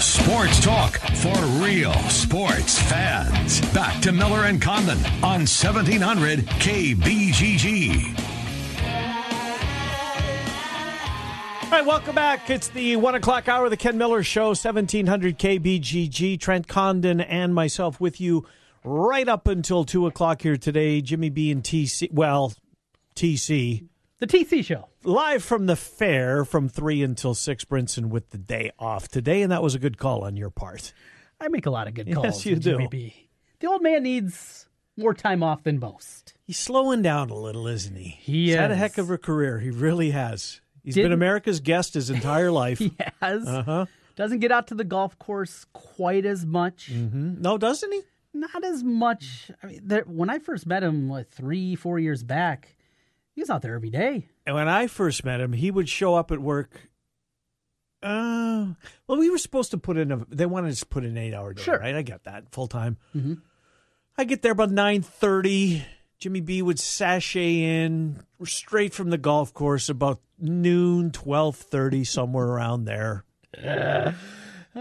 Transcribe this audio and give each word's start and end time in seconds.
sports 0.00 0.60
talk 0.60 0.98
for 1.16 1.34
real 1.62 1.92
sports 2.08 2.80
fans. 2.82 3.60
Back 3.72 4.00
to 4.02 4.12
Miller 4.12 4.44
and 4.44 4.60
Condon 4.60 4.98
on 5.22 5.46
1700 5.46 6.40
KBGG. 6.40 8.18
All 11.62 11.70
right, 11.70 11.86
welcome 11.86 12.14
back. 12.14 12.50
It's 12.50 12.68
the 12.68 12.96
one 12.96 13.14
o'clock 13.14 13.48
hour 13.48 13.64
of 13.64 13.70
the 13.70 13.76
Ken 13.76 13.98
Miller 13.98 14.22
Show, 14.22 14.48
1700 14.48 15.38
KBGG. 15.38 16.38
Trent 16.38 16.68
Condon 16.68 17.20
and 17.20 17.54
myself 17.54 18.00
with 18.00 18.20
you 18.20 18.46
right 18.84 19.28
up 19.28 19.48
until 19.48 19.84
2 19.84 20.06
o'clock 20.06 20.42
here 20.42 20.56
today. 20.56 21.00
Jimmy 21.00 21.30
B 21.30 21.50
and 21.50 21.62
TC, 21.64 22.12
well, 22.12 22.52
TC. 23.16 23.88
The 24.20 24.26
TC 24.26 24.64
Show. 24.64 24.88
Live 25.06 25.44
from 25.44 25.66
the 25.66 25.76
fair 25.76 26.44
from 26.46 26.68
3 26.68 27.02
until 27.02 27.34
6, 27.34 27.64
Brinson 27.66 28.06
with 28.06 28.30
the 28.30 28.38
day 28.38 28.70
off 28.78 29.06
today, 29.08 29.42
and 29.42 29.52
that 29.52 29.62
was 29.62 29.74
a 29.74 29.78
good 29.78 29.98
call 29.98 30.24
on 30.24 30.34
your 30.36 30.48
part. 30.48 30.94
I 31.40 31.48
make 31.48 31.66
a 31.66 31.70
lot 31.70 31.88
of 31.88 31.94
good 31.94 32.10
calls. 32.12 32.26
Yes, 32.26 32.46
you 32.46 32.56
do. 32.56 32.88
The 32.88 33.66
old 33.66 33.82
man 33.82 34.02
needs 34.04 34.66
more 34.96 35.12
time 35.12 35.42
off 35.42 35.62
than 35.64 35.78
most. 35.78 36.34
He's 36.46 36.58
slowing 36.58 37.02
down 37.02 37.28
a 37.28 37.34
little, 37.34 37.66
isn't 37.66 37.94
he? 37.96 38.08
He 38.18 38.46
He's 38.46 38.54
had 38.54 38.70
a 38.70 38.76
heck 38.76 38.96
of 38.96 39.10
a 39.10 39.18
career. 39.18 39.58
He 39.58 39.70
really 39.70 40.10
has. 40.12 40.60
He's 40.82 40.94
been 40.94 41.02
Didn't- 41.04 41.14
America's 41.18 41.60
guest 41.60 41.94
his 41.94 42.08
entire 42.08 42.50
life. 42.62 42.78
He 42.78 42.94
has. 43.20 43.46
Uh-huh. 43.46 43.84
Doesn't 44.16 44.38
get 44.38 44.52
out 44.52 44.68
to 44.68 44.74
the 44.74 44.84
golf 44.84 45.18
course 45.18 45.66
quite 45.74 46.24
as 46.24 46.46
much. 46.46 46.86
Hmm? 46.90 47.42
No, 47.42 47.58
doesn't 47.58 47.92
he? 47.92 48.00
Not 48.32 48.64
as 48.64 48.82
much. 48.82 49.50
I 49.62 49.66
mean, 49.66 49.80
there, 49.84 50.02
when 50.06 50.30
I 50.30 50.38
first 50.38 50.66
met 50.66 50.82
him, 50.82 51.08
what, 51.08 51.30
three, 51.30 51.74
four 51.74 51.98
years 51.98 52.22
back, 52.22 52.73
he 53.34 53.40
was 53.42 53.50
out 53.50 53.62
there 53.62 53.74
every 53.74 53.90
day. 53.90 54.28
And 54.46 54.54
when 54.56 54.68
I 54.68 54.86
first 54.86 55.24
met 55.24 55.40
him, 55.40 55.52
he 55.52 55.70
would 55.70 55.88
show 55.88 56.14
up 56.14 56.30
at 56.32 56.38
work. 56.40 56.88
Uh, 58.02 58.74
well, 59.06 59.18
we 59.18 59.30
were 59.30 59.38
supposed 59.38 59.70
to 59.70 59.78
put 59.78 59.96
in 59.96 60.12
a. 60.12 60.24
They 60.28 60.46
wanted 60.46 60.72
us 60.72 60.80
to 60.80 60.86
put 60.86 61.04
in 61.04 61.10
an 61.12 61.18
eight-hour 61.18 61.54
day, 61.54 61.62
Sure. 61.62 61.78
right? 61.78 61.94
I 61.94 62.02
get 62.02 62.24
that 62.24 62.50
full 62.52 62.66
time. 62.66 62.98
Mm-hmm. 63.16 63.34
I 64.18 64.24
get 64.24 64.42
there 64.42 64.52
about 64.52 64.70
nine 64.70 65.00
thirty. 65.02 65.84
Jimmy 66.18 66.40
B 66.40 66.62
would 66.62 66.78
sashay 66.78 67.62
in 67.84 68.22
straight 68.44 68.92
from 68.94 69.10
the 69.10 69.18
golf 69.18 69.52
course 69.54 69.88
about 69.88 70.20
noon, 70.38 71.10
twelve 71.12 71.56
thirty, 71.56 72.04
somewhere 72.04 72.46
around 72.46 72.84
there. 72.84 73.24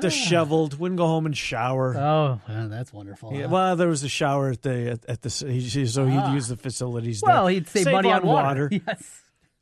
Disheveled, 0.02 0.80
wouldn't 0.80 0.97
go 0.97 1.05
home 1.05 1.25
and 1.25 1.38
shower. 1.38 1.95
Oh, 1.95 2.41
well, 2.47 2.69
that's 2.69 2.91
wonderful. 2.91 3.33
Yeah, 3.33 3.44
huh? 3.44 3.49
well, 3.49 3.75
there 3.75 3.88
was 3.88 4.03
a 4.03 4.09
shower 4.09 4.50
at 4.50 4.61
the 4.63 4.91
at, 4.91 5.05
at 5.05 5.22
the 5.22 5.30
he- 5.30 5.85
so 5.85 6.05
he'd 6.05 6.17
ah. 6.17 6.33
use 6.33 6.47
the 6.47 6.58
facilities. 6.58 7.22
there. 7.22 7.33
Well, 7.33 7.47
he'd 7.47 7.67
save, 7.67 7.91
money 7.91 8.11
on 8.11 8.25
water. 8.25 8.69
Yes. 8.88 9.22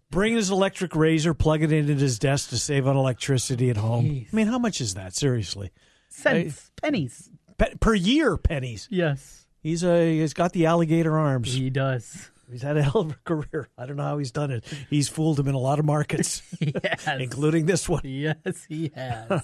bring 0.09 0.35
his 0.35 0.49
electric 0.49 0.95
razor, 0.95 1.33
plug 1.33 1.63
it 1.63 1.71
into 1.71 1.95
his 1.95 2.17
desk 2.19 2.49
to 2.49 2.57
save 2.57 2.87
on 2.87 2.95
electricity 2.95 3.69
at 3.69 3.77
home. 3.77 4.05
Jeez. 4.05 4.27
I 4.31 4.35
mean, 4.35 4.47
how 4.47 4.59
much 4.59 4.79
is 4.81 4.93
that? 4.93 5.15
Seriously, 5.15 5.71
Cents, 6.09 6.71
pennies. 6.81 7.29
Pe- 7.57 7.75
per 7.75 7.93
year, 7.93 8.37
pennies. 8.37 8.87
Yes, 8.89 9.45
He's 9.61 9.83
a 9.83 10.19
he's 10.19 10.33
got 10.33 10.53
the 10.53 10.65
alligator 10.65 11.17
arms. 11.17 11.53
he 11.53 11.69
does. 11.69 12.31
He's 12.51 12.61
had 12.61 12.77
a 12.77 12.83
hell 12.83 13.01
of 13.01 13.11
a 13.11 13.13
career. 13.25 13.69
I 13.77 13.85
don't 13.85 13.95
know 13.97 14.03
how 14.03 14.17
he's 14.17 14.31
done 14.31 14.51
it. 14.51 14.63
He's 14.89 15.07
fooled 15.09 15.39
him 15.39 15.47
in 15.47 15.55
a 15.55 15.59
lot 15.59 15.79
of 15.79 15.85
markets, 15.85 16.41
including 17.19 17.65
this 17.65 17.87
one. 17.89 18.01
Yes, 18.03 18.65
he 18.67 18.91
has. 18.95 19.43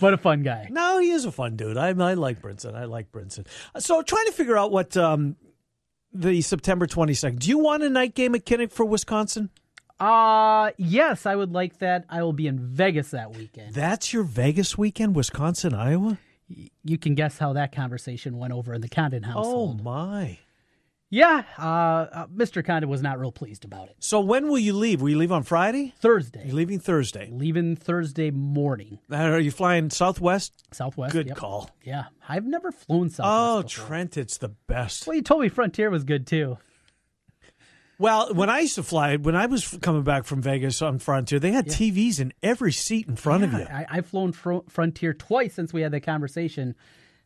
what 0.00 0.14
a 0.14 0.18
fun 0.18 0.42
guy. 0.42 0.68
No, 0.70 0.98
he 0.98 1.10
is 1.10 1.24
a 1.24 1.32
fun 1.32 1.56
dude. 1.56 1.76
I, 1.76 1.88
I 1.88 2.14
like 2.14 2.40
Brinson. 2.40 2.74
I 2.74 2.84
like 2.84 3.10
Brinson. 3.12 3.46
So 3.78 4.02
trying 4.02 4.26
to 4.26 4.32
figure 4.32 4.56
out 4.56 4.70
what 4.72 4.96
um, 4.96 5.36
the 6.12 6.40
September 6.42 6.86
twenty 6.86 7.14
second. 7.14 7.40
Do 7.40 7.48
you 7.48 7.58
want 7.58 7.82
a 7.82 7.90
night 7.90 8.14
game 8.14 8.34
at 8.34 8.44
Kinnick 8.46 8.72
for 8.72 8.84
Wisconsin? 8.84 9.50
Uh 10.00 10.70
yes, 10.76 11.24
I 11.24 11.36
would 11.36 11.52
like 11.52 11.78
that. 11.78 12.04
I 12.10 12.22
will 12.24 12.32
be 12.32 12.48
in 12.48 12.58
Vegas 12.58 13.10
that 13.12 13.36
weekend. 13.36 13.74
That's 13.74 14.12
your 14.12 14.24
Vegas 14.24 14.76
weekend, 14.76 15.14
Wisconsin, 15.14 15.72
Iowa. 15.72 16.18
You 16.82 16.98
can 16.98 17.14
guess 17.14 17.38
how 17.38 17.52
that 17.54 17.72
conversation 17.72 18.36
went 18.36 18.52
over 18.52 18.74
in 18.74 18.80
the 18.80 18.88
Condon 18.88 19.24
Oh 19.24 19.28
household. 19.28 19.82
my! 19.84 20.38
Yeah, 21.10 21.44
uh, 21.58 21.62
uh, 21.62 22.26
Mr. 22.26 22.64
Condon 22.64 22.88
was 22.90 23.00
not 23.02 23.20
real 23.20 23.30
pleased 23.30 23.64
about 23.64 23.88
it. 23.88 23.94
So 24.00 24.18
when 24.20 24.48
will 24.48 24.58
you 24.58 24.72
leave? 24.72 25.00
Will 25.00 25.10
you 25.10 25.18
leave 25.18 25.30
on 25.30 25.44
Friday? 25.44 25.94
Thursday, 26.00 26.42
You're 26.46 26.56
leaving 26.56 26.80
Thursday. 26.80 27.28
leaving 27.30 27.76
Thursday 27.76 28.30
morning, 28.32 28.98
Uh, 29.10 29.16
Are 29.16 29.38
you 29.38 29.52
flying 29.52 29.90
Southwest? 29.90 30.64
Southwest. 30.72 31.12
Good 31.12 31.28
yep. 31.28 31.36
call. 31.36 31.70
Yeah, 31.84 32.04
I've 32.28 32.46
never 32.46 32.72
flown 32.72 33.10
Southwest. 33.10 33.28
Oh, 33.30 33.62
before. 33.62 33.86
Trent, 33.86 34.16
it's 34.16 34.38
the 34.38 34.48
best. 34.66 35.06
Well, 35.06 35.14
you 35.14 35.22
told 35.22 35.42
me 35.42 35.48
Frontier 35.48 35.88
was 35.88 36.02
good 36.02 36.26
too. 36.26 36.58
Well, 37.96 38.34
when 38.34 38.50
I 38.50 38.60
used 38.60 38.74
to 38.74 38.82
fly, 38.82 39.14
when 39.16 39.36
I 39.36 39.46
was 39.46 39.78
coming 39.80 40.02
back 40.02 40.24
from 40.24 40.42
Vegas 40.42 40.82
on 40.82 40.98
Frontier, 40.98 41.38
they 41.38 41.52
had 41.52 41.66
TVs 41.68 42.18
in 42.18 42.32
every 42.42 42.72
seat 42.72 43.06
in 43.06 43.14
front 43.14 43.44
of 43.44 43.52
you. 43.52 43.60
I, 43.70 43.86
I've 43.88 44.06
flown 44.06 44.32
Fro- 44.32 44.64
Frontier 44.68 45.14
twice 45.14 45.54
since 45.54 45.72
we 45.72 45.82
had 45.82 45.92
that 45.92 46.00
conversation. 46.02 46.74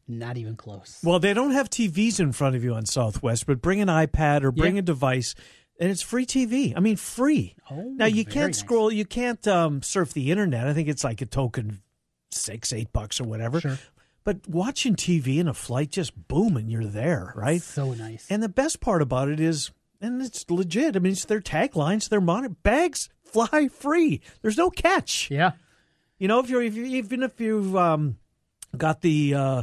Not 0.08 0.38
even 0.38 0.56
close. 0.56 0.98
Well, 1.04 1.18
they 1.18 1.34
don't 1.34 1.50
have 1.52 1.68
TVs 1.68 2.18
in 2.18 2.32
front 2.32 2.56
of 2.56 2.64
you 2.64 2.74
on 2.74 2.86
Southwest, 2.86 3.46
but 3.46 3.60
bring 3.60 3.80
an 3.80 3.88
iPad 3.88 4.42
or 4.42 4.50
bring 4.50 4.76
Yeah. 4.76 4.80
a 4.80 4.82
device, 4.82 5.34
and 5.78 5.90
it's 5.90 6.00
free 6.02 6.24
TV. 6.24 6.72
I 6.74 6.80
mean, 6.80 6.96
free. 6.96 7.54
Oh, 7.70 7.92
now 7.94 8.06
you 8.06 8.24
can't 8.24 8.48
nice. 8.52 8.58
scroll, 8.58 8.90
you 8.90 9.04
can't 9.04 9.46
um, 9.46 9.82
surf 9.82 10.14
the 10.14 10.30
internet. 10.30 10.66
I 10.66 10.72
think 10.72 10.88
it's 10.88 11.04
like 11.04 11.20
a 11.20 11.26
token, 11.26 11.82
six, 12.30 12.72
eight 12.72 12.92
bucks 12.92 13.20
or 13.20 13.24
whatever. 13.24 13.60
Sure. 13.60 13.78
But 14.24 14.48
watching 14.48 14.94
TV 14.96 15.38
in 15.38 15.48
a 15.48 15.54
flight, 15.54 15.90
just 15.90 16.28
boom, 16.28 16.56
and 16.56 16.70
you're 16.70 16.84
there, 16.84 17.32
right? 17.36 17.62
So 17.62 17.92
nice. 17.92 18.26
And 18.30 18.42
the 18.42 18.48
best 18.48 18.80
part 18.80 19.00
about 19.02 19.28
it 19.28 19.40
is, 19.40 19.70
and 20.00 20.20
it's 20.22 20.48
legit. 20.50 20.96
I 20.96 20.98
mean, 21.00 21.12
it's 21.12 21.24
their 21.26 21.40
taglines, 21.40 22.08
their 22.08 22.20
monitor 22.20 22.54
bags 22.62 23.08
fly 23.24 23.68
free. 23.68 24.20
There's 24.42 24.56
no 24.56 24.70
catch. 24.70 25.30
yeah. 25.30 25.52
You 26.18 26.28
know, 26.28 26.40
if 26.40 26.50
you're 26.50 26.62
if 26.62 26.74
you, 26.74 26.84
even 26.84 27.22
if 27.22 27.40
you've 27.40 27.76
um, 27.76 28.16
got 28.76 29.02
the 29.02 29.34
uh, 29.34 29.62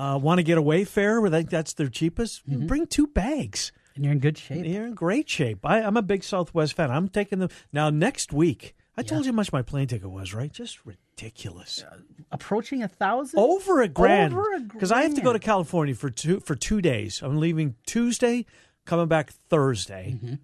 uh, 0.00 0.18
want 0.18 0.38
to 0.38 0.42
get 0.42 0.56
away 0.58 0.84
fare, 0.84 1.20
where 1.20 1.30
that, 1.30 1.50
that's 1.50 1.74
their 1.74 1.88
cheapest, 1.88 2.48
Mm-hmm. 2.48 2.66
bring 2.66 2.86
two 2.86 3.06
bags. 3.06 3.72
And 3.94 4.04
you're 4.04 4.12
in 4.12 4.20
good 4.20 4.38
shape. 4.38 4.64
You're 4.64 4.86
in 4.86 4.94
great 4.94 5.28
shape. 5.28 5.58
I, 5.64 5.82
I'm 5.82 5.96
a 5.96 6.02
big 6.02 6.22
Southwest 6.24 6.74
fan. 6.74 6.90
I'm 6.90 7.08
taking 7.08 7.40
them 7.40 7.50
now 7.72 7.90
next 7.90 8.32
week. 8.32 8.74
I 8.96 9.02
told 9.02 9.24
you 9.24 9.32
how 9.32 9.36
much 9.36 9.52
my 9.52 9.62
plane 9.62 9.86
ticket 9.88 10.10
was, 10.10 10.32
right? 10.34 10.52
Just 10.52 10.78
ridiculous. 10.86 11.84
Approaching 12.30 12.82
a 12.82 12.88
thousand? 12.88 13.38
Over 13.40 13.80
a 13.82 13.88
grand. 13.88 14.32
Over 14.34 14.44
a 14.56 14.60
Because 14.60 14.92
I 14.92 15.02
have 15.02 15.14
to 15.14 15.20
go 15.20 15.32
to. 15.32 15.38
California 15.38 15.94
for 15.94 16.10
two 16.10 16.40
for 16.40 16.54
two 16.54 16.80
days. 16.82 17.20
I'm 17.22 17.38
leaving 17.38 17.74
Tuesday, 17.86 18.46
coming 18.84 19.08
back 19.08 19.32
Thursday, 19.48 20.16
Mm-hmm. 20.16 20.34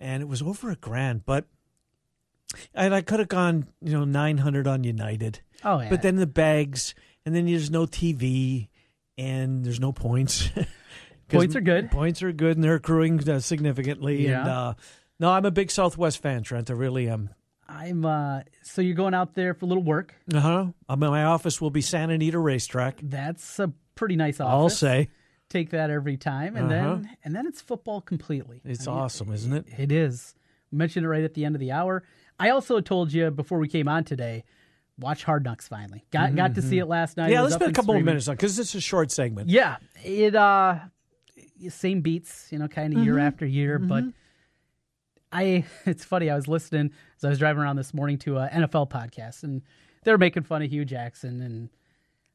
and 0.00 0.22
it 0.22 0.28
was 0.28 0.42
over 0.42 0.70
a 0.70 0.76
grand. 0.76 1.24
But 1.24 1.46
and 2.74 2.94
I 2.94 3.00
could 3.00 3.18
have 3.20 3.28
gone, 3.28 3.66
you 3.80 3.92
know, 3.92 4.04
nine 4.04 4.38
hundred 4.38 4.66
on 4.66 4.84
United. 4.84 5.40
Oh, 5.64 5.80
yeah. 5.80 5.88
But 5.90 6.02
then 6.02 6.16
the 6.16 6.26
bags, 6.26 6.94
and 7.24 7.34
then 7.34 7.46
there's 7.46 7.70
no 7.70 7.86
TV, 7.86 8.68
and 9.18 9.64
there's 9.64 9.80
no 9.80 9.92
points. 9.92 10.50
Points 11.28 11.56
are 11.56 11.60
good. 11.62 11.90
Points 11.90 12.22
are 12.22 12.32
good, 12.32 12.56
and 12.56 12.62
they're 12.62 12.74
accruing 12.74 13.26
uh, 13.28 13.40
significantly. 13.40 14.26
And 14.26 14.46
Yeah. 14.46 14.58
uh, 14.58 14.74
no, 15.18 15.30
I'm 15.30 15.44
a 15.46 15.50
big 15.50 15.70
Southwest 15.70 16.20
fan, 16.22 16.42
Trent. 16.42 16.70
I 16.70 16.74
really 16.74 17.08
am. 17.08 17.30
I'm 17.66 18.04
uh 18.04 18.40
so 18.62 18.82
you're 18.82 18.94
going 18.94 19.14
out 19.14 19.34
there 19.34 19.54
for 19.54 19.64
a 19.64 19.68
little 19.68 19.82
work. 19.82 20.14
Uh 20.32 20.40
huh. 20.40 20.96
My 20.96 21.24
office 21.24 21.60
will 21.62 21.70
be 21.70 21.80
Santa 21.80 22.12
Anita 22.14 22.38
Racetrack. 22.38 23.00
That's 23.02 23.58
a 23.58 23.72
pretty 23.94 24.16
nice 24.16 24.38
office. 24.38 24.52
I'll 24.52 24.68
say 24.68 25.08
Take 25.48 25.70
that 25.70 25.88
every 25.88 26.18
time 26.18 26.56
and 26.56 26.70
Uh-huh. 26.70 26.96
then 26.96 27.16
and 27.24 27.34
then 27.34 27.46
it's 27.46 27.62
football 27.62 28.02
completely. 28.02 28.60
it's 28.64 28.86
I 28.86 28.90
mean, 28.92 29.00
awesome, 29.00 29.32
isn't 29.32 29.52
it? 29.54 29.66
It 29.78 29.90
is. 29.92 30.34
Mentioned 30.70 31.06
it 31.06 31.08
right 31.08 31.24
at 31.24 31.32
the 31.34 31.46
end 31.46 31.56
of 31.56 31.60
the 31.60 31.72
hour. 31.72 32.04
I 32.38 32.50
also 32.50 32.80
told 32.80 33.12
you 33.14 33.30
before 33.30 33.58
we 33.58 33.68
came 33.68 33.88
on 33.88 34.04
today, 34.04 34.44
watch 34.98 35.24
Hard 35.24 35.44
Knocks 35.44 35.66
finally. 35.68 36.04
Got 36.10 36.34
got 36.36 36.54
to 36.56 36.62
see 36.62 36.78
it 36.78 36.86
last 36.86 37.16
night. 37.16 37.24
Mm-hmm, 37.24 37.32
Yeah, 37.32 37.40
let's 37.42 37.54
spend 37.54 37.70
a 37.70 37.74
couple 37.74 37.94
of 37.96 38.02
minutes 38.02 38.28
on 38.28 38.34
because 38.36 38.58
it's 38.58 38.74
a 38.74 38.80
short 38.80 39.10
segment. 39.10 39.48
Yeah, 39.48 39.76
it 40.04 40.34
uh 40.34 40.78
same 41.70 42.00
beats, 42.02 42.48
you 42.50 42.58
know, 42.58 42.68
kind 42.68 42.96
of 42.96 43.04
year 43.04 43.14
Mm-hmm. 43.14 43.22
after 43.26 43.46
year, 43.46 43.78
but 43.78 44.04
I 45.32 45.64
it's 45.86 46.04
funny. 46.04 46.30
I 46.30 46.36
was 46.36 46.48
listening 46.48 46.92
as 47.16 47.24
I 47.24 47.28
was 47.28 47.38
driving 47.38 47.62
around 47.62 47.76
this 47.76 47.94
morning 47.94 48.18
to 48.18 48.38
a 48.38 48.48
NFL 48.48 48.90
podcast, 48.90 49.42
and 49.42 49.62
they 50.04 50.10
were 50.12 50.18
making 50.18 50.42
fun 50.44 50.62
of 50.62 50.70
Hue 50.70 50.84
Jackson, 50.84 51.40
and, 51.42 51.70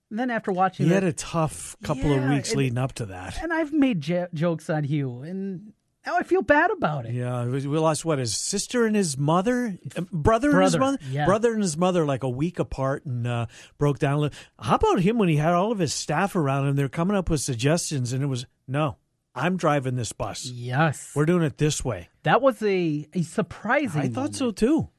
and 0.10 0.20
then 0.20 0.30
after 0.32 0.52
watching 0.52 0.88
He 0.88 0.92
it, 0.92 0.96
had 0.96 1.04
a 1.04 1.14
tough 1.14 1.76
couple 1.84 2.12
of 2.14 2.24
weeks 2.30 2.50
and- 2.52 2.58
leading 2.60 2.78
up 2.78 2.94
to 2.94 3.06
that. 3.08 3.42
and 3.42 3.54
I've 3.54 3.72
made 3.74 4.02
j- 4.02 4.28
jokes 4.34 4.70
on 4.70 4.84
Hue, 4.84 5.22
and 5.22 5.74
now 6.10 6.18
I 6.18 6.24
feel 6.24 6.42
bad 6.42 6.72
about 6.72 7.06
it. 7.06 7.14
Yeah, 7.14 7.46
we 7.46 7.60
lost 7.62 8.04
what 8.04 8.20
his 8.20 8.36
sister 8.36 8.86
and 8.86 8.96
his 8.96 9.18
mother, 9.18 9.78
uh, 9.96 10.02
brother, 10.12 10.52
and 10.52 10.64
his 10.64 10.78
mother, 10.78 10.98
yeah. 11.10 11.26
brother 11.26 11.54
and 11.54 11.62
his 11.62 11.78
mother, 11.78 12.06
like 12.06 12.24
a 12.24 12.30
week 12.30 12.58
apart, 12.60 13.06
and 13.06 13.28
uh, 13.28 13.46
broke 13.78 14.00
down. 14.00 14.32
How 14.60 14.76
about 14.76 15.02
him 15.02 15.18
when 15.18 15.30
he 15.30 15.36
had 15.36 15.54
all 15.54 15.72
of 15.72 15.80
his 15.80 15.94
staff 15.94 16.36
around 16.36 16.68
him? 16.68 16.76
They're 16.76 16.90
coming 16.90 17.16
up 17.16 17.30
with 17.30 17.42
suggestions, 17.42 18.12
and 18.12 18.24
it 18.24 18.28
was 18.28 18.46
no, 18.68 18.98
I'm 19.36 19.58
driving 19.58 19.96
this 19.96 20.12
bus. 20.12 20.46
Yes, 20.46 21.12
We're 21.16 21.26
doing 21.26 21.44
it 21.44 21.58
this 21.58 21.86
way. 21.86 22.10
that 22.24 22.42
was 22.42 22.62
a 22.64 23.08
a 23.14 23.22
surprising. 23.22 24.02
I 24.02 24.08
thought 24.10 24.36
so 24.36 24.52
too. 24.52 24.90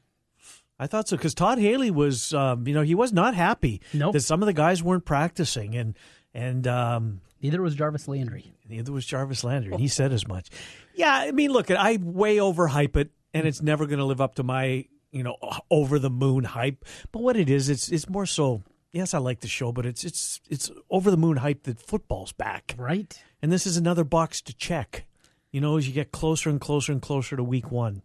I 0.79 0.87
thought 0.87 1.09
so 1.09 1.17
because 1.17 1.35
Todd 1.35 1.59
Haley 1.59 1.91
was, 1.91 2.33
um, 2.33 2.67
you 2.67 2.73
know, 2.73 2.83
he 2.83 2.95
was 2.95 3.13
not 3.13 3.35
happy 3.35 3.83
Nope. 3.93 4.15
that 4.15 4.21
some 4.21 4.43
of 4.43 4.47
the 4.47 4.55
guys 4.55 4.83
weren't 4.83 5.05
practicing, 5.05 5.75
and 5.75 5.95
and 6.33 6.67
um, 6.67 7.21
Neither 7.43 7.63
was 7.63 7.75
Jarvis 7.75 8.07
Landry. 8.07 8.53
neither 8.69 8.93
was 8.93 9.07
Jarvis 9.07 9.43
Landry, 9.45 9.73
and 9.73 9.81
he 9.81 9.89
said 9.89 10.13
as 10.13 10.29
much. 10.29 10.51
Yeah, 10.95 11.13
I 11.13 11.31
mean, 11.33 11.51
look, 11.53 11.71
I 11.71 11.99
way 12.03 12.37
overhype 12.37 12.97
it, 12.97 13.11
and 13.33 13.47
it's 13.47 13.63
never 13.63 13.87
going 13.87 13.99
to 13.99 14.05
live 14.05 14.21
up 14.21 14.35
to 14.37 14.43
my, 14.43 14.85
you 15.13 15.23
know, 15.23 15.37
over 15.71 15.99
the 15.99 16.11
moon 16.11 16.45
hype. 16.45 16.85
But 17.13 17.23
what 17.23 17.37
it 17.37 17.49
is, 17.51 17.69
it's 17.69 17.91
it's 17.91 18.09
more 18.09 18.27
so 18.27 18.63
yes, 18.93 19.15
I 19.15 19.19
like 19.19 19.41
the 19.41 19.49
show, 19.49 19.73
but 19.73 19.87
it's 19.87 20.05
it's 20.05 20.41
it's 20.49 20.71
over 20.91 21.11
the 21.11 21.17
moon 21.17 21.37
hype 21.39 21.63
that 21.65 21.81
football's 21.81 22.33
back, 22.33 22.75
Right? 22.79 23.23
and 23.43 23.51
this 23.53 23.67
is 23.67 23.77
another 23.77 24.05
box 24.05 24.41
to 24.43 24.55
check. 24.55 25.07
You 25.53 25.61
know, 25.61 25.77
as 25.79 25.87
you 25.89 25.95
get 25.95 26.13
closer 26.13 26.49
and 26.51 26.61
closer 26.61 26.93
and 26.93 27.03
closer 27.03 27.37
to 27.37 27.43
week 27.43 27.71
one. 27.73 28.03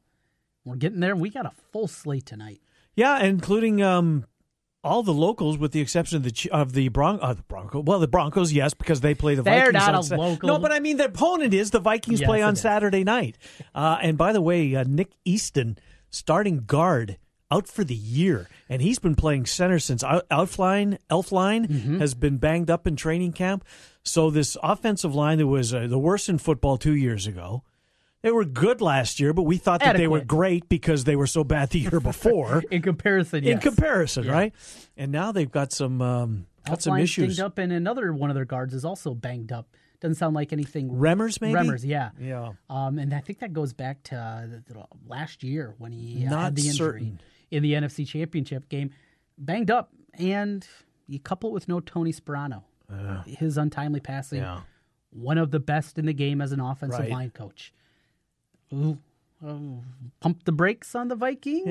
We're 0.64 0.78
getting 0.78 1.00
there. 1.00 1.16
We 1.16 1.30
got 1.30 1.46
a 1.46 1.52
full 1.72 1.88
slate 1.88 2.26
tonight. 2.26 2.60
Yeah, 2.96 3.20
including 3.24 3.84
um, 3.84 4.26
all 4.86 5.04
the 5.04 5.14
locals, 5.14 5.58
with 5.58 5.72
the 5.74 5.82
exception 5.82 6.18
of 6.18 6.24
the 6.24 6.50
of 6.52 6.74
the 6.74 6.88
Bron- 6.90 7.20
uh, 7.22 7.34
the 7.34 7.42
Broncos. 7.44 7.84
Well, 7.86 8.00
the 8.00 8.08
Broncos, 8.08 8.54
yes, 8.54 8.74
because 8.74 9.02
they 9.02 9.14
play 9.16 9.36
the 9.36 9.42
They're 9.42 9.72
Vikings. 9.72 9.74
not 9.86 9.94
on 9.96 10.00
a 10.00 10.04
Sa- 10.04 10.16
local. 10.16 10.48
No, 10.48 10.60
but 10.60 10.72
I 10.72 10.80
mean 10.80 10.98
the 10.98 11.06
opponent 11.06 11.54
is 11.54 11.72
the 11.72 11.80
Vikings 11.80 12.22
Yes, 12.22 12.28
play 12.28 12.42
on. 12.42 12.56
Saturday 12.56 13.04
night. 13.04 13.38
Uh, 13.74 13.98
and 14.02 14.18
by 14.18 14.32
the 14.32 14.42
way, 14.42 14.74
uh, 14.76 14.84
Nick 14.88 15.12
Easton, 15.26 15.78
starting 16.10 16.64
guard, 16.66 17.18
out 17.52 17.68
for 17.68 17.84
the 17.84 17.96
year, 17.96 18.48
and 18.70 18.82
he's 18.82 18.98
been 19.00 19.16
playing 19.16 19.46
center 19.46 19.80
since 19.80 20.04
out- 20.04 20.26
Outline 20.32 20.98
Elflein 21.12 21.68
Mm-hmm. 21.68 22.00
has 22.00 22.14
been 22.14 22.38
banged 22.38 22.70
up 22.72 22.88
in 22.88 22.96
training 22.96 23.34
camp. 23.34 23.64
So 24.04 24.30
this 24.30 24.56
offensive 24.64 25.14
line 25.16 25.38
that 25.40 25.48
was 25.48 25.74
uh, 25.74 25.88
the 25.88 26.00
worst 26.00 26.30
in 26.30 26.38
football 26.38 26.78
two 26.78 26.96
years 26.96 27.28
ago. 27.28 27.64
They 28.26 28.32
were 28.32 28.44
good 28.44 28.82
last 28.82 29.20
year, 29.20 29.34
but 29.34 29.44
we 29.44 29.58
thought 29.58 29.82
that 29.82 29.98
they 29.98 30.08
were 30.08 30.22
great 30.22 30.68
because 30.68 31.04
they 31.04 31.16
were 31.16 31.28
so 31.28 31.44
bad 31.44 31.70
the 31.70 31.78
year 31.80 32.00
before 32.00 32.64
In 32.72 32.82
comparison, 32.82 33.44
in 33.44 33.60
comparison, 33.60 34.24
Yeah. 34.24 34.32
right? 34.32 34.54
And 34.98 35.12
now 35.12 35.32
they've 35.32 35.52
got 35.52 35.72
some 35.72 36.02
um, 36.02 36.48
got 36.66 36.82
some 36.82 36.98
issues. 36.98 37.40
up, 37.40 37.60
and 37.60 37.72
another 37.72 38.12
one 38.14 38.32
of 38.32 38.36
their 38.36 38.44
guards 38.46 38.74
is 38.74 38.84
also 38.84 39.14
banged 39.14 39.52
up. 39.52 39.68
Doesn't 40.02 40.16
sound 40.16 40.34
like 40.36 40.52
anything. 40.52 40.90
Remmers, 40.90 41.40
maybe. 41.40 41.54
Remmers, 41.54 41.86
yeah. 41.86 42.10
Yeah. 42.20 42.54
Um, 42.68 42.98
and 42.98 43.14
I 43.14 43.20
think 43.20 43.40
that 43.42 43.54
goes 43.54 43.74
back 43.74 44.02
to 44.06 44.16
uh, 44.76 44.84
last 45.08 45.44
year 45.44 45.76
when 45.78 45.92
he 45.92 46.26
uh, 46.26 46.32
Not 46.32 46.44
had 46.46 46.56
the 46.56 46.68
injury 46.68 46.76
certain. 47.02 47.22
in 47.52 47.62
the 47.62 47.74
NFC 47.74 48.08
Championship 48.08 48.70
game, 48.70 48.90
banged 49.38 49.70
up, 49.70 49.92
and 50.16 50.68
you 51.06 51.20
couple 51.20 51.52
it 51.52 51.54
with 51.54 51.68
no 51.68 51.80
Tony 51.80 52.12
Sparano, 52.12 52.64
his 53.28 53.56
untimely 53.58 54.00
passing, 54.00 54.40
Yeah. 54.40 54.62
one 55.12 55.38
of 55.38 55.52
the 55.52 55.60
best 55.60 56.00
in 56.00 56.08
the 56.08 56.14
game 56.14 56.42
as 56.42 56.52
an 56.52 56.60
offensive 56.60 57.02
Right. 57.02 57.12
line 57.12 57.30
coach. 57.30 57.72
Ooh, 58.76 58.98
oh, 59.46 59.84
pump 60.20 60.44
the 60.44 60.52
brakes 60.52 60.96
on 60.96 61.08
the 61.08 61.16
Vikings. 61.16 61.68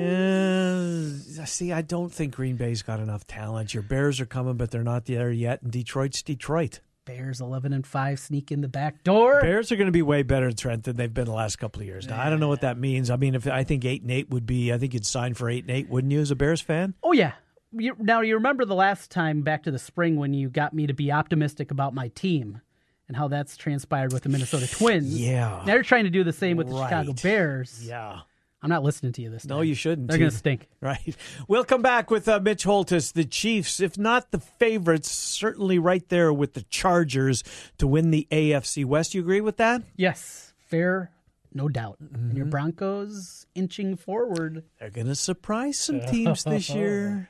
Uh, 1.37 1.45
see, 1.45 1.71
I 1.71 1.81
don't 1.81 2.11
think 2.11 2.35
Green 2.35 2.55
Bay's 2.55 2.81
got 2.81 2.99
enough 2.99 3.27
talent. 3.27 3.73
Your 3.73 3.83
Bears 3.83 4.19
are 4.19 4.25
coming, 4.25 4.55
but 4.55 4.71
they're 4.71 4.83
not 4.83 5.05
there 5.05 5.31
yet. 5.31 5.61
And 5.61 5.71
Detroit's 5.71 6.23
Detroit. 6.23 6.79
Bears 7.05 7.39
eleven 7.39 7.71
and 7.71 7.85
five 7.85 8.19
sneak 8.19 8.51
in 8.51 8.61
the 8.61 8.67
back 8.67 9.03
door. 9.03 9.39
Bears 9.39 9.71
are 9.71 9.75
going 9.75 9.85
to 9.85 9.91
be 9.91 10.01
way 10.01 10.23
better, 10.23 10.47
in 10.47 10.55
Trent, 10.55 10.85
than 10.85 10.95
they've 10.95 11.13
been 11.13 11.25
the 11.25 11.31
last 11.31 11.57
couple 11.57 11.81
of 11.81 11.87
years. 11.87 12.07
Now, 12.07 12.19
I 12.19 12.31
don't 12.31 12.39
know 12.39 12.47
what 12.47 12.61
that 12.61 12.79
means. 12.79 13.11
I 13.11 13.15
mean, 13.17 13.35
if 13.35 13.45
I 13.45 13.63
think 13.63 13.85
eight 13.85 14.01
and 14.01 14.09
eight 14.09 14.31
would 14.31 14.47
be, 14.47 14.73
I 14.73 14.79
think 14.79 14.95
you'd 14.95 15.05
sign 15.05 15.35
for 15.35 15.47
eight 15.47 15.65
and 15.65 15.71
eight, 15.71 15.87
wouldn't 15.87 16.11
you, 16.11 16.21
as 16.21 16.31
a 16.31 16.35
Bears 16.35 16.61
fan? 16.61 16.95
Oh 17.03 17.11
yeah. 17.11 17.33
You, 17.77 17.95
now 17.99 18.21
you 18.21 18.35
remember 18.35 18.63
the 18.63 18.73
last 18.73 19.11
time 19.11 19.41
back 19.41 19.63
to 19.63 19.71
the 19.71 19.77
spring 19.77 20.15
when 20.15 20.33
you 20.33 20.49
got 20.49 20.73
me 20.73 20.87
to 20.87 20.93
be 20.93 21.11
optimistic 21.11 21.71
about 21.71 21.93
my 21.93 22.07
team 22.07 22.61
and 23.07 23.15
how 23.17 23.27
that's 23.27 23.55
transpired 23.57 24.13
with 24.13 24.23
the 24.23 24.29
Minnesota 24.29 24.67
Twins. 24.69 25.19
Yeah. 25.19 25.63
Now 25.65 25.73
you're 25.73 25.83
trying 25.83 26.05
to 26.05 26.09
do 26.09 26.23
the 26.23 26.33
same 26.33 26.57
with 26.57 26.69
the 26.69 26.83
Chicago 26.83 27.13
Bears. 27.13 27.85
Yeah. 27.87 28.19
I'm 28.61 28.69
not 28.69 28.81
listening 28.83 29.11
to 29.13 29.21
you 29.21 29.29
this 29.29 29.43
time. 29.45 29.57
No, 29.57 29.61
you 29.61 29.75
shouldn't. 29.75 30.07
They're 30.07 30.17
going 30.17 30.31
to 30.31 30.35
stink. 30.35 30.67
Right. 30.81 31.15
We'll 31.47 31.65
come 31.65 31.83
back 31.83 32.09
with 32.09 32.27
uh, 32.27 32.39
Mitch 32.39 32.63
Holthus, 32.63 33.11
the 33.11 33.23
Chiefs, 33.25 33.79
if 33.79 33.97
not 33.97 34.31
the 34.31 34.39
favorites, 34.39 35.09
certainly 35.11 35.77
right 35.77 36.07
there 36.09 36.33
with 36.33 36.53
the 36.53 36.63
Chargers 36.63 37.43
to 37.77 37.85
win 37.85 38.09
the 38.11 38.27
AFC 38.31 38.83
West. 38.85 39.13
You 39.13 39.21
agree 39.21 39.41
with 39.41 39.57
that? 39.57 39.83
Yes, 39.95 40.53
fair, 40.57 41.11
no 41.53 41.67
doubt. 41.69 41.97
And 41.99 42.09
Mm-hmm. 42.11 42.37
your 42.37 42.45
Broncos 42.47 43.45
inching 43.53 43.97
forward. 43.97 44.63
They're 44.79 44.89
going 44.89 45.07
to 45.07 45.15
surprise 45.15 45.77
some 45.77 46.01
teams 46.01 46.43
this 46.43 46.69
year. 46.71 47.29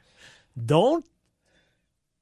Don't 0.66 1.06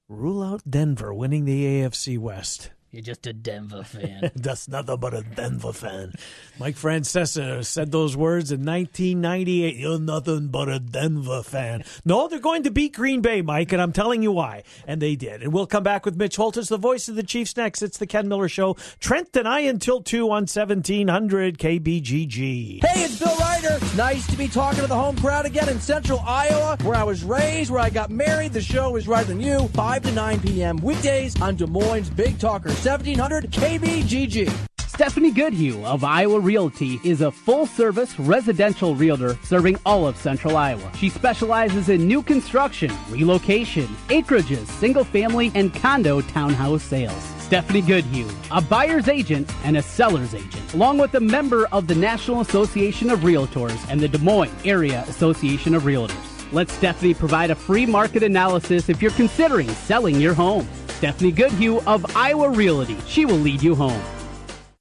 rule 0.07 0.41
out 0.43 0.61
Denver 0.67 1.13
winning 1.13 1.45
the 1.45 1.63
AFC 1.65 2.17
West. 2.17 2.71
You're 2.93 3.01
just 3.01 3.25
a 3.25 3.33
Denver 3.33 3.83
fan. 3.83 4.29
That's 4.35 4.67
nothing 4.67 4.97
but 4.97 5.15
a 5.15 5.23
Denver 5.23 5.73
fan. 5.73 6.13
Mike 6.59 6.75
Francesa 6.75 7.65
said 7.65 7.91
those 7.91 8.15
words 8.15 8.51
in 8.51 8.63
1998. 8.63 9.75
You're 9.77 9.97
nothing 9.97 10.49
but 10.49 10.69
a 10.69 10.77
Denver 10.77 11.41
fan. 11.41 11.83
No, 12.05 12.27
they're 12.27 12.37
going 12.37 12.61
to 12.63 12.69
beat 12.71 12.93
Green 12.93 13.21
Bay, 13.21 13.41
Mike, 13.41 13.71
and 13.71 13.81
I'm 13.81 13.93
telling 13.93 14.21
you 14.21 14.31
why. 14.31 14.61
And 14.85 15.01
they 15.01 15.15
did. 15.15 15.41
And 15.41 15.51
we'll 15.51 15.65
come 15.65 15.81
back 15.81 16.05
with 16.05 16.15
Mitch 16.17 16.37
Holthus, 16.37 16.69
the 16.69 16.77
voice 16.77 17.07
of 17.07 17.15
the 17.15 17.23
Chiefs, 17.23 17.57
next. 17.57 17.81
It's 17.81 17.97
the 17.97 18.05
Ken 18.05 18.27
Miller 18.27 18.47
Show. 18.47 18.75
Trent 18.99 19.35
and 19.35 19.47
I 19.47 19.61
until 19.61 19.99
2 19.99 20.25
on 20.25 20.43
1700 20.43 21.57
KBGG. 21.57 22.85
Hey, 22.85 23.03
it's 23.05 23.17
Bill 23.17 23.35
Ryder. 23.37 23.79
Nice 23.97 24.27
to 24.27 24.37
be 24.37 24.47
talking 24.47 24.81
to 24.81 24.87
the 24.87 24.95
home 24.95 25.17
crowd 25.17 25.47
again 25.47 25.67
in 25.67 25.79
central 25.79 26.19
Iowa, 26.19 26.77
where 26.83 26.95
I 26.95 27.03
was 27.03 27.23
raised, 27.23 27.71
where 27.71 27.81
I 27.81 27.89
got 27.89 28.11
married. 28.11 28.53
The 28.53 28.61
show 28.61 28.95
is 28.97 29.07
right 29.07 29.25
than 29.25 29.41
you, 29.41 29.67
5 29.69 30.03
to 30.03 30.11
9 30.11 30.39
p.m. 30.41 30.77
weekdays 30.77 31.41
on 31.41 31.55
Des 31.55 31.65
Moines 31.65 32.11
Big 32.11 32.37
Talker, 32.37 32.69
1700 32.83 33.49
KBGG. 33.49 34.51
Stephanie 34.87 35.31
Goodhue 35.31 35.81
of 35.85 36.03
Iowa 36.03 36.37
Realty 36.37 36.99
is 37.05 37.21
a 37.21 37.31
full 37.31 37.65
service 37.65 38.19
residential 38.19 38.93
realtor 38.93 39.37
serving 39.41 39.79
all 39.85 40.05
of 40.05 40.17
central 40.17 40.57
Iowa. 40.57 40.91
She 40.97 41.07
specializes 41.07 41.87
in 41.87 42.05
new 42.05 42.21
construction, 42.21 42.91
relocation, 43.09 43.87
acreages, 44.09 44.67
single 44.67 45.05
family, 45.05 45.49
and 45.55 45.73
condo 45.73 46.19
townhouse 46.19 46.83
sales. 46.83 47.23
Stephanie 47.39 47.81
Goodhue, 47.81 48.29
a 48.51 48.59
buyer's 48.59 49.07
agent 49.07 49.49
and 49.63 49.77
a 49.77 49.81
seller's 49.81 50.35
agent, 50.35 50.73
along 50.73 50.97
with 50.97 51.15
a 51.15 51.21
member 51.21 51.67
of 51.67 51.87
the 51.87 51.95
National 51.95 52.41
Association 52.41 53.09
of 53.09 53.21
Realtors 53.21 53.79
and 53.89 54.01
the 54.01 54.09
Des 54.09 54.17
Moines 54.17 54.51
Area 54.65 55.05
Association 55.07 55.73
of 55.73 55.83
Realtors. 55.83 56.51
Let 56.51 56.69
Stephanie 56.69 57.13
provide 57.13 57.49
a 57.49 57.55
free 57.55 57.85
market 57.85 58.23
analysis 58.23 58.89
if 58.89 59.01
you're 59.01 59.11
considering 59.11 59.69
selling 59.69 60.19
your 60.19 60.33
home. 60.33 60.67
Stephanie 61.03 61.33
Goodhue 61.33 61.81
of 61.85 62.15
Iowa 62.15 62.49
Realty. 62.49 62.95
She 63.05 63.25
will 63.25 63.35
lead 63.35 63.61
you 63.61 63.75
home. 63.75 64.22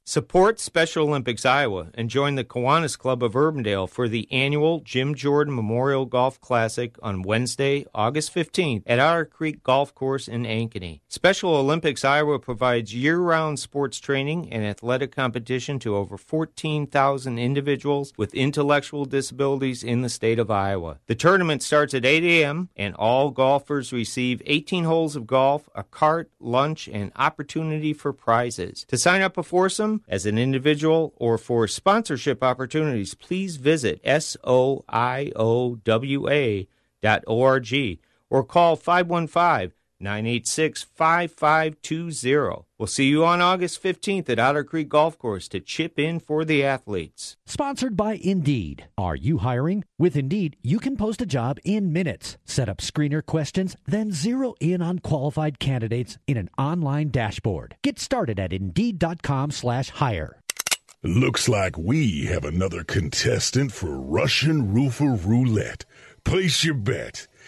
Support 0.04 0.58
Special 0.58 1.06
Olympics 1.06 1.46
Iowa 1.46 1.86
and 1.94 2.10
join 2.10 2.34
the 2.34 2.42
Kiwanis 2.42 2.98
Club 2.98 3.22
of 3.22 3.34
Urbandale 3.34 3.88
for 3.88 4.08
the 4.08 4.26
annual 4.32 4.80
Jim 4.80 5.14
Jordan 5.14 5.54
Memorial 5.54 6.06
Golf 6.06 6.40
Classic 6.40 6.96
on 7.00 7.22
Wednesday, 7.22 7.86
August 7.94 8.34
15th 8.34 8.82
at 8.84 8.98
Otter 8.98 9.24
Creek 9.24 9.62
Golf 9.62 9.94
Course 9.94 10.26
in 10.26 10.42
Ankeny. 10.42 11.02
Special 11.08 11.54
Olympics 11.54 12.04
Iowa 12.04 12.40
provides 12.40 12.92
year 12.92 13.20
round 13.20 13.60
sports 13.60 14.00
training 14.00 14.52
and 14.52 14.64
athletic 14.64 15.14
competition 15.14 15.78
to 15.78 15.94
over 15.94 16.18
14,000 16.18 17.38
individuals 17.38 18.12
with 18.16 18.34
intellectual 18.34 19.04
disabilities 19.04 19.84
in 19.84 20.02
the 20.02 20.08
state 20.08 20.40
of 20.40 20.50
Iowa. 20.50 20.98
The 21.06 21.14
tournament 21.14 21.62
starts 21.62 21.94
at 21.94 22.04
8 22.04 22.24
a.m., 22.24 22.70
and 22.74 22.96
all 22.96 23.30
golfers 23.30 23.92
receive 23.92 24.42
18 24.46 24.82
holes 24.82 25.14
of 25.14 25.28
golf, 25.28 25.68
a 25.76 25.84
cart, 25.84 26.28
lunch, 26.40 26.88
and 26.88 27.12
opportunity 27.14 27.92
for 27.92 28.12
prizes. 28.12 28.84
To 28.88 28.98
sign 28.98 29.22
up 29.22 29.38
a 29.38 29.44
foursome, 29.44 29.91
as 30.08 30.26
an 30.26 30.38
individual, 30.38 31.12
or 31.16 31.38
for 31.38 31.66
sponsorship 31.68 32.42
opportunities, 32.42 33.14
please 33.14 33.56
visit 33.56 34.02
soiowa 34.04 34.86
dot 37.02 37.24
org 37.26 37.98
or 38.30 38.44
call 38.44 38.76
515 38.76 39.72
986 40.02 40.82
5520. 40.82 42.64
We'll 42.78 42.86
see 42.88 43.06
you 43.06 43.24
on 43.24 43.40
August 43.40 43.82
15th 43.82 44.28
at 44.28 44.38
Otter 44.38 44.64
Creek 44.64 44.88
Golf 44.88 45.16
Course 45.16 45.46
to 45.48 45.60
chip 45.60 45.98
in 45.98 46.18
for 46.18 46.44
the 46.44 46.64
athletes. 46.64 47.36
Sponsored 47.46 47.96
by 47.96 48.14
Indeed. 48.14 48.88
Are 48.98 49.14
you 49.14 49.38
hiring? 49.38 49.84
With 49.98 50.16
Indeed, 50.16 50.56
you 50.62 50.80
can 50.80 50.96
post 50.96 51.22
a 51.22 51.26
job 51.26 51.58
in 51.64 51.92
minutes, 51.92 52.38
set 52.44 52.68
up 52.68 52.78
screener 52.78 53.24
questions, 53.24 53.76
then 53.86 54.10
zero 54.10 54.54
in 54.60 54.82
on 54.82 54.98
qualified 54.98 55.58
candidates 55.60 56.18
in 56.26 56.36
an 56.36 56.50
online 56.58 57.10
dashboard. 57.10 57.76
Get 57.82 57.98
started 58.00 58.40
at 58.40 58.52
Indeed.com 58.52 59.52
slash 59.52 59.90
hire. 59.90 60.42
Looks 61.04 61.48
like 61.48 61.76
we 61.76 62.26
have 62.26 62.44
another 62.44 62.84
contestant 62.84 63.72
for 63.72 64.00
Russian 64.00 64.72
Roofer 64.72 65.14
Roulette. 65.14 65.84
Place 66.24 66.62
your 66.62 66.74
bet. 66.74 67.26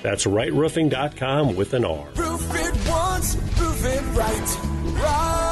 That's 0.00 0.24
rightroofing.com 0.26 1.56
with 1.56 1.74
an 1.74 1.84
R. 1.84 2.08
It 2.16 2.88
once, 2.88 3.34
it 3.84 4.02
right. 4.16 4.58
Right. 4.94 5.51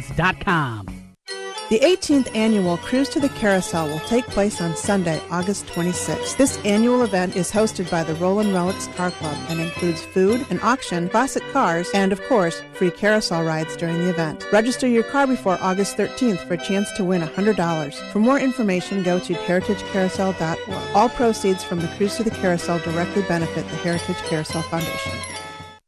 The 1.71 1.79
18th 1.79 2.35
annual 2.35 2.75
Cruise 2.75 3.07
to 3.09 3.21
the 3.21 3.29
Carousel 3.29 3.87
will 3.87 4.01
take 4.01 4.25
place 4.25 4.59
on 4.59 4.75
Sunday, 4.75 5.21
August 5.31 5.67
26th. 5.67 6.35
This 6.35 6.57
annual 6.65 7.03
event 7.03 7.37
is 7.37 7.49
hosted 7.49 7.89
by 7.89 8.03
the 8.03 8.15
Roland 8.15 8.53
Relics 8.53 8.87
Car 8.87 9.09
Club 9.11 9.37
and 9.47 9.61
includes 9.61 10.01
food, 10.01 10.45
an 10.49 10.59
auction, 10.63 11.07
classic 11.07 11.43
cars, 11.53 11.89
and 11.93 12.11
of 12.11 12.21
course, 12.23 12.61
free 12.73 12.91
carousel 12.91 13.45
rides 13.45 13.77
during 13.77 13.99
the 13.99 14.09
event. 14.09 14.45
Register 14.51 14.85
your 14.85 15.03
car 15.03 15.25
before 15.25 15.57
August 15.61 15.95
13th 15.95 16.45
for 16.45 16.55
a 16.55 16.57
chance 16.57 16.91
to 16.97 17.05
win 17.05 17.21
$100. 17.21 17.93
For 18.11 18.19
more 18.19 18.37
information, 18.37 19.03
go 19.03 19.17
to 19.19 19.33
heritagecarousel.org. 19.33 20.95
All 20.95 21.07
proceeds 21.07 21.63
from 21.63 21.79
the 21.79 21.87
Cruise 21.95 22.17
to 22.17 22.23
the 22.23 22.31
Carousel 22.31 22.79
directly 22.79 23.21
benefit 23.29 23.63
the 23.69 23.77
Heritage 23.77 24.17
Carousel 24.27 24.63
Foundation. 24.63 25.30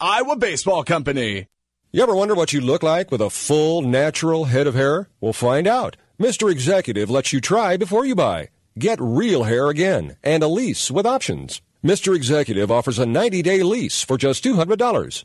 Iowa 0.00 0.36
Baseball 0.36 0.84
Company. 0.84 1.46
You 1.92 2.02
ever 2.02 2.14
wonder 2.14 2.34
what 2.34 2.52
you 2.52 2.60
look 2.60 2.82
like 2.82 3.10
with 3.10 3.20
a 3.20 3.30
full, 3.30 3.82
natural 3.82 4.44
head 4.44 4.66
of 4.66 4.74
hair? 4.74 5.08
We'll 5.20 5.32
find 5.32 5.66
out. 5.66 5.96
Mr. 6.20 6.50
Executive 6.50 7.08
lets 7.08 7.32
you 7.32 7.40
try 7.40 7.76
before 7.76 8.04
you 8.04 8.14
buy. 8.14 8.48
Get 8.78 9.00
real 9.00 9.44
hair 9.44 9.68
again 9.68 10.16
and 10.22 10.42
a 10.42 10.48
lease 10.48 10.90
with 10.90 11.06
options. 11.06 11.62
Mr. 11.84 12.14
Executive 12.14 12.70
offers 12.70 12.98
a 12.98 13.06
90 13.06 13.42
day 13.42 13.62
lease 13.62 14.02
for 14.02 14.18
just 14.18 14.44
$200. 14.44 15.24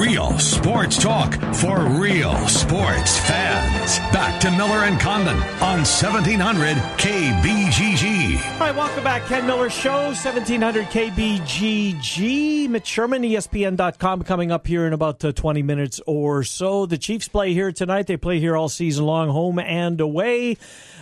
Real 0.00 0.38
sports 0.38 0.96
talk 0.96 1.34
for 1.56 1.78
real 2.00 2.34
sports 2.48 3.18
fans. 3.18 3.98
Back 4.14 4.40
to 4.40 4.50
Miller 4.50 4.84
and 4.84 4.98
Condon 4.98 5.36
on 5.36 5.80
1700 5.84 6.78
KBGG. 6.96 8.52
All 8.52 8.60
right, 8.60 8.74
welcome 8.74 9.04
back. 9.04 9.26
Ken 9.26 9.46
Miller 9.46 9.68
Show, 9.68 10.04
1700 10.04 10.86
KBGG. 10.86 12.70
Mitch 12.70 12.86
Sherman, 12.86 13.20
ESPN.com, 13.24 14.22
coming 14.22 14.50
up 14.50 14.66
here 14.66 14.86
in 14.86 14.94
about 14.94 15.22
uh, 15.22 15.32
20 15.32 15.62
minutes 15.62 16.00
or 16.06 16.44
so. 16.44 16.86
The 16.86 16.96
Chiefs 16.96 17.28
play 17.28 17.52
here 17.52 17.70
tonight. 17.70 18.06
They 18.06 18.16
play 18.16 18.40
here 18.40 18.56
all 18.56 18.70
season 18.70 19.04
long, 19.04 19.28
home 19.28 19.58
and 19.58 20.00
away 20.00 20.56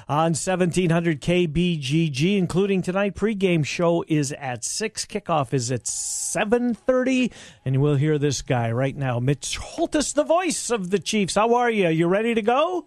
on 0.08 0.32
1700 0.32 1.20
KBGG, 1.20 2.38
including 2.38 2.80
tonight. 2.82 3.14
Pregame 3.14 3.64
show 3.64 4.04
is 4.08 4.32
at 4.32 4.64
6. 4.64 5.04
Kickoff 5.06 5.52
is 5.52 5.70
at 5.70 5.84
7.30. 5.84 7.30
And 7.64 7.82
we'll 7.82 7.96
hear 7.96 8.18
this 8.18 8.40
guy 8.42 8.72
right 8.72 8.96
now, 8.96 9.18
Mitch 9.18 9.58
Holthus, 9.58 10.14
the 10.14 10.24
voice 10.24 10.70
of 10.70 10.90
the 10.90 10.98
Chiefs. 10.98 11.34
How 11.34 11.54
are 11.54 11.70
you? 11.70 11.88
You 11.88 12.06
ready 12.08 12.34
to 12.34 12.42
go? 12.42 12.86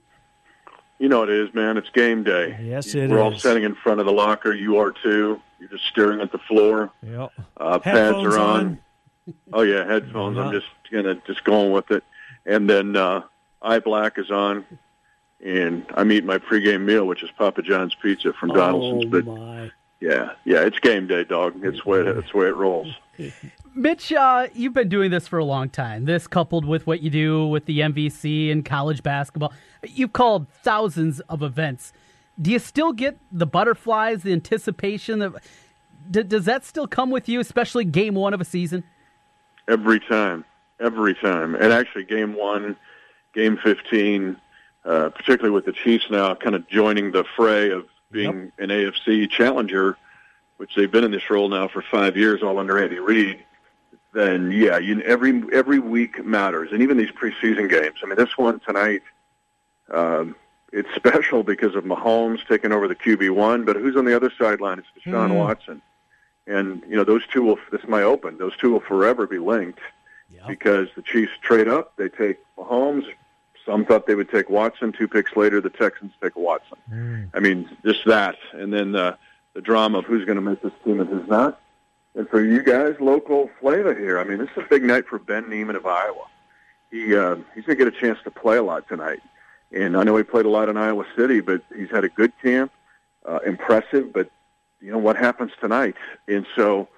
You 0.98 1.10
know 1.10 1.24
it 1.24 1.30
is, 1.30 1.54
man. 1.54 1.78
It's 1.78 1.90
game 1.90 2.24
day. 2.24 2.58
Yes, 2.62 2.94
it 2.94 3.10
We're 3.10 3.20
all 3.22 3.34
is. 3.34 3.42
sitting 3.42 3.64
in 3.64 3.74
front 3.76 4.00
of 4.00 4.06
the 4.06 4.12
locker. 4.12 4.54
You 4.54 4.78
are 4.78 4.92
too. 4.92 5.42
You're 5.60 5.70
just 5.70 5.86
staring 5.86 6.22
at 6.22 6.32
the 6.32 6.38
floor. 6.40 6.92
Yep. 7.02 7.32
Uh, 7.58 7.80
pads 7.80 8.18
are 8.18 8.38
on. 8.38 8.60
on. 8.60 8.80
Oh 9.54 9.62
yeah, 9.62 9.86
headphones. 9.86 10.38
I'm 10.38 10.52
just 10.52 10.68
gonna 10.92 11.16
just 11.26 11.44
going 11.44 11.72
with 11.72 11.90
it. 11.92 12.04
And 12.46 12.70
then 12.70 12.96
uh, 12.96 13.22
eye 13.62 13.80
black 13.80 14.18
is 14.20 14.30
on, 14.30 14.66
and 15.44 15.86
I'm 15.96 16.12
eating 16.12 16.28
my 16.28 16.38
pregame 16.38 16.82
meal, 16.82 17.06
which 17.06 17.24
is 17.24 17.30
Papa 17.38 17.62
John's 17.62 17.96
pizza 17.96 18.34
from 18.34 18.50
Donaldson's. 18.50 19.12
but 19.12 19.72
yeah, 20.00 20.32
yeah, 20.46 20.62
it's 20.62 20.80
game 20.80 21.08
day, 21.08 21.24
dog. 21.24 21.64
It's 21.64 21.86
way 21.86 22.00
it's 22.00 22.34
way 22.34 22.48
it 22.48 22.56
rolls. 22.56 22.94
Mitch, 23.76 24.12
uh, 24.12 24.48
you've 24.54 24.74
been 24.74 24.90
doing 24.90 25.12
this 25.12 25.28
for 25.28 25.40
a 25.40 25.46
long 25.46 25.70
time. 25.70 26.06
This 26.06 26.28
coupled 26.28 26.66
with 26.66 26.86
what 26.86 27.02
you 27.02 27.10
do 27.10 27.48
with 27.48 27.66
the 27.66 27.80
MVC 27.80 28.52
and 28.52 28.66
college 28.66 29.02
basketball, 29.02 29.54
you've 29.88 30.12
called 30.12 30.48
thousands 30.62 31.22
of 31.22 31.42
events. 31.42 31.94
Do 32.42 32.52
you 32.52 32.60
still 32.60 32.92
get 32.92 33.18
the 33.32 33.46
butterflies, 33.46 34.24
the 34.24 34.34
anticipation 34.34 35.22
of? 35.22 35.38
D- 36.10 36.24
does 36.24 36.46
that 36.46 36.66
still 36.66 36.88
come 36.88 37.12
with 37.12 37.30
you, 37.30 37.40
especially 37.40 37.86
game 37.86 38.16
one 38.16 38.34
of 38.34 38.42
a 38.42 38.46
season? 38.46 38.84
Every 39.68 40.00
time, 40.00 40.44
every 40.80 41.14
time. 41.14 41.56
And 41.56 41.72
actually, 41.72 42.04
game 42.04 42.34
one, 42.36 42.76
game 43.34 43.58
15, 43.64 44.36
uh, 44.86 45.10
particularly 45.10 45.52
with 45.52 45.66
the 45.66 45.74
Chiefs 45.74 46.06
now 46.10 46.34
kind 46.36 46.56
of 46.56 46.68
joining 46.68 47.12
the 47.12 47.24
fray 47.36 47.70
of 47.72 47.86
being 48.12 48.52
an 48.58 48.70
AFC 48.70 49.30
challenger, 49.30 49.98
which 50.58 50.76
they've 50.76 50.92
been 50.92 51.04
in 51.04 51.12
this 51.12 51.30
role 51.30 51.50
now 51.50 51.68
for 51.68 51.82
five 51.82 52.18
years, 52.18 52.44
all 52.44 52.60
under 52.60 52.78
Andy 52.82 53.00
Reid. 53.00 53.40
Then 54.14 54.52
yeah, 54.52 54.78
you, 54.78 55.00
every 55.02 55.42
every 55.54 55.80
week 55.80 56.24
matters, 56.26 56.70
and 56.74 56.82
even 56.82 56.98
these 56.98 57.12
preseason 57.12 57.70
games. 57.70 57.96
I 58.04 58.08
mean, 58.08 58.18
this 58.18 58.38
one 58.38 58.60
tonight, 58.60 59.02
um, 59.90 60.36
it's 60.74 60.90
special 60.96 61.44
because 61.44 61.76
of 61.76 61.86
Mahomes 61.86 62.46
taking 62.48 62.74
over 62.74 62.88
the 62.90 62.96
QB 62.96 63.30
one, 63.32 63.64
but 63.64 63.78
who's 63.78 63.96
on 63.96 64.04
the 64.06 64.16
other 64.16 64.32
sideline? 64.38 64.80
It's 64.80 64.88
Deshaun 65.06 65.30
Hmm. 65.30 65.36
Watson, 65.36 65.82
and 66.48 66.84
you 66.90 66.98
know 66.98 67.06
those 67.06 67.26
two 67.28 67.44
will. 67.44 67.60
This 67.72 67.88
might 67.88 68.04
open. 68.04 68.38
Those 68.38 68.58
two 68.58 68.72
will 68.72 68.82
forever 68.82 69.26
be 69.28 69.38
linked 69.40 69.80
because 70.48 70.90
the 70.98 71.02
Chiefs 71.02 71.32
trade 71.42 71.70
up. 71.70 71.94
They 71.96 72.10
take 72.10 72.40
Mahomes. 72.58 73.06
Some 73.66 73.86
thought 73.86 74.08
they 74.08 74.16
would 74.16 74.30
take 74.30 74.50
Watson. 74.50 74.92
Two 74.92 75.08
picks 75.08 75.36
later, 75.36 75.62
the 75.62 75.70
Texans 75.70 76.12
take 76.22 76.36
Watson. 76.36 76.78
I 77.34 77.40
mean, 77.40 77.70
just 77.86 78.06
that, 78.06 78.36
and 78.54 78.74
then 78.74 78.96
uh, 78.96 79.16
the 79.54 79.62
drama 79.62 80.00
of 80.00 80.06
who's 80.06 80.26
going 80.26 80.38
to 80.38 80.42
make 80.42 80.62
this 80.62 80.74
team 80.84 81.00
and 81.00 81.10
who's 81.10 81.28
not. 81.28 81.60
And 82.16 82.28
for 82.30 82.44
you 82.44 82.64
guys, 82.64 82.96
local 83.00 83.50
flavor 83.60 83.96
here. 83.96 84.20
I 84.20 84.24
mean, 84.24 84.40
this 84.40 84.50
is 84.50 84.58
a 84.58 84.68
big 84.70 84.84
night 84.84 85.06
for 85.08 85.20
Ben 85.20 85.50
Niemann 85.50 85.76
of 85.76 85.86
Iowa. 85.86 86.26
He 86.90 87.16
uh, 87.16 87.36
he's 87.56 87.66
going 87.66 87.78
to 87.78 87.86
get 87.86 87.88
a 87.88 87.98
chance 88.00 88.20
to 88.24 88.32
play 88.32 88.58
a 88.58 88.64
lot 88.64 88.88
tonight. 88.88 89.22
And 89.72 89.96
I 89.96 90.04
know 90.04 90.18
he 90.18 90.24
played 90.24 90.46
a 90.46 90.50
lot 90.50 90.68
in 90.68 90.76
Iowa 90.76 91.06
City, 91.16 91.40
but 91.40 91.62
he's 91.76 91.90
had 91.90 92.04
a 92.04 92.10
good 92.10 92.34
camp, 92.42 92.72
uh, 93.26 93.40
impressive. 93.46 94.12
But 94.12 94.30
you 94.82 94.92
know 94.92 94.98
what 94.98 95.16
happens 95.16 95.52
tonight? 95.62 95.96
And 96.28 96.46
so 96.56 96.90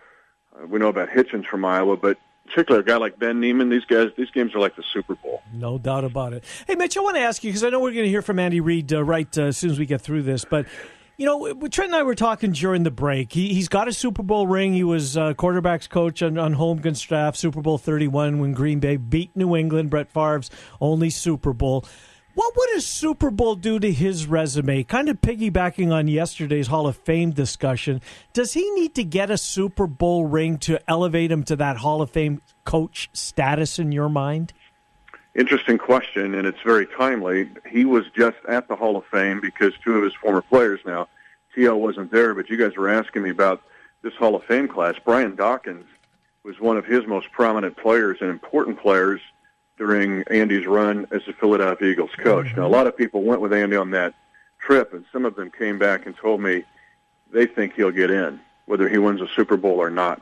uh, 0.56 0.66
we 0.66 0.80
know 0.80 0.88
about 0.88 1.10
Hitchens 1.10 1.46
from 1.46 1.64
Iowa, 1.66 1.98
but 1.98 2.18
particularly 2.46 2.84
a 2.84 2.88
guy 2.88 2.98
like 2.98 3.20
Ben 3.20 3.40
Niemann. 3.40 3.70
These 3.70 3.86
guys, 3.86 4.10
these 4.18 4.30
games 4.32 4.54
are 4.56 4.60
like 4.60 4.76
the 4.76 4.84
Super 4.94 5.16
Bowl. 5.16 5.42
No 5.54 5.78
doubt 5.78 6.04
about 6.04 6.34
it. 6.34 6.44
Hey, 6.68 6.76
Mitch, 6.76 6.98
I 6.98 7.02
want 7.02 7.16
to 7.16 7.22
ask 7.22 7.44
you 7.44 7.50
because 7.50 7.64
I 7.64 7.70
know 7.70 7.80
we're 7.80 7.92
going 7.92 8.06
to 8.06 8.10
hear 8.10 8.22
from 8.22 8.40
Andy 8.40 8.60
Reid 8.60 8.94
uh, 8.94 9.04
right 9.04 9.38
uh, 9.38 9.44
as 9.44 9.58
soon 9.58 9.72
as 9.72 9.80
we 9.80 9.86
get 9.86 10.02
through 10.02 10.24
this, 10.24 10.46
but. 10.46 10.66
You 11.16 11.28
know, 11.28 11.54
Trent 11.70 11.90
and 11.92 11.96
I 11.96 12.02
were 12.02 12.16
talking 12.16 12.54
during 12.54 12.82
the 12.82 12.92
break. 12.92 13.34
He, 13.34 13.54
he's 13.54 13.68
got 13.68 13.88
a 13.88 13.94
Super 13.94 14.24
Bowl 14.24 14.48
ring. 14.48 14.74
He 14.74 14.84
was 14.84 15.16
uh, 15.16 15.36
quarterbacks 15.36 15.88
coach 15.88 16.24
on, 16.24 16.40
on 16.40 16.56
Holmgren's 16.56 17.04
staff, 17.04 17.36
Super 17.36 17.62
Bowl 17.62 17.78
31 17.78 18.40
when 18.40 18.54
Green 18.54 18.80
Bay 18.80 18.98
beat 18.98 19.30
New 19.36 19.56
England, 19.56 19.92
Brett 19.92 20.12
Favre's 20.12 20.50
only 20.82 21.12
Super 21.12 21.54
Bowl. 21.54 21.86
What 22.36 22.58
would 22.58 22.76
a 22.76 22.82
Super 22.82 23.30
Bowl 23.30 23.54
do 23.54 23.80
to 23.80 23.92
his 23.92 24.26
resume? 24.26 24.84
Kind 24.84 25.08
of 25.08 25.22
piggybacking 25.22 25.92
on 25.94 26.08
yesterday's 26.08 26.66
Hall 26.66 26.88
of 26.88 26.98
Fame 26.98 27.30
discussion. 27.30 28.02
Does 28.34 28.54
he 28.54 28.72
need 28.72 28.96
to 28.96 29.04
get 29.04 29.30
a 29.30 29.38
Super 29.38 29.86
Bowl 29.86 30.26
ring 30.26 30.58
to 30.60 30.80
elevate 30.90 31.32
him 31.32 31.44
to 31.44 31.56
that 31.58 31.78
Hall 31.78 32.02
of 32.02 32.10
Fame 32.10 32.42
coach 32.66 33.12
status 33.14 33.78
in 33.78 33.92
your 33.92 34.10
mind? 34.10 34.52
Interesting 35.36 35.78
question, 35.78 36.34
and 36.34 36.48
it's 36.48 36.62
very 36.66 36.88
timely. 36.88 37.52
He 37.70 37.86
was 37.86 38.06
just 38.16 38.38
at 38.50 38.68
the 38.68 38.76
Hall 38.76 38.98
of 38.98 39.06
Fame 39.06 39.40
because 39.40 39.74
two 39.84 39.98
of 39.98 40.04
his 40.04 40.14
former 40.16 40.42
players 40.42 40.80
now, 40.88 41.10
TL 41.56 41.80
wasn't 41.80 42.12
there, 42.12 42.34
but 42.34 42.50
you 42.50 42.58
guys 42.58 42.76
were 42.76 42.90
asking 42.90 43.22
me 43.22 43.30
about 43.30 43.62
this 44.02 44.16
Hall 44.16 44.36
of 44.36 44.44
Fame 44.46 44.68
class. 44.68 44.96
Brian 45.06 45.36
Dawkins 45.36 45.86
was 46.44 46.60
one 46.60 46.78
of 46.78 46.86
his 46.86 47.06
most 47.06 47.32
prominent 47.32 47.78
players 47.78 48.18
and 48.22 48.32
important 48.32 48.80
players 48.80 49.22
during 49.78 50.24
Andy's 50.24 50.68
run 50.68 51.08
as 51.12 51.22
the 51.26 51.34
Philadelphia 51.34 51.90
Eagles 51.90 52.12
coach. 52.18 52.48
Now, 52.56 52.66
a 52.66 52.70
lot 52.70 52.88
of 52.88 52.96
people 52.96 53.24
went 53.24 53.42
with 53.42 53.54
Andy 53.54 53.76
on 53.76 53.92
that 53.92 54.14
trip, 54.60 54.94
and 54.94 55.06
some 55.12 55.26
of 55.26 55.36
them 55.36 55.52
came 55.52 55.80
back 55.80 56.06
and 56.06 56.16
told 56.16 56.42
me 56.42 56.64
they 57.32 57.46
think 57.46 57.74
he'll 57.74 57.92
get 57.92 58.12
in, 58.12 58.40
whether 58.66 58.88
he 58.88 58.98
wins 58.98 59.22
a 59.22 59.28
Super 59.36 59.58
Bowl 59.58 59.82
or 59.82 59.90
not. 59.90 60.22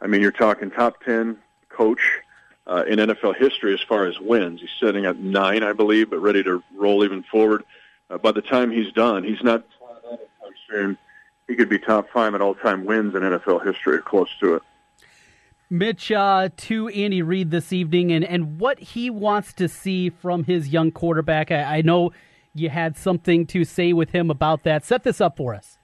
I 0.00 0.06
mean, 0.06 0.20
you're 0.20 0.32
talking 0.32 0.70
top 0.70 1.02
10 1.04 1.38
coach 1.70 2.20
uh, 2.66 2.84
in 2.86 2.98
NFL 2.98 3.36
history 3.36 3.72
as 3.72 3.80
far 3.80 4.06
as 4.06 4.20
wins. 4.20 4.60
He's 4.60 4.70
sitting 4.78 5.06
at 5.06 5.18
nine, 5.18 5.62
I 5.62 5.72
believe, 5.72 6.10
but 6.10 6.18
ready 6.18 6.42
to 6.42 6.62
roll 6.74 7.04
even 7.04 7.22
forward. 7.22 7.64
Uh, 8.10 8.18
by 8.18 8.32
the 8.32 8.42
time 8.42 8.70
he's 8.70 8.92
done, 8.92 9.24
he's 9.24 9.42
not 9.42 9.64
soon. 10.70 10.98
He 11.48 11.54
could 11.54 11.68
be 11.68 11.78
top 11.78 12.10
five 12.10 12.34
in 12.34 12.42
all-time 12.42 12.84
wins 12.84 13.14
in 13.14 13.22
NFL 13.22 13.64
history, 13.64 13.96
or 13.96 14.00
close 14.00 14.28
to 14.40 14.54
it. 14.54 14.62
Mitch, 15.68 16.12
uh, 16.12 16.48
to 16.56 16.88
Andy 16.88 17.22
Reid 17.22 17.50
this 17.50 17.72
evening, 17.72 18.12
and, 18.12 18.24
and 18.24 18.60
what 18.60 18.78
he 18.78 19.10
wants 19.10 19.52
to 19.54 19.68
see 19.68 20.10
from 20.10 20.44
his 20.44 20.68
young 20.68 20.92
quarterback. 20.92 21.50
I, 21.50 21.78
I 21.78 21.82
know 21.82 22.12
you 22.54 22.70
had 22.70 22.96
something 22.96 23.46
to 23.46 23.64
say 23.64 23.92
with 23.92 24.10
him 24.10 24.30
about 24.30 24.62
that. 24.62 24.84
Set 24.84 25.02
this 25.02 25.20
up 25.20 25.36
for 25.36 25.54
us. 25.54 25.78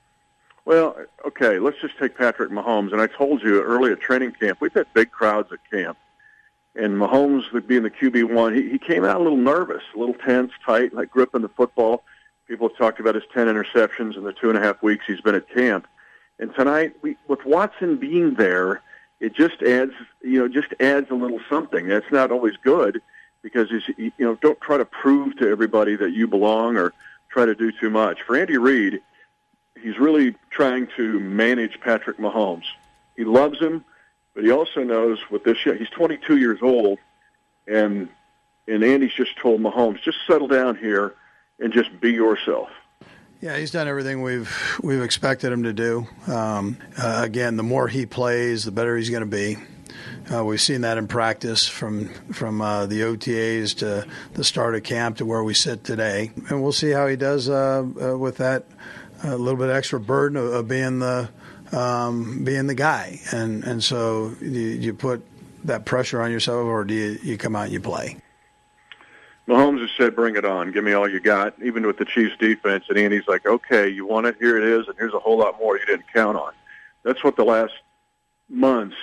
Well, 0.64 0.96
okay, 1.26 1.58
let's 1.58 1.80
just 1.80 1.98
take 1.98 2.16
Patrick 2.16 2.50
Mahomes. 2.50 2.92
And 2.92 3.00
I 3.00 3.08
told 3.08 3.42
you 3.42 3.60
early 3.60 3.90
at 3.90 4.00
training 4.00 4.32
camp, 4.32 4.58
we've 4.60 4.72
had 4.72 4.86
big 4.94 5.10
crowds 5.10 5.50
at 5.52 5.58
camp. 5.70 5.98
And 6.76 6.94
Mahomes 6.94 7.52
would 7.52 7.66
be 7.66 7.76
in 7.76 7.82
the 7.82 7.90
QB1. 7.90 8.54
He, 8.54 8.70
he 8.70 8.78
came 8.78 9.04
out 9.04 9.20
a 9.20 9.22
little 9.22 9.36
nervous, 9.36 9.82
a 9.94 9.98
little 9.98 10.14
tense, 10.14 10.52
tight, 10.64 10.94
like 10.94 11.10
gripping 11.10 11.42
the 11.42 11.48
football. 11.48 12.04
People 12.46 12.68
have 12.68 12.78
talked 12.78 13.00
about 13.00 13.16
his 13.16 13.24
10 13.34 13.48
interceptions 13.48 14.16
in 14.16 14.22
the 14.22 14.32
two 14.32 14.48
and 14.48 14.56
a 14.56 14.60
half 14.60 14.82
weeks 14.82 15.04
he's 15.06 15.20
been 15.20 15.34
at 15.34 15.48
camp. 15.52 15.88
And 16.38 16.54
tonight, 16.54 16.94
we, 17.02 17.16
with 17.28 17.44
Watson 17.44 17.96
being 17.96 18.34
there, 18.34 18.80
it 19.22 19.34
just 19.34 19.62
adds, 19.62 19.92
you 20.20 20.40
know, 20.40 20.48
just 20.48 20.74
adds 20.80 21.08
a 21.10 21.14
little 21.14 21.38
something. 21.48 21.86
That's 21.86 22.10
not 22.10 22.32
always 22.32 22.56
good 22.56 23.00
because 23.40 23.70
you 23.96 24.12
know, 24.18 24.34
don't 24.42 24.60
try 24.60 24.76
to 24.76 24.84
prove 24.84 25.36
to 25.36 25.48
everybody 25.48 25.94
that 25.94 26.12
you 26.12 26.26
belong 26.26 26.76
or 26.76 26.92
try 27.28 27.46
to 27.46 27.54
do 27.54 27.70
too 27.70 27.88
much. 27.88 28.20
For 28.22 28.36
Andy 28.36 28.58
Reid, 28.58 29.00
he's 29.80 29.96
really 29.96 30.34
trying 30.50 30.88
to 30.96 31.20
manage 31.20 31.80
Patrick 31.80 32.18
Mahomes. 32.18 32.64
He 33.16 33.24
loves 33.24 33.60
him, 33.60 33.84
but 34.34 34.42
he 34.42 34.50
also 34.50 34.82
knows 34.82 35.20
with 35.30 35.44
this 35.44 35.58
he's 35.62 35.90
22 35.90 36.38
years 36.38 36.58
old, 36.60 36.98
and 37.68 38.08
and 38.66 38.82
Andy's 38.82 39.12
just 39.12 39.38
told 39.38 39.60
Mahomes 39.60 40.02
just 40.02 40.18
settle 40.26 40.48
down 40.48 40.76
here 40.76 41.14
and 41.60 41.72
just 41.72 42.00
be 42.00 42.10
yourself. 42.10 42.70
Yeah, 43.42 43.56
he's 43.56 43.72
done 43.72 43.88
everything 43.88 44.22
we've 44.22 44.78
we've 44.84 45.02
expected 45.02 45.50
him 45.50 45.64
to 45.64 45.72
do. 45.72 46.06
Um, 46.28 46.76
uh, 46.96 47.22
again, 47.24 47.56
the 47.56 47.64
more 47.64 47.88
he 47.88 48.06
plays, 48.06 48.64
the 48.64 48.70
better 48.70 48.96
he's 48.96 49.10
going 49.10 49.24
to 49.24 49.26
be. 49.26 49.56
Uh, 50.32 50.44
we've 50.44 50.60
seen 50.60 50.82
that 50.82 50.96
in 50.96 51.08
practice 51.08 51.66
from 51.66 52.10
from 52.32 52.60
uh, 52.60 52.86
the 52.86 53.00
OTAs 53.00 53.78
to 53.78 54.06
the 54.34 54.44
start 54.44 54.76
of 54.76 54.84
camp 54.84 55.16
to 55.16 55.26
where 55.26 55.42
we 55.42 55.54
sit 55.54 55.82
today, 55.82 56.30
and 56.48 56.62
we'll 56.62 56.70
see 56.70 56.92
how 56.92 57.08
he 57.08 57.16
does 57.16 57.48
uh, 57.48 57.84
uh, 58.00 58.16
with 58.16 58.36
that 58.36 58.64
a 59.24 59.36
little 59.36 59.58
bit 59.58 59.70
extra 59.70 59.98
burden 59.98 60.36
of, 60.36 60.52
of 60.52 60.68
being 60.68 61.00
the 61.00 61.28
um, 61.72 62.44
being 62.44 62.68
the 62.68 62.76
guy. 62.76 63.18
And 63.32 63.64
and 63.64 63.82
so 63.82 64.36
you, 64.40 64.48
you 64.48 64.94
put 64.94 65.26
that 65.64 65.84
pressure 65.84 66.22
on 66.22 66.30
yourself, 66.30 66.64
or 66.64 66.84
do 66.84 66.94
you, 66.94 67.18
you 67.24 67.38
come 67.38 67.56
out 67.56 67.64
and 67.64 67.72
you 67.72 67.80
play? 67.80 68.21
Mahomes 69.48 69.80
has 69.80 69.90
said, 69.96 70.14
"Bring 70.14 70.36
it 70.36 70.44
on, 70.44 70.70
give 70.70 70.84
me 70.84 70.92
all 70.92 71.08
you 71.08 71.20
got." 71.20 71.54
Even 71.62 71.86
with 71.86 71.98
the 71.98 72.04
Chiefs' 72.04 72.36
defense, 72.38 72.84
and 72.88 72.96
Andy's 72.96 73.26
like, 73.26 73.44
"Okay, 73.46 73.88
you 73.88 74.06
want 74.06 74.26
it? 74.26 74.36
Here 74.38 74.56
it 74.56 74.64
is, 74.64 74.86
and 74.88 74.96
here's 74.96 75.14
a 75.14 75.18
whole 75.18 75.38
lot 75.38 75.58
more 75.58 75.78
you 75.78 75.84
didn't 75.84 76.06
count 76.12 76.36
on." 76.36 76.52
That's 77.02 77.24
what 77.24 77.36
the 77.36 77.44
last 77.44 77.74
months 78.48 78.96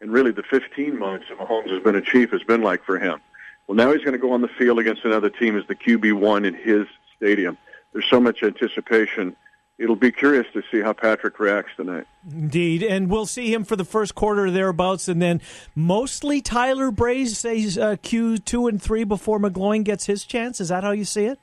and 0.00 0.12
really 0.12 0.30
the 0.30 0.42
15 0.42 0.98
months 0.98 1.26
that 1.28 1.38
Mahomes 1.38 1.70
has 1.70 1.82
been 1.82 1.96
a 1.96 2.00
Chief 2.02 2.30
has 2.30 2.42
been 2.42 2.62
like 2.62 2.84
for 2.84 2.98
him. 2.98 3.20
Well, 3.66 3.74
now 3.74 3.92
he's 3.92 4.02
going 4.02 4.12
to 4.12 4.18
go 4.18 4.32
on 4.32 4.42
the 4.42 4.48
field 4.48 4.78
against 4.78 5.04
another 5.04 5.30
team 5.30 5.56
as 5.56 5.66
the 5.66 5.74
QB 5.74 6.12
one 6.12 6.44
in 6.44 6.54
his 6.54 6.86
stadium. 7.16 7.56
There's 7.92 8.04
so 8.04 8.20
much 8.20 8.42
anticipation 8.42 9.34
it'll 9.78 9.96
be 9.96 10.12
curious 10.12 10.46
to 10.52 10.62
see 10.70 10.80
how 10.80 10.92
Patrick 10.92 11.38
reacts 11.38 11.72
tonight. 11.76 12.06
Indeed, 12.30 12.82
and 12.82 13.10
we'll 13.10 13.26
see 13.26 13.52
him 13.52 13.64
for 13.64 13.76
the 13.76 13.84
first 13.84 14.14
quarter 14.14 14.50
thereabouts, 14.50 15.08
and 15.08 15.20
then 15.20 15.40
mostly 15.74 16.40
Tyler 16.40 16.90
Braze 16.90 17.36
says 17.38 17.76
uh, 17.76 17.96
Q 18.02 18.38
two 18.38 18.66
and 18.66 18.80
three 18.80 19.04
before 19.04 19.38
McGloin 19.38 19.84
gets 19.84 20.06
his 20.06 20.24
chance. 20.24 20.60
Is 20.60 20.68
that 20.68 20.84
how 20.84 20.92
you 20.92 21.04
see 21.04 21.24
it? 21.26 21.38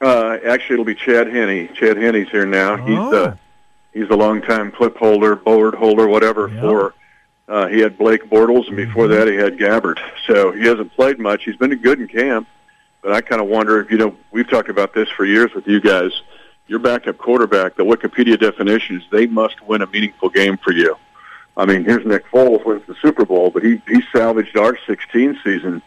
Uh, 0.00 0.38
actually, 0.46 0.74
it'll 0.74 0.84
be 0.84 0.94
Chad 0.94 1.28
Henne. 1.28 1.72
Chad 1.74 1.96
Henne's 1.96 2.30
here 2.30 2.46
now. 2.46 2.74
Oh. 2.74 2.84
He's 2.84 3.10
the 3.10 3.38
he's 3.92 4.10
a 4.10 4.16
longtime 4.16 4.72
clip 4.72 4.96
holder, 4.96 5.36
board 5.36 5.74
holder, 5.74 6.06
whatever 6.06 6.48
yep. 6.48 6.60
for. 6.60 6.94
Uh, 7.46 7.66
he 7.68 7.80
had 7.80 7.98
Blake 7.98 8.30
Bortles, 8.30 8.68
and 8.68 8.76
before 8.76 9.06
mm-hmm. 9.06 9.18
that, 9.18 9.28
he 9.28 9.34
had 9.34 9.58
Gabbert. 9.58 9.98
So 10.26 10.52
he 10.52 10.66
hasn't 10.66 10.94
played 10.94 11.18
much. 11.18 11.44
He's 11.44 11.56
been 11.56 11.74
good 11.76 12.00
in 12.00 12.08
camp, 12.08 12.48
but 13.02 13.12
I 13.12 13.20
kind 13.20 13.42
of 13.42 13.48
wonder 13.48 13.80
if 13.80 13.90
you 13.90 13.98
know 13.98 14.16
we've 14.30 14.48
talked 14.48 14.70
about 14.70 14.94
this 14.94 15.08
for 15.10 15.26
years 15.26 15.52
with 15.54 15.66
you 15.66 15.80
guys 15.80 16.10
your 16.66 16.78
backup 16.78 17.18
quarterback, 17.18 17.76
the 17.76 17.84
Wikipedia 17.84 18.38
definition 18.38 18.96
is 18.96 19.02
they 19.10 19.26
must 19.26 19.60
win 19.62 19.82
a 19.82 19.86
meaningful 19.86 20.28
game 20.28 20.56
for 20.56 20.72
you. 20.72 20.96
I 21.56 21.66
mean, 21.66 21.84
here's 21.84 22.04
Nick 22.04 22.26
Foles 22.30 22.64
wins 22.64 22.82
the 22.86 22.96
Super 23.00 23.24
Bowl, 23.24 23.50
but 23.50 23.62
he 23.62 23.80
he 23.86 24.02
salvaged 24.12 24.56
our 24.56 24.76
16 24.86 25.38
season 25.44 25.82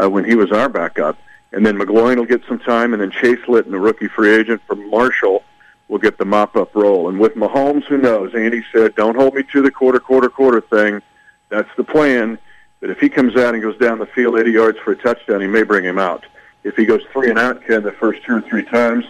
uh, 0.00 0.10
when 0.10 0.24
he 0.24 0.34
was 0.34 0.50
our 0.50 0.68
backup, 0.68 1.16
and 1.52 1.64
then 1.64 1.78
McGloin 1.78 2.16
will 2.16 2.24
get 2.24 2.42
some 2.48 2.58
time, 2.58 2.92
and 2.92 3.02
then 3.02 3.10
Chase 3.10 3.46
Litton, 3.46 3.72
the 3.72 3.78
rookie 3.78 4.08
free 4.08 4.34
agent 4.34 4.62
from 4.66 4.90
Marshall, 4.90 5.44
will 5.88 5.98
get 5.98 6.18
the 6.18 6.24
mop 6.24 6.56
up 6.56 6.74
role. 6.74 7.08
And 7.08 7.20
with 7.20 7.34
Mahomes, 7.34 7.84
who 7.84 7.98
knows? 7.98 8.34
Andy 8.34 8.64
said, 8.72 8.96
"Don't 8.96 9.14
hold 9.14 9.34
me 9.34 9.44
to 9.52 9.62
the 9.62 9.70
quarter, 9.70 10.00
quarter, 10.00 10.28
quarter 10.28 10.60
thing." 10.60 11.02
That's 11.50 11.70
the 11.76 11.84
plan. 11.84 12.38
But 12.80 12.90
if 12.90 12.98
he 12.98 13.08
comes 13.08 13.36
out 13.36 13.54
and 13.54 13.62
goes 13.62 13.78
down 13.78 14.00
the 14.00 14.06
field 14.06 14.36
80 14.36 14.50
yards 14.50 14.78
for 14.78 14.90
a 14.90 14.96
touchdown, 14.96 15.40
he 15.40 15.46
may 15.46 15.62
bring 15.62 15.84
him 15.84 16.00
out. 16.00 16.24
If 16.64 16.74
he 16.74 16.84
goes 16.84 17.02
three 17.12 17.30
and 17.30 17.38
out, 17.38 17.64
Ken, 17.64 17.84
the 17.84 17.92
first 17.92 18.24
two 18.24 18.36
or 18.36 18.40
three 18.40 18.64
times, 18.64 19.04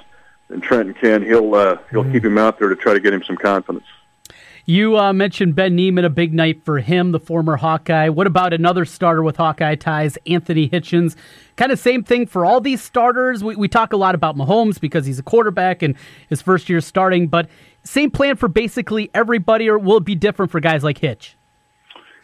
and 0.49 0.63
Trent 0.63 0.99
Condon, 1.01 1.23
he'll 1.23 1.55
uh, 1.55 1.79
he'll 1.91 2.03
mm-hmm. 2.03 2.13
keep 2.13 2.25
him 2.25 2.39
out 2.39 2.59
there 2.59 2.69
to 2.69 2.77
try 2.77 2.93
to 2.93 3.01
get 3.01 3.13
him 3.13 3.23
some 3.25 3.37
confidence. 3.37 3.87
You 4.65 4.97
uh, 4.97 5.13
mentioned 5.13 5.57
Ben 5.57 5.75
Niemann, 5.75 6.05
a 6.05 6.11
big 6.11 6.33
night 6.33 6.65
for 6.65 6.79
him, 6.79 7.11
the 7.11 7.19
former 7.19 7.57
Hawkeye. 7.57 8.09
What 8.11 8.29
about 8.29 8.53
another 8.53 8.85
starter 8.85 9.21
with 9.21 9.37
Hawkeye 9.37 9.75
ties, 9.75 10.17
Anthony 10.25 10.69
Hitchens? 10.69 11.17
Kind 11.57 11.73
of 11.73 11.81
same 11.81 12.05
thing 12.05 12.27
for 12.27 12.47
all 12.47 12.61
these 12.61 12.81
starters. 12.81 13.43
We, 13.43 13.57
we 13.57 13.67
talk 13.67 13.93
a 13.93 13.97
lot 13.97 14.15
about 14.15 14.37
Mahomes 14.37 14.81
because 14.81 15.05
he's 15.05 15.19
a 15.19 15.23
quarterback 15.23 15.83
and 15.83 15.97
his 16.29 16.41
first 16.41 16.69
year 16.69 16.81
starting, 16.81 17.27
but 17.27 17.49
same 17.83 18.13
plan 18.13 18.37
for 18.37 18.47
basically 18.47 19.11
everybody, 19.13 19.69
or 19.69 19.81
will 19.81 19.97
it 19.97 20.05
be 20.05 20.15
different 20.15 20.53
for 20.53 20.61
guys 20.61 20.85
like 20.85 20.99
Hitch? 20.99 21.37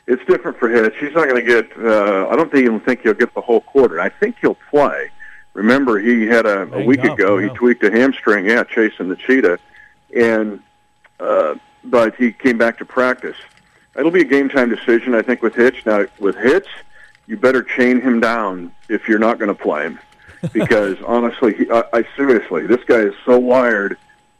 It's 0.06 0.24
different 0.26 0.58
for 0.58 0.68
Hitch. 0.68 0.94
He's 1.00 1.14
not 1.14 1.28
going 1.28 1.44
to 1.44 1.46
get. 1.46 1.76
Uh, 1.76 2.28
I 2.28 2.36
don't 2.36 2.54
even 2.54 2.78
think 2.80 3.02
he'll 3.02 3.14
get 3.14 3.34
the 3.34 3.40
whole 3.40 3.62
quarter. 3.62 4.00
I 4.00 4.10
think 4.10 4.36
he'll 4.40 4.56
play. 4.70 5.10
Remember, 5.54 5.98
he 5.98 6.26
had 6.26 6.46
a, 6.46 6.72
a 6.72 6.84
week 6.84 7.04
up, 7.04 7.18
ago. 7.18 7.38
Yeah. 7.38 7.48
He 7.48 7.54
tweaked 7.54 7.82
a 7.84 7.90
hamstring. 7.90 8.46
Yeah, 8.46 8.64
chasing 8.64 9.08
the 9.08 9.16
cheetah, 9.16 9.58
and 10.14 10.62
uh, 11.18 11.56
but 11.84 12.14
he 12.16 12.32
came 12.32 12.58
back 12.58 12.78
to 12.78 12.84
practice. 12.84 13.36
It'll 13.96 14.10
be 14.10 14.20
a 14.20 14.24
game 14.24 14.48
time 14.48 14.68
decision, 14.68 15.14
I 15.14 15.22
think, 15.22 15.42
with 15.42 15.54
Hitch. 15.54 15.84
Now, 15.84 16.06
with 16.20 16.36
Hitch, 16.36 16.68
you 17.26 17.36
better 17.36 17.62
chain 17.62 18.00
him 18.00 18.20
down 18.20 18.72
if 18.88 19.08
you're 19.08 19.18
not 19.18 19.38
going 19.38 19.54
to 19.54 19.60
play 19.60 19.84
him, 19.84 19.98
because 20.52 20.96
honestly, 21.04 21.54
he, 21.54 21.70
I, 21.70 21.84
I 21.92 22.04
seriously, 22.16 22.66
this 22.66 22.84
guy 22.84 23.00
is 23.00 23.14
so 23.24 23.38
wired 23.38 23.98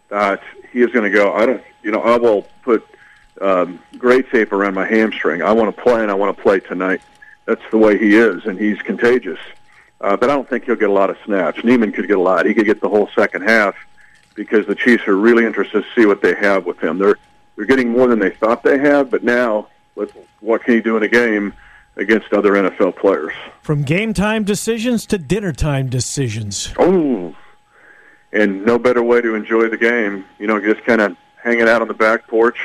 that 0.08 0.42
he 0.72 0.80
is 0.80 0.90
going 0.92 1.10
to 1.10 1.16
go. 1.16 1.32
I 1.32 1.46
don't, 1.46 1.62
you 1.82 1.90
know, 1.90 2.00
I 2.00 2.16
will 2.16 2.46
put 2.62 2.86
um, 3.40 3.80
gray 3.98 4.22
tape 4.22 4.52
around 4.52 4.74
my 4.74 4.86
hamstring. 4.86 5.42
I 5.42 5.52
want 5.52 5.74
to 5.74 5.82
play, 5.82 6.02
and 6.02 6.10
I 6.10 6.14
want 6.14 6.36
to 6.36 6.42
play 6.42 6.60
tonight. 6.60 7.00
That's 7.44 7.62
the 7.70 7.78
way 7.78 7.98
he 7.98 8.14
is, 8.14 8.44
and 8.44 8.58
he's 8.58 8.80
contagious. 8.82 9.38
Uh, 10.00 10.16
but 10.16 10.30
I 10.30 10.34
don't 10.34 10.48
think 10.48 10.64
he'll 10.64 10.76
get 10.76 10.90
a 10.90 10.92
lot 10.92 11.10
of 11.10 11.16
snaps. 11.24 11.64
Niemann 11.64 11.92
could 11.92 12.06
get 12.06 12.18
a 12.18 12.20
lot. 12.20 12.46
He 12.46 12.54
could 12.54 12.66
get 12.66 12.80
the 12.80 12.88
whole 12.88 13.08
second 13.14 13.42
half 13.42 13.74
because 14.34 14.66
the 14.66 14.74
Chiefs 14.74 15.08
are 15.08 15.16
really 15.16 15.44
interested 15.44 15.82
to 15.82 16.00
see 16.00 16.06
what 16.06 16.22
they 16.22 16.34
have 16.34 16.66
with 16.66 16.78
him. 16.78 16.98
They're 16.98 17.18
they're 17.56 17.66
getting 17.66 17.90
more 17.90 18.06
than 18.06 18.20
they 18.20 18.30
thought 18.30 18.62
they 18.62 18.78
have, 18.78 19.10
but 19.10 19.24
now 19.24 19.66
what, 19.94 20.12
what 20.38 20.62
can 20.62 20.74
he 20.74 20.80
do 20.80 20.96
in 20.96 21.02
a 21.02 21.08
game 21.08 21.52
against 21.96 22.32
other 22.32 22.52
NFL 22.52 22.96
players? 22.96 23.32
From 23.62 23.82
game 23.82 24.14
time 24.14 24.44
decisions 24.44 25.04
to 25.06 25.18
dinner 25.18 25.52
time 25.52 25.88
decisions. 25.88 26.72
Oh, 26.78 27.34
and 28.32 28.64
no 28.64 28.78
better 28.78 29.02
way 29.02 29.20
to 29.20 29.34
enjoy 29.34 29.68
the 29.68 29.76
game. 29.76 30.24
You 30.38 30.46
know, 30.46 30.60
just 30.60 30.84
kind 30.84 31.00
of 31.00 31.16
hanging 31.42 31.68
out 31.68 31.82
on 31.82 31.88
the 31.88 31.94
back 31.94 32.28
porch 32.28 32.60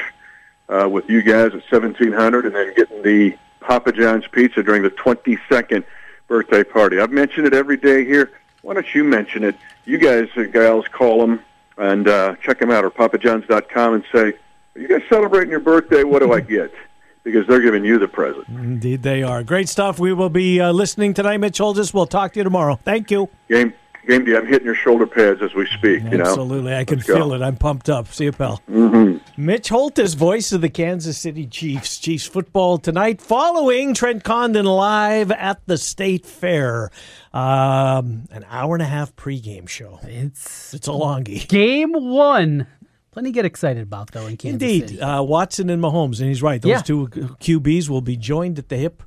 uh, 0.70 0.88
with 0.88 1.10
you 1.10 1.24
guys 1.24 1.48
at 1.48 1.64
1700 1.72 2.46
and 2.46 2.54
then 2.54 2.74
getting 2.76 3.02
the 3.02 3.36
Papa 3.62 3.94
John's 3.94 4.28
pizza 4.28 4.62
during 4.62 4.84
the 4.84 4.92
22nd 4.92 5.84
birthday 6.28 6.64
party. 6.64 7.00
I've 7.00 7.12
mentioned 7.12 7.48
it 7.48 7.54
every 7.54 7.78
day 7.78 8.06
here. 8.06 8.32
Why 8.62 8.74
don't 8.76 8.96
you 8.96 9.04
mention 9.04 9.44
it? 9.44 9.56
You 9.86 9.98
guys, 9.98 10.30
uh, 10.38 10.44
gals, 10.44 10.88
call 10.88 11.20
them 11.20 11.42
and 11.78 12.08
uh, 12.08 12.36
check 12.42 12.60
them 12.60 12.72
out 12.72 12.86
or 12.86 12.92
papajohns.com 12.92 13.94
and 13.94 14.04
say, 14.12 14.34
are 14.76 14.80
you 14.80 14.88
guys 14.88 15.02
celebrating 15.10 15.52
your 15.52 15.60
birthday? 15.60 16.04
What 16.04 16.20
do 16.20 16.34
I 16.34 16.40
get? 16.40 16.74
Because 17.24 17.48
they're 17.48 17.62
giving 17.62 17.86
you 17.86 18.00
the 18.00 18.08
present. 18.10 18.46
Indeed, 18.50 19.02
they 19.02 19.24
are. 19.24 19.46
Great 19.46 19.70
stuff. 19.70 19.98
We 19.98 20.12
will 20.12 20.28
be 20.30 20.60
uh, 20.60 20.74
listening 20.74 21.14
tonight, 21.14 21.38
Mitch 21.38 21.58
Holthus. 21.58 21.94
We'll 21.94 22.06
talk 22.06 22.34
to 22.34 22.42
you 22.42 22.44
tomorrow. 22.44 22.78
Thank 22.84 23.12
you. 23.12 23.30
Game 23.48 23.74
game 24.08 24.26
day. 24.26 24.36
I'm 24.36 24.46
hitting 24.48 24.66
your 24.66 24.76
shoulder 24.76 25.06
pads 25.08 25.42
as 25.42 25.54
we 25.54 25.66
speak. 25.68 26.04
You 26.04 26.18
know, 26.18 26.26
Absolutely. 26.26 26.74
I 26.76 26.84
can 26.86 26.98
Let's 26.98 27.08
go. 27.08 27.16
feel 27.16 27.34
it. 27.34 27.42
I'm 27.42 27.56
pumped 27.56 27.90
up. 27.90 28.08
See 28.10 28.26
you, 28.26 28.32
pal. 28.32 28.62
Mhm. 28.70 29.22
Mitch 29.38 29.70
Holthus 29.70 30.16
voice 30.16 30.52
of 30.52 30.62
the 30.62 30.70
Kansas 30.70 31.18
City 31.18 31.48
Chiefs. 31.48 31.98
Chiefs 32.00 32.28
football 32.28 32.78
tonight 32.78 33.22
following 33.22 33.94
Trent 33.94 34.24
Condon 34.24 34.66
live 34.66 35.32
at 35.32 35.62
the 35.66 35.78
State 35.78 36.26
Fair. 36.26 36.90
Um, 37.34 38.26
an 38.32 38.46
hour 38.50 38.76
and 38.76 38.82
a 38.82 38.86
half 38.88 39.16
pregame 39.16 39.68
show. 39.68 40.00
It's 40.04 40.74
it's 40.74 40.88
a 40.88 40.92
longie. 40.92 41.48
Game 41.48 41.94
one. 41.94 42.68
Plenty 43.12 43.30
to 43.30 43.34
get 43.34 43.46
excited 43.46 43.84
about, 43.84 44.12
though, 44.12 44.26
in 44.26 44.38
Kansas 44.38 44.54
Indeed. 44.62 44.90
City. 44.90 45.02
Uh, 45.02 45.22
Watson 45.22 45.70
and 45.70 45.82
Mahomes, 45.82 46.20
and 46.20 46.30
he's 46.30 46.42
right. 46.42 46.60
Those 46.62 46.70
Yeah. 46.72 46.82
two 46.82 47.08
QBs 47.08 47.88
will 47.88 48.02
be 48.02 48.18
joined 48.18 48.58
at 48.58 48.70
the 48.70 48.76
hip. 48.78 49.04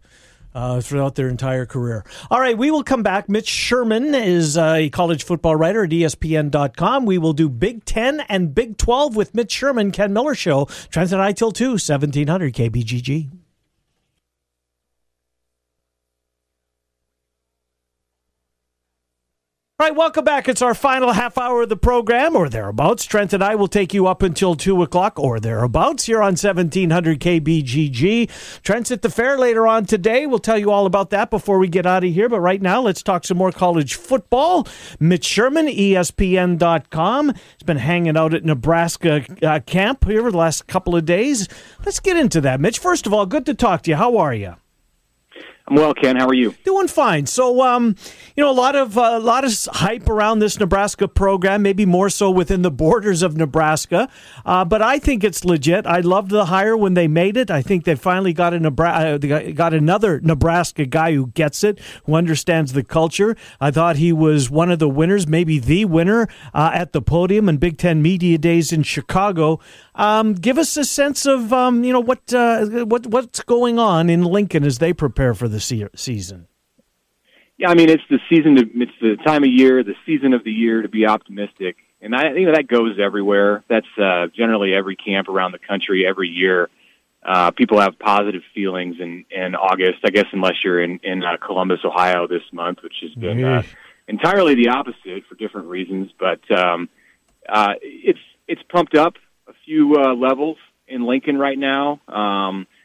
Uh, 0.57 0.81
throughout 0.81 1.17
their 1.17 1.29
entire 1.29 1.67
career. 1.67 2.03
All 2.31 2.41
right, 2.41 2.57
we 2.57 2.71
will 2.71 2.83
come 2.83 3.03
back. 3.03 3.29
Mitch 3.29 3.47
Sherman 3.47 4.15
is 4.15 4.57
uh, 4.57 4.77
a 4.79 4.89
college 4.89 5.23
football 5.23 5.55
writer 5.55 5.85
at 5.85 5.91
ESPN.com. 5.91 7.05
We 7.05 7.19
will 7.19 7.35
do 7.35 7.51
Big 7.51 7.85
10 7.85 8.21
and 8.21 8.55
Big 8.55 8.79
12 8.79 9.17
with 9.17 9.35
Mitch 9.35 9.53
Sherman, 9.53 9.91
Ken 9.91 10.15
Miller 10.15 10.35
Show. 10.35 10.65
Transit 10.89 11.21
I 11.21 11.33
till 11.33 11.53
2, 11.53 11.73
1700 11.73 12.55
KBGG. 12.55 13.46
All 19.79 19.87
right, 19.87 19.95
welcome 19.95 20.25
back. 20.25 20.49
It's 20.49 20.63
our 20.63 20.73
final 20.73 21.13
half 21.13 21.37
hour 21.37 21.61
of 21.61 21.69
the 21.69 21.77
program, 21.77 22.35
or 22.35 22.49
thereabouts. 22.49 23.05
Trent 23.05 23.35
and 23.35 23.45
I 23.45 23.57
will 23.57 23.69
take 23.69 23.93
you 23.93 24.07
up 24.07 24.23
until 24.23 24.55
2 24.55 24.83
o'clock, 24.83 25.19
or 25.19 25.39
thereabouts, 25.39 26.07
here 26.07 26.23
on 26.23 26.33
1700 26.33 27.21
KBGG. 27.21 28.63
Trent's 28.63 28.91
at 28.91 29.03
the 29.03 29.11
fair 29.11 29.37
later 29.37 29.67
on 29.67 29.85
today. 29.85 30.25
We'll 30.25 30.39
tell 30.39 30.57
you 30.57 30.71
all 30.71 30.87
about 30.87 31.11
that 31.11 31.29
before 31.29 31.59
we 31.59 31.69
get 31.69 31.85
out 31.85 32.05
of 32.05 32.11
here. 32.11 32.31
But 32.31 32.41
right 32.41 32.63
now, 32.63 32.81
let's 32.81 33.03
talk 33.03 33.27
some 33.27 33.37
more 33.37 33.53
college 33.53 33.97
football. 33.97 34.67
Mitch 34.99 35.27
Sherman, 35.27 35.67
ESPN.com, 35.67 37.29
has 37.29 37.63
been 37.67 37.77
hanging 37.77 38.17
out 38.17 38.33
at 38.33 38.47
Nebraska 38.47 39.27
uh, 39.43 39.61
camp 39.67 40.07
here 40.07 40.31
the 40.31 40.39
last 40.39 40.67
couple 40.69 40.97
of 40.97 41.05
days. 41.05 41.49
Let's 41.85 42.01
get 42.01 42.17
into 42.17 42.41
that. 42.41 42.61
Mitch, 42.61 42.79
first 42.79 43.07
of 43.07 43.13
all, 43.13 43.27
good 43.27 43.45
to 43.45 43.53
talk 43.53 43.83
to 43.83 43.91
you. 43.91 43.97
How 43.97 44.17
are 44.17 44.33
you? 44.33 44.55
I'm 45.69 45.75
well, 45.75 45.95
Ken. 45.95 46.15
How 46.15 46.29
are 46.29 46.35
you? 46.35 46.55
Doing 46.65 46.87
fine. 46.87 47.27
So, 47.27 47.61
um, 47.61 47.97
you 48.37 48.45
know, 48.45 48.51
a 48.51 48.55
lot 48.55 48.77
of 48.77 48.97
uh, 48.97 49.15
a 49.15 49.19
lot 49.19 49.45
of 49.45 49.53
hype 49.73 50.09
around 50.09 50.39
this 50.39 50.61
Nebraska 50.61 51.09
program, 51.09 51.63
maybe 51.63 51.85
more 51.85 52.09
so 52.09 52.31
within 52.31 52.63
the 52.63 52.71
borders 52.87 53.21
of 53.21 53.37
Nebraska. 53.37 54.09
Uh, 54.45 54.65
but 54.65 54.81
I 54.81 55.01
think 55.01 55.25
it's 55.25 55.45
legit. 55.45 55.85
I 55.85 56.01
loved 56.01 56.31
the 56.31 56.45
hire 56.45 56.77
when 56.77 56.95
they 56.95 57.09
made 57.09 57.37
it. 57.37 57.51
I 57.51 57.63
think 57.63 57.85
they 57.85 57.97
finally 57.97 58.33
got 58.33 58.55
a 58.55 58.61
Nebraska, 58.61 59.53
got 59.53 59.75
another 59.75 60.21
Nebraska 60.21 60.87
guy 60.87 61.15
who 61.15 61.29
gets 61.29 61.65
it, 61.65 61.81
who 62.05 62.15
understands 62.15 62.73
the 62.73 62.85
culture. 62.85 63.37
I 63.61 63.73
thought 63.73 63.97
he 63.97 64.13
was 64.13 64.49
one 64.49 64.71
of 64.71 64.79
the 64.79 64.89
winners, 64.89 65.27
maybe 65.27 65.59
the 65.59 65.85
winner 65.87 66.29
uh, 66.55 66.71
at 66.75 66.93
the 66.93 67.03
podium 67.03 67.49
in 67.49 67.57
Big 67.57 67.77
Ten 67.77 68.01
Media 68.01 68.39
Days 68.39 68.71
in 68.71 68.85
Chicago. 68.85 69.59
Um, 69.97 70.35
give 70.35 70.59
us 70.59 70.77
a 70.77 70.85
sense 70.85 71.27
of 71.27 71.53
um, 71.53 71.83
you 71.83 71.93
know 71.93 72.01
what 72.01 72.33
uh, 72.33 72.85
what 72.85 73.09
what's 73.09 73.43
going 73.43 73.81
on 73.81 74.09
in 74.09 74.23
Lincoln 74.23 74.63
as 74.63 74.79
they 74.79 74.93
prepare 74.93 75.35
for 75.35 75.49
the 75.57 75.61
se- 75.61 75.89
season. 75.95 76.47
Yeah, 77.57 77.71
I 77.71 77.75
mean 77.75 77.89
it's 77.89 78.03
the 78.11 78.19
season. 78.29 78.57
To, 78.57 78.63
it's 78.75 78.93
the 79.01 79.17
time 79.25 79.43
of 79.43 79.51
year, 79.51 79.83
the 79.83 79.95
season 80.05 80.35
of 80.35 80.45
the 80.45 80.53
year 80.53 80.83
to 80.83 80.89
be 80.89 81.07
optimistic, 81.07 81.77
and 82.03 82.15
I 82.15 82.35
think 82.35 82.53
that 82.53 82.69
goes 82.69 82.99
everywhere. 83.03 83.65
That's 83.69 83.87
uh, 83.99 84.27
generally 84.37 84.75
every 84.75 84.97
camp 84.97 85.29
around 85.29 85.53
the 85.53 85.59
country 85.59 86.07
every 86.07 86.29
year. 86.29 86.69
Uh, 87.25 87.51
people 87.51 87.81
have 87.81 87.99
positive 87.99 88.43
feelings 88.55 88.97
in 89.01 89.25
in 89.31 89.55
August, 89.55 90.01
I 90.05 90.11
guess, 90.11 90.27
unless 90.33 90.57
you're 90.63 90.83
in 90.83 91.01
in 91.03 91.23
uh, 91.25 91.39
Columbus, 91.45 91.81
Ohio, 91.85 92.27
this 92.27 92.43
month, 92.53 92.83
which 92.83 92.97
has 93.01 93.15
been 93.15 93.43
uh, 93.43 93.63
entirely 94.07 94.55
the 94.55 94.69
opposite 94.69 95.25
for 95.27 95.35
different 95.37 95.69
reasons. 95.69 96.11
But 96.19 96.43
um, 96.51 96.91
uh, 97.49 97.75
it's 97.81 98.21
it's 98.47 98.63
pumped 98.71 98.95
up 98.95 99.15
a 99.49 99.55
few 99.65 99.97
uh, 99.97 100.15
levels 100.15 100.59
in 100.87 101.07
Lincoln 101.07 101.39
right 101.39 101.59
now. 101.59 102.01
Um, 102.07 102.59
you 102.59 102.76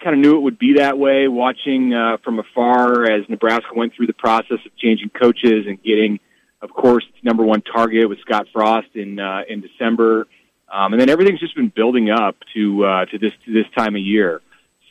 kind 0.00 0.14
of 0.14 0.20
knew 0.20 0.36
it 0.36 0.40
would 0.40 0.58
be 0.58 0.74
that 0.74 0.98
way 0.98 1.28
watching 1.28 1.94
uh, 1.94 2.18
from 2.24 2.38
afar 2.38 3.04
as 3.04 3.28
Nebraska 3.28 3.70
went 3.74 3.94
through 3.94 4.06
the 4.06 4.12
process 4.12 4.58
of 4.64 4.76
changing 4.76 5.10
coaches 5.10 5.66
and 5.66 5.82
getting, 5.82 6.20
of 6.62 6.70
course, 6.70 7.04
its 7.08 7.24
number 7.24 7.44
one 7.44 7.62
target 7.62 8.08
with 8.08 8.20
Scott 8.20 8.46
Frost 8.52 8.88
in 8.94 9.18
uh, 9.18 9.42
in 9.48 9.60
December, 9.60 10.26
um, 10.72 10.92
and 10.92 11.00
then 11.00 11.08
everything's 11.08 11.40
just 11.40 11.54
been 11.54 11.72
building 11.74 12.10
up 12.10 12.36
to 12.54 12.84
uh, 12.84 13.04
to 13.06 13.18
this 13.18 13.32
to 13.44 13.52
this 13.52 13.66
time 13.76 13.96
of 13.96 14.02
year. 14.02 14.40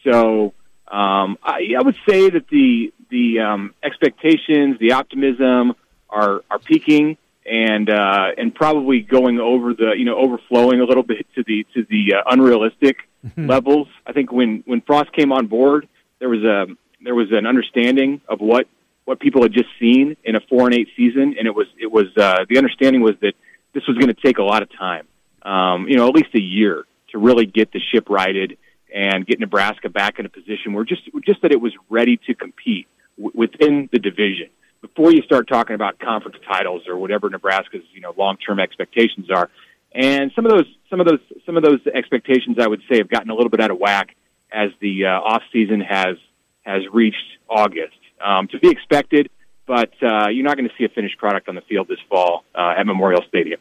So 0.04 0.54
um, 0.88 1.38
I, 1.44 1.74
I 1.78 1.82
would 1.84 1.98
say 2.08 2.30
that 2.30 2.48
the 2.50 2.94
the 3.10 3.40
um, 3.40 3.74
expectations, 3.84 4.78
the 4.80 4.94
optimism 4.94 5.76
are 6.10 6.44
are 6.50 6.60
peaking 6.60 7.18
and 7.46 7.90
uh, 7.90 8.32
and 8.38 8.54
probably 8.54 9.02
going 9.02 9.40
over 9.40 9.74
the 9.74 9.94
you 9.98 10.06
know 10.06 10.18
overflowing 10.18 10.82
a 10.82 10.84
little 10.84 11.04
bit 11.04 11.26
to 11.36 11.44
the 11.46 11.66
to 11.74 11.86
the 11.90 12.16
uh, 12.16 12.24
unrealistic 12.30 13.07
levels. 13.38 13.88
I 14.06 14.14
think 14.14 14.32
when 14.32 14.64
when 14.66 14.82
Frost 14.82 15.12
came 15.14 15.32
on 15.32 15.48
board, 15.48 15.88
there 16.20 16.30
was 16.30 16.44
a 16.44 16.68
there 17.04 17.16
was 17.16 17.28
an 17.32 17.46
understanding 17.46 18.22
of 18.28 18.40
what 18.40 18.68
what 19.06 19.20
people 19.20 19.42
had 19.42 19.54
just 19.54 19.70
seen 19.80 20.18
in 20.24 20.36
a 20.36 20.40
four 20.50 20.66
and 20.66 20.74
eight 20.74 20.90
season, 20.96 21.36
and 21.38 21.48
it 21.48 21.56
was 21.56 21.68
it 21.80 21.92
was 21.92 22.08
uh, 22.18 22.46
the 22.50 22.58
understanding 22.58 23.02
was 23.02 23.16
that 23.22 23.34
this 23.74 23.84
was 23.88 23.98
going 23.98 24.14
to 24.14 24.22
take 24.22 24.38
a 24.38 24.44
lot 24.44 24.62
of 24.62 24.70
time, 24.78 25.08
um, 25.44 25.88
you 25.88 25.96
know, 25.96 26.08
at 26.08 26.16
least 26.16 26.34
a 26.36 26.42
year 26.42 26.86
to 27.12 27.18
really 27.18 27.46
get 27.46 27.72
the 27.72 27.80
ship 27.92 28.10
righted 28.10 28.58
and 28.94 29.26
get 29.26 29.40
Nebraska 29.40 29.90
back 29.90 30.20
in 30.20 30.26
a 30.26 30.30
position 30.30 30.74
where 30.74 30.84
just 30.84 31.04
just 31.26 31.42
that 31.42 31.52
it 31.52 31.62
was 31.62 31.74
ready 31.90 32.18
to 32.28 32.34
compete 32.34 32.88
w- 33.18 33.32
within 33.34 33.90
the 33.92 34.00
division 34.00 34.50
before 34.82 35.12
you 35.12 35.22
start 35.22 35.48
talking 35.48 35.76
about 35.76 36.00
conference 36.00 36.38
titles 36.48 36.84
or 36.88 36.98
whatever 36.98 37.30
Nebraska's 37.30 37.84
you 37.94 38.02
know 38.02 38.14
long 38.18 38.38
term 38.38 38.60
expectations 38.60 39.30
are. 39.30 39.50
And 39.94 40.32
some 40.36 40.46
of 40.46 40.52
those 40.52 40.66
some 40.90 41.00
of 41.00 41.08
those 41.08 41.20
some 41.46 41.58
of 41.58 41.64
those 41.64 41.80
expectations 41.94 42.58
I 42.60 42.68
would 42.68 42.82
say 42.90 42.98
have 42.98 43.10
gotten 43.10 43.30
a 43.30 43.34
little 43.34 43.50
bit 43.50 43.62
out 43.62 43.72
of 43.72 43.80
whack 43.80 44.16
as 44.52 44.70
the 44.80 45.06
uh, 45.06 45.10
off 45.10 45.44
season 45.52 45.82
has 45.82 46.18
has 46.64 46.84
reached 46.92 47.18
August. 47.50 47.96
Um, 48.20 48.48
to 48.48 48.58
be 48.58 48.70
expected, 48.70 49.30
but 49.68 49.92
uh, 50.02 50.30
you're 50.30 50.44
not 50.44 50.58
going 50.58 50.68
to 50.68 50.74
see 50.76 50.86
a 50.86 50.90
finished 50.90 51.20
product 51.20 51.48
on 51.50 51.54
the 51.54 51.62
field 51.62 51.88
this 51.88 52.00
fall 52.10 52.46
uh, 52.56 52.74
at 52.76 52.88
Memorial 52.88 53.22
Stadium. 53.28 53.60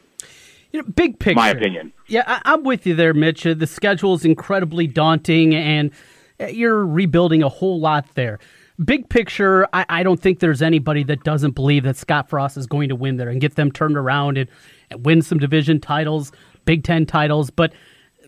You 0.71 0.81
know, 0.81 0.87
big 0.95 1.19
picture. 1.19 1.35
My 1.35 1.49
opinion. 1.49 1.93
Yeah, 2.07 2.23
I, 2.25 2.41
I'm 2.43 2.63
with 2.63 2.87
you 2.87 2.95
there, 2.95 3.13
Mitch. 3.13 3.45
Uh, 3.45 3.53
the 3.53 3.67
schedule 3.67 4.15
is 4.15 4.25
incredibly 4.25 4.87
daunting, 4.87 5.53
and 5.53 5.91
uh, 6.39 6.47
you're 6.47 6.85
rebuilding 6.85 7.43
a 7.43 7.49
whole 7.49 7.79
lot 7.79 8.15
there. 8.15 8.39
Big 8.83 9.09
picture, 9.09 9.67
I, 9.73 9.85
I 9.89 10.03
don't 10.03 10.19
think 10.19 10.39
there's 10.39 10.61
anybody 10.61 11.03
that 11.03 11.23
doesn't 11.23 11.51
believe 11.51 11.83
that 11.83 11.97
Scott 11.97 12.29
Frost 12.29 12.57
is 12.57 12.67
going 12.67 12.89
to 12.89 12.95
win 12.95 13.17
there 13.17 13.29
and 13.29 13.41
get 13.41 13.55
them 13.55 13.71
turned 13.71 13.97
around 13.97 14.37
and 14.37 14.49
win 14.95 15.21
some 15.21 15.39
division 15.39 15.79
titles, 15.79 16.31
Big 16.65 16.83
Ten 16.83 17.05
titles, 17.05 17.49
but 17.49 17.73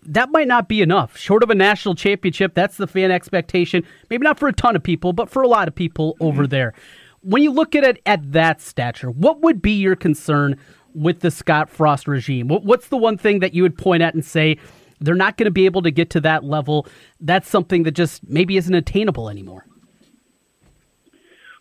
that 0.02 0.30
might 0.30 0.48
not 0.48 0.68
be 0.68 0.80
enough. 0.80 1.16
Short 1.16 1.42
of 1.42 1.50
a 1.50 1.54
national 1.54 1.94
championship, 1.94 2.54
that's 2.54 2.76
the 2.76 2.86
fan 2.86 3.10
expectation. 3.10 3.84
Maybe 4.08 4.24
not 4.24 4.38
for 4.38 4.48
a 4.48 4.52
ton 4.52 4.76
of 4.76 4.82
people, 4.82 5.12
but 5.12 5.28
for 5.28 5.42
a 5.42 5.48
lot 5.48 5.68
of 5.68 5.74
people 5.74 6.14
mm-hmm. 6.14 6.24
over 6.24 6.46
there. 6.46 6.74
When 7.22 7.42
you 7.42 7.50
look 7.50 7.74
at 7.74 7.84
it 7.84 8.00
at 8.06 8.32
that 8.32 8.60
stature, 8.60 9.10
what 9.10 9.40
would 9.40 9.60
be 9.60 9.72
your 9.72 9.96
concern 9.96 10.56
with 10.94 11.20
the 11.20 11.30
Scott 11.30 11.68
Frost 11.68 12.08
regime? 12.08 12.48
What, 12.48 12.64
what's 12.64 12.88
the 12.88 12.96
one 12.96 13.18
thing 13.18 13.40
that 13.40 13.52
you 13.52 13.62
would 13.62 13.76
point 13.76 14.02
at 14.02 14.14
and 14.14 14.24
say 14.24 14.56
they're 15.00 15.14
not 15.14 15.36
going 15.36 15.44
to 15.44 15.50
be 15.50 15.66
able 15.66 15.82
to 15.82 15.90
get 15.90 16.10
to 16.10 16.20
that 16.22 16.44
level? 16.44 16.86
That's 17.20 17.48
something 17.48 17.82
that 17.82 17.92
just 17.92 18.26
maybe 18.26 18.56
isn't 18.56 18.74
attainable 18.74 19.28
anymore. 19.28 19.66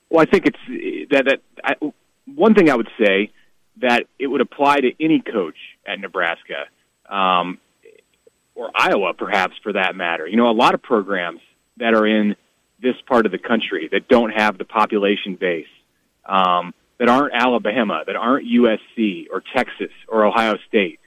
Well, 0.09 0.21
I 0.21 0.25
think 0.25 0.45
it's 0.45 1.09
that 1.11 1.25
that 1.25 1.41
I, 1.63 1.75
one 2.25 2.55
thing 2.55 2.69
I 2.69 2.75
would 2.75 2.89
say 2.97 3.31
that 3.81 4.07
it 4.17 4.27
would 4.27 4.41
apply 4.41 4.81
to 4.81 4.91
any 5.03 5.21
coach 5.21 5.57
at 5.85 5.99
Nebraska 5.99 6.65
um, 7.09 7.59
or 8.55 8.69
Iowa, 8.75 9.13
perhaps 9.13 9.55
for 9.63 9.73
that 9.73 9.95
matter. 9.95 10.27
You 10.27 10.37
know, 10.37 10.49
a 10.49 10.53
lot 10.53 10.73
of 10.73 10.81
programs 10.81 11.41
that 11.77 11.93
are 11.93 12.05
in 12.05 12.35
this 12.81 12.95
part 13.07 13.25
of 13.25 13.31
the 13.31 13.37
country 13.37 13.89
that 13.91 14.07
don't 14.07 14.31
have 14.31 14.57
the 14.57 14.65
population 14.65 15.35
base, 15.35 15.67
um, 16.25 16.73
that 16.97 17.09
aren't 17.09 17.33
Alabama, 17.33 18.03
that 18.05 18.15
aren't 18.15 18.47
USC 18.47 19.27
or 19.31 19.41
Texas 19.55 19.91
or 20.07 20.25
Ohio 20.25 20.57
State, 20.67 20.99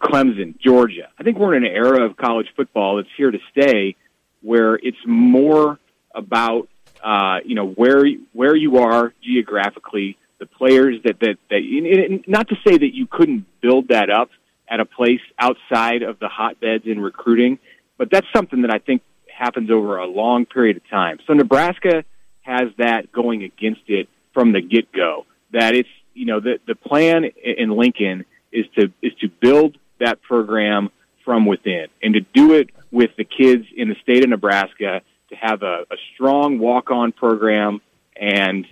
Clemson, 0.00 0.58
Georgia. 0.58 1.08
I 1.18 1.22
think 1.22 1.38
we're 1.38 1.54
in 1.54 1.64
an 1.64 1.72
era 1.72 2.04
of 2.04 2.16
college 2.16 2.48
football 2.56 2.96
that's 2.96 3.08
here 3.16 3.30
to 3.30 3.38
stay, 3.50 3.96
where 4.42 4.76
it's 4.76 4.98
more 5.06 5.78
about 6.14 6.68
uh, 7.02 7.38
you 7.44 7.54
know 7.54 7.66
where 7.66 8.04
where 8.32 8.56
you 8.56 8.78
are 8.78 9.12
geographically, 9.22 10.18
the 10.38 10.46
players 10.46 10.96
that 11.04 11.20
that 11.20 11.36
that. 11.50 12.20
Not 12.26 12.48
to 12.48 12.56
say 12.66 12.76
that 12.76 12.94
you 12.94 13.06
couldn't 13.06 13.46
build 13.60 13.88
that 13.88 14.10
up 14.10 14.30
at 14.68 14.80
a 14.80 14.84
place 14.84 15.20
outside 15.38 16.02
of 16.02 16.18
the 16.18 16.28
hotbeds 16.28 16.84
in 16.86 17.00
recruiting, 17.00 17.58
but 17.96 18.10
that's 18.10 18.26
something 18.34 18.62
that 18.62 18.70
I 18.70 18.78
think 18.78 19.02
happens 19.26 19.70
over 19.70 19.98
a 19.98 20.06
long 20.06 20.46
period 20.46 20.76
of 20.76 20.88
time. 20.88 21.18
So 21.26 21.32
Nebraska 21.32 22.04
has 22.42 22.68
that 22.78 23.12
going 23.12 23.44
against 23.44 23.82
it 23.88 24.08
from 24.34 24.52
the 24.52 24.60
get 24.60 24.92
go. 24.92 25.26
That 25.52 25.74
it's 25.74 25.88
you 26.14 26.26
know 26.26 26.40
the 26.40 26.58
the 26.66 26.74
plan 26.74 27.24
in 27.24 27.70
Lincoln 27.70 28.24
is 28.52 28.66
to 28.76 28.92
is 29.02 29.12
to 29.20 29.28
build 29.28 29.76
that 30.00 30.22
program 30.22 30.90
from 31.24 31.44
within 31.46 31.88
and 32.02 32.14
to 32.14 32.20
do 32.20 32.54
it 32.54 32.70
with 32.90 33.10
the 33.18 33.24
kids 33.24 33.64
in 33.76 33.88
the 33.88 33.96
state 34.02 34.22
of 34.24 34.30
Nebraska 34.30 35.02
to 35.28 35.36
have 35.36 35.62
a, 35.62 35.84
a 35.90 35.96
strong 36.14 36.58
walk 36.58 36.90
on 36.90 37.12
program 37.12 37.80
and 38.16 38.66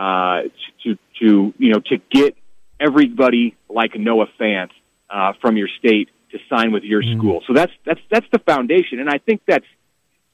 uh, 0.00 0.48
to 0.82 0.96
to 1.20 1.52
you 1.58 1.72
know 1.72 1.80
to 1.86 1.98
get 2.10 2.34
everybody 2.80 3.54
like 3.68 3.94
Noah 3.98 4.28
Fant 4.40 4.70
uh, 5.10 5.34
from 5.42 5.58
your 5.58 5.68
state 5.78 6.08
to 6.32 6.38
sign 6.48 6.72
with 6.72 6.84
your 6.84 7.02
school. 7.02 7.42
So 7.46 7.52
that's 7.52 7.72
that's 7.84 8.00
that's 8.10 8.26
the 8.32 8.38
foundation, 8.38 8.98
and 8.98 9.10
I 9.10 9.18
think 9.18 9.42
that's 9.46 9.66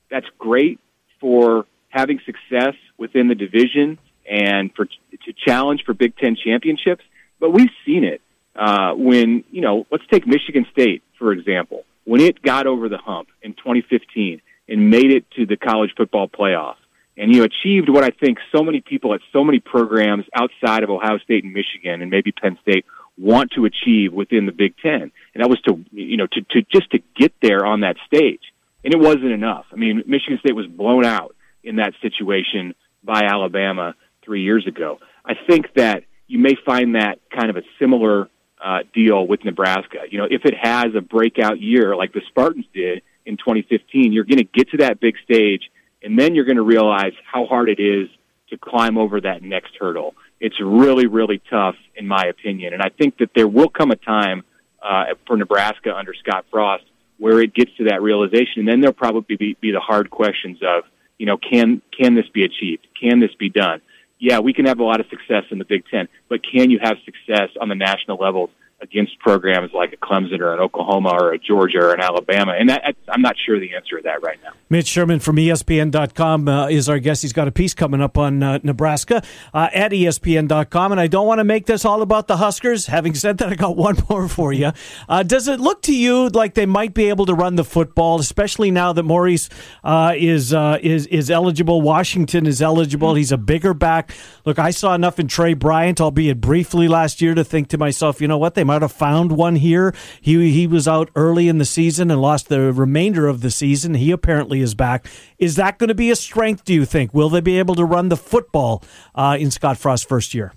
that's 0.08 0.26
great 0.38 0.78
for 1.20 1.66
having 1.88 2.20
success 2.24 2.74
within 2.96 3.26
the 3.26 3.34
division 3.34 3.98
and 4.30 4.72
for 4.74 4.84
to 4.84 5.32
challenge 5.44 5.82
for 5.84 5.94
Big 5.94 6.16
Ten 6.16 6.36
championships. 6.36 7.02
But 7.40 7.50
we've 7.50 7.74
seen 7.84 8.04
it 8.04 8.20
uh, 8.54 8.92
when 8.94 9.42
you 9.50 9.62
know. 9.62 9.84
Let's 9.90 10.04
take 10.12 10.28
Michigan 10.28 10.66
State 10.70 11.02
for 11.18 11.32
example. 11.32 11.84
When 12.04 12.20
it 12.20 12.40
got 12.40 12.68
over 12.68 12.88
the 12.88 12.98
hump 12.98 13.30
in 13.42 13.54
2015 13.54 14.40
and 14.68 14.90
made 14.90 15.10
it 15.10 15.24
to 15.32 15.44
the 15.44 15.56
college 15.56 15.90
football 15.96 16.28
playoff, 16.28 16.76
and 17.16 17.34
you 17.34 17.44
achieved 17.44 17.88
what 17.88 18.04
I 18.04 18.10
think 18.10 18.38
so 18.52 18.62
many 18.62 18.80
people 18.80 19.14
at 19.14 19.20
so 19.32 19.42
many 19.44 19.60
programs 19.60 20.24
outside 20.34 20.82
of 20.82 20.90
Ohio 20.90 21.18
State 21.18 21.44
and 21.44 21.52
Michigan 21.52 22.02
and 22.02 22.10
maybe 22.10 22.32
Penn 22.32 22.58
State 22.62 22.84
want 23.18 23.52
to 23.52 23.64
achieve 23.64 24.12
within 24.12 24.46
the 24.46 24.52
Big 24.52 24.74
Ten, 24.78 25.10
and 25.34 25.42
that 25.42 25.48
was 25.48 25.60
to 25.62 25.84
you 25.92 26.16
know 26.16 26.26
to 26.26 26.42
to 26.50 26.62
just 26.72 26.90
to 26.90 27.02
get 27.16 27.32
there 27.40 27.64
on 27.64 27.80
that 27.80 27.96
stage, 28.06 28.42
and 28.84 28.92
it 28.92 29.00
wasn't 29.00 29.32
enough. 29.32 29.66
I 29.72 29.76
mean, 29.76 30.02
Michigan 30.06 30.38
State 30.40 30.54
was 30.54 30.66
blown 30.66 31.04
out 31.04 31.34
in 31.62 31.76
that 31.76 31.94
situation 32.02 32.74
by 33.02 33.22
Alabama 33.22 33.94
three 34.22 34.42
years 34.42 34.66
ago. 34.66 34.98
I 35.24 35.34
think 35.48 35.74
that 35.74 36.04
you 36.26 36.38
may 36.38 36.56
find 36.64 36.94
that 36.94 37.18
kind 37.30 37.50
of 37.50 37.56
a 37.56 37.62
similar 37.78 38.28
uh, 38.62 38.80
deal 38.92 39.26
with 39.26 39.44
Nebraska. 39.44 39.98
You 40.10 40.18
know, 40.18 40.28
if 40.30 40.44
it 40.44 40.54
has 40.60 40.94
a 40.96 41.00
breakout 41.00 41.60
year 41.60 41.94
like 41.96 42.12
the 42.12 42.22
Spartans 42.28 42.66
did 42.74 43.02
in 43.24 43.36
2015, 43.36 44.12
you're 44.12 44.24
going 44.24 44.38
to 44.38 44.44
get 44.44 44.70
to 44.70 44.78
that 44.78 45.00
big 45.00 45.14
stage, 45.24 45.70
and 46.06 46.16
then 46.18 46.34
you're 46.34 46.44
going 46.44 46.56
to 46.56 46.62
realize 46.62 47.12
how 47.30 47.46
hard 47.46 47.68
it 47.68 47.80
is 47.80 48.08
to 48.50 48.56
climb 48.56 48.96
over 48.96 49.20
that 49.20 49.42
next 49.42 49.72
hurdle. 49.78 50.14
It's 50.38 50.54
really, 50.60 51.06
really 51.06 51.42
tough, 51.50 51.74
in 51.96 52.06
my 52.06 52.26
opinion. 52.26 52.72
And 52.74 52.80
I 52.80 52.90
think 52.90 53.18
that 53.18 53.30
there 53.34 53.48
will 53.48 53.68
come 53.68 53.90
a 53.90 53.96
time 53.96 54.44
uh, 54.80 55.06
for 55.26 55.36
Nebraska 55.36 55.92
under 55.94 56.14
Scott 56.14 56.46
Frost 56.50 56.84
where 57.18 57.40
it 57.40 57.54
gets 57.54 57.70
to 57.78 57.84
that 57.84 58.02
realization, 58.02 58.58
and 58.58 58.68
then 58.68 58.80
there'll 58.80 58.94
probably 58.94 59.36
be, 59.36 59.56
be 59.60 59.72
the 59.72 59.80
hard 59.80 60.10
questions 60.10 60.58
of, 60.62 60.84
you 61.18 61.26
know, 61.26 61.38
can 61.38 61.82
can 61.98 62.14
this 62.14 62.28
be 62.32 62.44
achieved? 62.44 62.86
Can 63.00 63.20
this 63.20 63.34
be 63.38 63.48
done? 63.48 63.80
Yeah, 64.18 64.40
we 64.40 64.52
can 64.52 64.66
have 64.66 64.78
a 64.78 64.84
lot 64.84 65.00
of 65.00 65.06
success 65.08 65.44
in 65.50 65.58
the 65.58 65.64
Big 65.64 65.84
Ten, 65.90 66.08
but 66.28 66.40
can 66.42 66.70
you 66.70 66.78
have 66.82 66.98
success 67.04 67.48
on 67.60 67.68
the 67.68 67.74
national 67.74 68.18
levels 68.18 68.50
against 68.80 69.18
programs 69.20 69.70
like 69.72 69.92
a 69.92 69.96
Clemson 69.96 70.40
or 70.40 70.52
an 70.52 70.60
Oklahoma 70.60 71.10
or 71.10 71.32
a 71.32 71.38
Georgia 71.38 71.78
or 71.78 71.92
an 71.92 72.00
Alabama? 72.00 72.52
And 72.58 72.68
that, 72.68 72.96
I'm 73.08 73.22
not 73.22 73.36
sure 73.44 73.58
the 73.58 73.74
answer 73.74 73.96
to 73.96 74.02
that 74.02 74.22
right 74.22 74.38
now. 74.42 74.50
Mitch 74.68 74.88
Sherman 74.88 75.20
from 75.20 75.36
ESPN.com 75.36 76.48
uh, 76.48 76.68
is 76.68 76.88
our 76.88 76.98
guest. 76.98 77.22
He's 77.22 77.32
got 77.32 77.48
a 77.48 77.52
piece 77.52 77.72
coming 77.72 78.00
up 78.00 78.18
on 78.18 78.42
uh, 78.42 78.58
Nebraska 78.62 79.22
uh, 79.54 79.68
at 79.72 79.92
ESPN.com. 79.92 80.92
And 80.92 81.00
I 81.00 81.06
don't 81.06 81.26
want 81.26 81.38
to 81.38 81.44
make 81.44 81.66
this 81.66 81.84
all 81.84 82.02
about 82.02 82.26
the 82.26 82.36
Huskers. 82.36 82.86
Having 82.86 83.14
said 83.14 83.38
that, 83.38 83.48
I 83.48 83.54
got 83.54 83.76
one 83.76 83.96
more 84.10 84.28
for 84.28 84.52
you. 84.52 84.72
Uh, 85.08 85.22
does 85.22 85.48
it 85.48 85.60
look 85.60 85.82
to 85.82 85.94
you 85.94 86.28
like 86.28 86.54
they 86.54 86.66
might 86.66 86.94
be 86.94 87.08
able 87.08 87.26
to 87.26 87.34
run 87.34 87.54
the 87.54 87.64
football, 87.64 88.18
especially 88.20 88.70
now 88.70 88.92
that 88.92 89.04
Maurice 89.04 89.48
uh, 89.84 90.14
is, 90.16 90.52
uh, 90.52 90.78
is, 90.82 91.06
is 91.06 91.30
eligible? 91.30 91.80
Washington 91.80 92.46
is 92.46 92.60
eligible. 92.60 93.14
He's 93.14 93.32
a 93.32 93.38
bigger 93.38 93.72
back. 93.72 94.12
Look, 94.44 94.58
I 94.58 94.70
saw 94.70 94.94
enough 94.94 95.18
in 95.18 95.28
Tre 95.28 95.54
Bryant, 95.54 96.00
albeit 96.00 96.40
briefly 96.40 96.88
last 96.88 97.22
year, 97.22 97.34
to 97.34 97.44
think 97.44 97.68
to 97.68 97.78
myself, 97.78 98.20
you 98.20 98.28
know 98.28 98.38
what? 98.38 98.54
They 98.54 98.64
might 98.64 98.75
have 98.82 98.92
found 98.92 99.32
one 99.32 99.56
here. 99.56 99.94
He, 100.20 100.52
he 100.52 100.66
was 100.66 100.86
out 100.86 101.10
early 101.14 101.48
in 101.48 101.58
the 101.58 101.64
season 101.64 102.10
and 102.10 102.20
lost 102.20 102.48
the 102.48 102.72
remainder 102.72 103.26
of 103.26 103.40
the 103.40 103.50
season. 103.50 103.94
He 103.94 104.10
apparently 104.10 104.60
is 104.60 104.74
back. 104.74 105.06
Is 105.38 105.56
that 105.56 105.78
going 105.78 105.88
to 105.88 105.94
be 105.94 106.10
a 106.10 106.16
strength, 106.16 106.64
do 106.64 106.74
you 106.74 106.84
think? 106.84 107.12
Will 107.12 107.28
they 107.28 107.40
be 107.40 107.58
able 107.58 107.74
to 107.76 107.84
run 107.84 108.08
the 108.08 108.16
football 108.16 108.82
uh, 109.14 109.36
in 109.38 109.50
Scott 109.50 109.78
Frost's 109.78 110.06
first 110.06 110.34
year? 110.34 110.52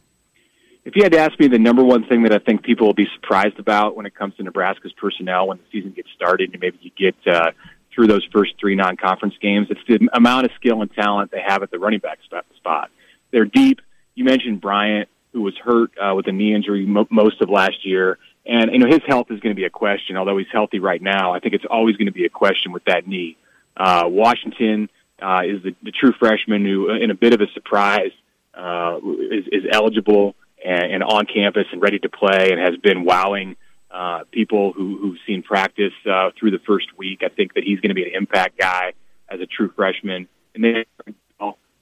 If 0.86 0.96
you 0.96 1.04
had 1.04 1.12
to 1.12 1.20
ask 1.20 1.40
me 1.40 1.48
the 1.48 1.60
number 1.60 1.84
one 1.84 2.06
thing 2.08 2.24
that 2.24 2.34
I 2.34 2.40
think 2.40 2.64
people 2.64 2.88
will 2.88 2.94
be 2.94 3.08
surprised 3.16 3.60
about 3.60 3.96
when 3.96 4.06
it 4.06 4.16
comes 4.16 4.36
to 4.38 4.44
Nebraska's 4.44 4.94
personnel 4.94 5.48
when 5.48 5.58
the 5.58 5.64
season 5.72 5.92
gets 5.92 6.10
started 6.16 6.52
and 6.52 6.60
maybe 6.60 6.80
you 6.82 6.92
get 6.98 7.16
uh, 7.32 7.52
through 7.94 8.08
those 8.08 8.26
first 8.32 8.54
three 8.60 8.76
non-conference 8.76 9.36
games, 9.42 9.68
it's 9.70 9.82
the 9.88 10.08
amount 10.14 10.46
of 10.46 10.52
skill 10.56 10.82
and 10.82 10.92
talent 10.94 11.32
they 11.32 11.42
have 11.46 11.62
at 11.62 11.70
the 11.70 11.78
running 11.78 12.00
back 12.00 12.20
spot. 12.56 12.90
They're 13.32 13.46
deep. 13.46 13.82
You 14.16 14.24
mentioned 14.24 14.62
Bryant, 14.62 15.10
who 15.34 15.42
was 15.42 15.56
hurt 15.58 15.92
uh, 15.98 16.14
with 16.16 16.28
a 16.28 16.32
knee 16.32 16.54
injury 16.54 16.86
mo- 16.86 17.08
most 17.10 17.42
of 17.42 17.50
last 17.50 17.86
year. 17.86 18.18
And, 18.46 18.72
you 18.72 18.80
know, 18.80 18.88
his 18.88 19.02
health 19.08 19.28
is 19.30 19.40
going 19.40 19.56
to 19.56 19.60
be 19.60 19.66
a 19.66 19.70
question, 19.70 20.18
although 20.18 20.38
he's 20.38 20.48
healthy 20.52 20.80
right 20.80 21.02
now. 21.02 21.34
I 21.34 21.40
think 21.40 21.54
it's 21.54 21.66
always 21.70 21.98
going 21.98 22.08
to 22.08 22.12
be 22.12 22.26
a 22.26 22.30
question 22.30 22.72
with 22.72 22.86
that 22.86 23.08
knee. 23.08 23.38
Uh, 23.78 24.06
Washington 24.08 24.90
uh, 25.22 25.42
is 25.46 25.62
the, 25.64 25.76
the 25.84 25.92
true 25.92 26.14
freshman 26.14 26.66
who, 26.66 26.90
uh, 26.90 26.96
in 26.96 27.12
a 27.12 27.16
bit 27.16 27.34
of 27.34 27.42
a 27.42 27.48
surprise, 27.54 28.12
uh, 28.56 28.98
is, 29.32 29.46
is 29.52 29.64
eligible 29.72 30.36
and, 30.66 30.94
and 30.94 31.04
on 31.04 31.26
campus 31.26 31.66
and 31.72 31.82
ready 31.82 32.00
to 32.00 32.10
play 32.10 32.52
and 32.52 32.60
has 32.60 32.76
been 32.78 33.06
wowing 33.06 33.56
uh, 33.92 34.24
people 34.32 34.74
who, 34.74 34.98
who've 34.98 35.18
seen 35.26 35.44
practice 35.44 35.94
uh, 36.10 36.32
through 36.38 36.52
the 36.52 36.60
first 36.60 36.88
week. 36.98 37.22
I 37.24 37.30
think 37.30 37.54
that 37.54 37.64
he's 37.64 37.80
going 37.80 37.90
to 37.90 37.96
be 37.96 38.04
an 38.04 38.12
impact 38.16 38.58
guy 38.58 38.94
as 39.30 39.40
a 39.40 39.46
true 39.46 39.72
freshman. 39.76 40.28
And 40.56 40.64
then 40.64 40.86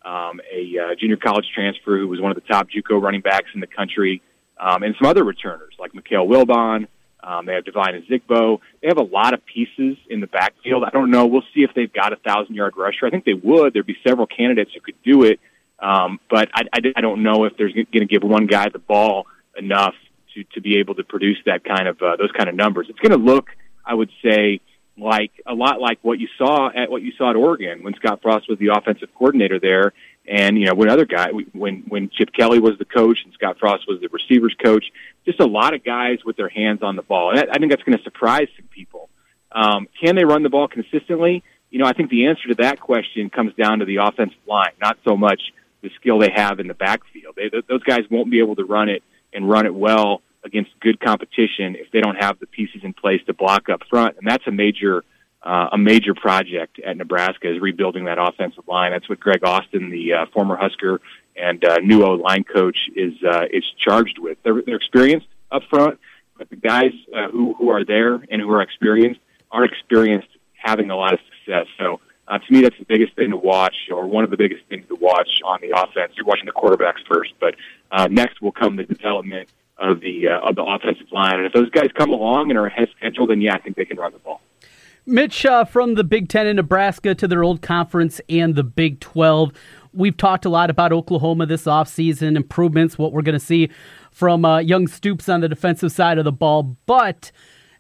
um, 0.08 0.40
a 0.52 0.78
uh, 0.80 0.96
junior 1.00 1.18
college 1.18 1.46
transfer 1.54 1.98
who 1.98 2.08
was 2.08 2.22
one 2.22 2.32
of 2.32 2.36
the 2.36 2.48
top 2.48 2.68
JUCO 2.70 3.02
running 3.02 3.22
backs 3.22 3.50
in 3.54 3.60
the 3.60 3.68
country, 3.68 4.22
um, 4.60 4.84
and 4.84 4.96
some 5.00 5.10
other 5.10 5.24
returners 5.24 5.74
like 5.80 5.92
Mikale 5.94 6.28
Wilbon, 6.28 6.88
um, 7.28 7.46
they 7.46 7.54
have 7.54 7.66
Devine 7.66 8.02
Ozigbo. 8.02 8.60
They 8.82 8.88
have 8.88 8.98
a 8.98 9.04
lot 9.04 9.34
of 9.34 9.46
pieces 9.46 9.98
in 10.10 10.22
the 10.22 10.28
backfield. 10.28 10.84
I 10.86 10.92
don't 10.92 11.12
know. 11.12 11.26
We'll 11.26 11.44
see 11.54 11.64
if 11.64 11.72
they've 11.76 11.92
got 11.92 12.14
a 12.14 12.16
thousand 12.16 12.56
yard 12.56 12.76
rusher. 12.78 13.06
I 13.06 13.10
think 13.10 13.26
they 13.26 13.34
would. 13.34 13.74
There'd 13.74 13.86
be 13.86 13.98
several 14.08 14.28
candidates 14.28 14.72
who 14.74 14.80
could 14.80 15.02
do 15.04 15.24
it, 15.24 15.40
um, 15.80 16.20
but 16.30 16.50
I, 16.54 16.64
I, 16.74 16.80
I 16.96 17.02
don't 17.02 17.24
know 17.24 17.44
if 17.46 17.58
there's 17.58 17.74
going 17.74 17.86
to 17.92 18.06
give 18.06 18.24
one 18.24 18.48
guy 18.48 18.70
the 18.70 18.80
ball 18.80 19.26
enough 19.58 19.96
to 20.36 20.44
to 20.54 20.62
be 20.62 20.80
able 20.80 20.96
to 20.96 21.04
produce 21.04 21.38
that 21.46 21.66
kind 21.66 21.88
of 21.88 22.02
uh, 22.02 22.16
those 22.16 22.32
kind 22.32 22.48
of 22.48 22.56
numbers. 22.56 22.88
It's 22.90 23.00
going 23.00 23.12
to 23.12 23.24
look, 23.24 23.50
I 23.86 23.94
would 23.94 24.12
say, 24.24 24.62
like 24.98 25.32
a 25.46 25.54
lot 25.54 25.80
like 25.80 26.00
what 26.02 26.20
you 26.20 26.28
saw 26.38 26.70
at 26.74 26.90
what 26.90 27.02
you 27.02 27.12
saw 27.18 27.30
at 27.30 27.36
Oregon 27.36 27.84
when 27.84 27.94
Scott 27.96 28.22
Frost 28.22 28.50
was 28.50 28.58
the 28.60 28.68
offensive 28.68 29.10
coordinator 29.16 29.60
there, 29.60 29.94
and 30.28 30.58
you 30.58 30.66
know 30.66 30.74
when 30.74 30.90
other 30.90 31.06
guy 31.06 31.32
when 31.54 31.84
when 31.88 32.10
Chip 32.10 32.34
Kelly 32.34 32.60
was 32.60 32.78
the 32.78 32.86
coach 32.86 33.20
and 33.24 33.34
Scott 33.34 33.58
Frost 33.60 33.88
was 33.88 34.02
the 34.02 34.10
receivers 34.10 34.56
coach, 34.62 34.86
just 35.26 35.40
a 35.40 35.46
lot 35.46 35.74
of 35.74 35.84
guys 35.84 36.20
with 36.26 36.36
their 36.36 36.50
hands 36.50 36.82
on 36.82 36.96
the 36.96 37.04
ball, 37.04 37.32
and 37.32 37.50
I 37.50 37.58
think 37.58 37.72
that's 37.72 37.84
going 37.84 37.98
to 37.98 38.04
surprise 38.04 38.48
some 38.58 38.68
people. 38.68 39.10
Um, 39.52 39.88
can 40.02 40.16
they 40.16 40.26
run 40.26 40.44
the 40.44 40.50
ball 40.50 40.68
consistently? 40.68 41.44
You 41.70 41.80
know, 41.80 41.86
I 41.86 41.94
think 41.94 42.10
the 42.10 42.28
answer 42.28 42.48
to 42.50 42.56
that 42.56 42.80
question 42.80 43.30
comes 43.30 43.54
down 43.56 43.80
to 43.80 43.86
the 43.86 43.98
offensive 43.98 44.40
line, 44.48 44.72
not 44.82 44.98
so 45.06 45.16
much 45.16 45.54
the 45.82 45.90
skill 46.00 46.20
they 46.20 46.32
have 46.32 46.60
in 46.60 46.68
the 46.68 46.74
backfield. 46.74 47.36
They, 47.36 47.52
those 47.68 47.84
guys 47.84 48.02
won't 48.10 48.32
be 48.32 48.40
able 48.40 48.56
to 48.56 48.66
run 48.66 48.90
it 48.90 49.04
and 49.34 49.50
run 49.50 49.66
it 49.66 49.76
well 49.76 50.22
against 50.48 50.72
good 50.80 51.00
competition 51.00 51.76
if 51.76 51.92
they 51.92 52.02
don't 52.02 52.16
have 52.16 52.40
the 52.40 52.48
pieces 52.48 52.82
in 52.84 52.94
place 52.94 53.22
to 53.28 53.34
block 53.34 53.70
up 53.70 53.82
front, 53.90 54.18
and 54.18 54.28
that's 54.28 54.48
a 54.48 54.52
major 54.52 55.04
uh, 55.44 55.70
a 55.72 55.78
major 55.78 56.14
project 56.14 56.80
at 56.80 56.98
Nebraska 56.98 57.54
is 57.54 57.62
rebuilding 57.62 58.06
that 58.06 58.18
offensive 58.20 58.68
line. 58.68 58.92
That's 58.92 59.08
what 59.08 59.20
Greg 59.20 59.46
Austin, 59.46 59.92
the 59.92 60.14
uh, 60.14 60.26
former 60.34 60.58
Husker 60.58 61.00
and 61.36 61.64
uh, 61.64 61.78
new 61.78 62.04
O 62.04 62.14
line 62.14 62.44
coach, 62.44 62.78
is 62.96 63.14
uh, 63.24 63.46
is 63.52 63.64
charged 63.78 64.18
with. 64.18 64.38
They're, 64.44 64.62
they're 64.66 64.76
experienced 64.76 65.28
up 65.52 65.64
front, 65.70 66.00
but 66.38 66.50
the 66.50 66.56
guys 66.56 66.92
uh, 67.16 67.30
who 67.30 67.54
who 67.54 67.70
are 67.70 67.86
there 67.86 68.16
and 68.16 68.42
who 68.42 68.52
are 68.52 68.62
experienced 68.62 69.22
aren't 69.52 69.72
experienced 69.72 70.30
having 70.54 70.90
a 70.90 70.96
lot 70.96 71.14
of 71.14 71.20
success. 71.30 71.68
So. 71.78 72.00
Uh, 72.30 72.38
to 72.40 72.52
me, 72.52 72.60
that's 72.60 72.78
the 72.78 72.84
biggest 72.84 73.16
thing 73.16 73.30
to 73.30 73.38
watch, 73.38 73.74
or 73.90 74.06
one 74.06 74.26
of 74.26 74.30
the 74.30 74.36
biggest 74.36 74.62
things 74.68 74.86
to 74.90 74.96
watch 74.96 75.30
on 75.46 75.62
the 75.62 75.70
offense. 75.70 76.12
You're 76.18 76.26
watching 76.26 76.46
the 76.46 76.52
quarterbacks 76.52 77.00
first, 77.08 77.32
but 77.40 77.56
uh, 77.90 78.10
next 78.12 78.42
will 78.42 78.52
come 78.52 78.76
the 78.76 78.84
development 78.84 79.48
of 79.80 80.02
the 80.02 80.28
uh, 80.28 80.48
of 80.48 80.56
the 80.56 80.64
offensive 80.64 81.08
line. 81.12 81.36
And 81.36 81.46
if 81.46 81.54
those 81.54 81.70
guys 81.70 81.90
come 81.96 82.12
along 82.12 82.50
and 82.50 82.58
are 82.58 82.66
ahead 82.66 82.84
of 82.84 82.90
schedule, 82.98 83.28
then 83.28 83.42
yeah, 83.42 83.56
I 83.56 83.60
think 83.60 83.76
they 83.76 83.86
can 83.86 83.98
run 83.98 84.12
the 84.12 84.20
ball. 84.20 84.42
Mitch, 85.10 85.46
uh, 85.46 85.64
from 85.64 85.96
the 85.96 86.04
Big 86.04 86.28
Ten 86.28 86.48
in 86.48 86.58
Nebraska 86.58 87.16
to 87.16 87.30
their 87.30 87.42
old 87.42 87.62
conference 87.62 88.20
and 88.28 88.56
the 88.56 88.64
Big 88.64 89.00
12, 89.00 89.54
we've 89.94 90.18
talked 90.18 90.44
a 90.44 90.50
lot 90.50 90.70
about 90.70 90.92
Oklahoma 90.92 91.46
this 91.46 91.64
offseason, 91.64 92.36
improvements, 92.36 92.98
what 92.98 93.14
we're 93.14 93.22
going 93.22 93.32
to 93.32 93.40
see 93.40 93.70
from 94.12 94.44
uh, 94.44 94.60
young 94.60 94.86
Stoops 94.86 95.30
on 95.30 95.40
the 95.40 95.48
defensive 95.48 95.94
side 95.94 96.18
of 96.18 96.26
the 96.26 96.32
ball. 96.34 96.76
But 96.86 97.32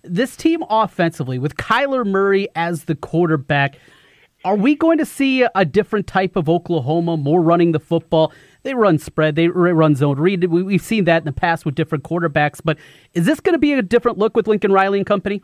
this 0.04 0.38
team 0.38 0.64
offensively, 0.70 1.38
with 1.38 1.58
Kyler 1.58 2.06
Murray 2.06 2.48
as 2.56 2.86
the 2.86 2.96
quarterback, 2.96 3.78
are 4.46 4.56
we 4.56 4.76
going 4.76 4.98
to 4.98 5.06
see 5.06 5.46
a 5.54 5.66
different 5.66 6.08
type 6.08 6.38
of 6.38 6.48
Oklahoma, 6.48 7.18
more 7.18 7.42
running 7.42 7.74
the 7.74 7.80
football? 7.82 8.32
They 8.68 8.74
run 8.74 9.00
spread, 9.00 9.36
they 9.36 9.48
run 9.48 9.96
zone 9.96 10.20
read. 10.20 10.44
We've 10.44 10.82
seen 10.82 11.06
that 11.06 11.20
in 11.20 11.26
the 11.26 11.32
past 11.32 11.66
with 11.66 11.74
different 11.74 12.04
quarterbacks, 12.04 12.60
but 12.62 12.78
is 13.14 13.26
this 13.26 13.40
going 13.40 13.54
to 13.54 13.60
be 13.60 13.72
a 13.72 13.82
different 13.82 14.18
look 14.18 14.36
with 14.36 14.46
Lincoln 14.46 14.74
Riley 14.74 14.98
and 14.98 15.08
company? 15.08 15.42